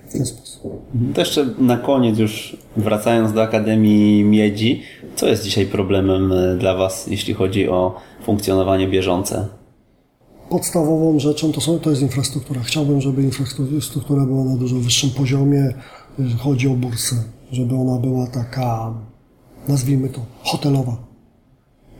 w 0.08 0.12
ten 0.12 0.26
sposób. 0.26 0.62
To 1.14 1.20
jeszcze 1.20 1.46
na 1.58 1.76
koniec 1.76 2.18
już 2.18 2.56
wracając 2.76 3.32
do 3.32 3.42
Akademii 3.42 4.24
Miedzi, 4.24 4.82
co 5.16 5.26
jest 5.28 5.44
dzisiaj 5.44 5.66
problemem 5.66 6.32
e, 6.32 6.56
dla 6.56 6.74
Was, 6.74 7.06
jeśli 7.06 7.34
chodzi 7.34 7.68
o 7.68 8.00
funkcjonowanie 8.24 8.88
bieżące? 8.88 9.48
Podstawową 10.50 11.18
rzeczą 11.18 11.52
to, 11.52 11.60
są, 11.60 11.78
to 11.78 11.90
jest 11.90 12.02
infrastruktura. 12.02 12.60
Chciałbym, 12.60 13.00
żeby 13.00 13.22
infrastruktura 13.22 14.24
była 14.24 14.44
na 14.44 14.56
dużo 14.56 14.76
wyższym 14.76 15.10
poziomie, 15.10 15.74
jeżeli 16.18 16.38
chodzi 16.38 16.68
o 16.68 16.74
bursę, 16.74 17.16
żeby 17.52 17.74
ona 17.74 17.98
była 17.98 18.26
taka, 18.26 18.94
nazwijmy 19.68 20.08
to, 20.08 20.20
hotelowa, 20.42 21.07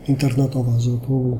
internetowa, 0.07 0.79
że 0.79 0.91
tu 1.07 1.39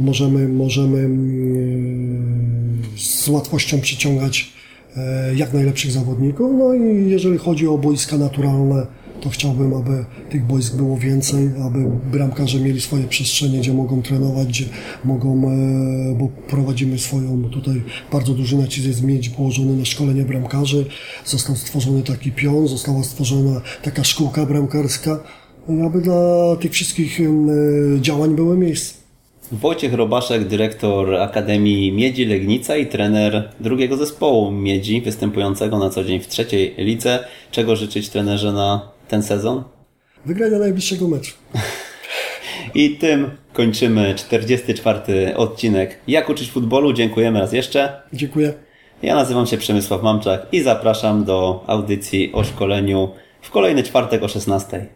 możemy, 0.00 0.48
możemy 0.48 0.98
mm, 0.98 2.82
z 2.96 3.28
łatwością 3.28 3.80
przyciągać 3.80 4.52
e, 4.96 5.34
jak 5.34 5.52
najlepszych 5.52 5.92
zawodników. 5.92 6.50
No 6.58 6.74
i 6.74 7.10
jeżeli 7.10 7.38
chodzi 7.38 7.68
o 7.68 7.78
boiska 7.78 8.18
naturalne, 8.18 8.86
to 9.22 9.30
chciałbym, 9.30 9.74
aby 9.74 10.04
tych 10.30 10.46
boisk 10.46 10.74
było 10.74 10.96
więcej, 10.96 11.50
aby 11.64 11.90
bramkarze 12.12 12.60
mieli 12.60 12.80
swoje 12.80 13.04
przestrzenie, 13.04 13.58
gdzie 13.58 13.72
mogą 13.72 14.02
trenować, 14.02 14.48
gdzie 14.48 14.64
mogą, 15.04 15.50
e, 15.50 16.14
bo 16.14 16.28
prowadzimy 16.28 16.98
swoją, 16.98 17.42
tutaj 17.44 17.82
bardzo 18.12 18.34
duży 18.34 18.56
nacisk 18.56 18.86
jest 18.86 19.02
mieć 19.02 19.28
położony 19.28 19.76
na 19.76 19.84
szkolenie 19.84 20.24
bramkarzy. 20.24 20.86
Został 21.24 21.56
stworzony 21.56 22.02
taki 22.02 22.32
pion, 22.32 22.68
została 22.68 23.02
stworzona 23.02 23.60
taka 23.82 24.04
szkółka 24.04 24.46
bramkarska, 24.46 25.20
aby 25.86 26.00
dla 26.00 26.56
tych 26.60 26.72
wszystkich 26.72 27.20
e, 27.20 27.24
działań 28.00 28.34
było 28.34 28.54
miejsce. 28.54 29.02
Wojciech 29.52 29.94
Robaszek, 29.94 30.44
dyrektor 30.44 31.14
Akademii 31.14 31.92
Miedzi 31.92 32.24
Legnica 32.24 32.76
i 32.76 32.86
trener 32.86 33.52
drugiego 33.60 33.96
zespołu 33.96 34.50
Miedzi, 34.50 35.00
występującego 35.00 35.78
na 35.78 35.90
co 35.90 36.04
dzień 36.04 36.20
w 36.20 36.26
trzeciej 36.26 36.74
lidze. 36.78 37.24
Czego 37.50 37.76
życzyć 37.76 38.08
trenerze 38.08 38.52
na 38.52 38.90
ten 39.08 39.22
sezon? 39.22 39.62
Wygrania 40.26 40.58
najbliższego 40.58 41.08
meczu. 41.08 41.34
I 42.74 42.90
tym 42.90 43.30
kończymy 43.52 44.14
44. 44.14 45.36
odcinek 45.36 45.98
Jak 46.08 46.28
uczyć 46.28 46.50
futbolu. 46.50 46.92
Dziękujemy 46.92 47.40
raz 47.40 47.52
jeszcze. 47.52 48.02
Dziękuję. 48.12 48.54
Ja 49.02 49.14
nazywam 49.14 49.46
się 49.46 49.56
Przemysław 49.56 50.02
Mamczak 50.02 50.46
i 50.52 50.60
zapraszam 50.60 51.24
do 51.24 51.64
audycji 51.66 52.32
o 52.32 52.44
szkoleniu 52.44 53.08
w 53.42 53.50
kolejny 53.50 53.82
czwartek 53.82 54.22
o 54.22 54.28
16. 54.28 54.86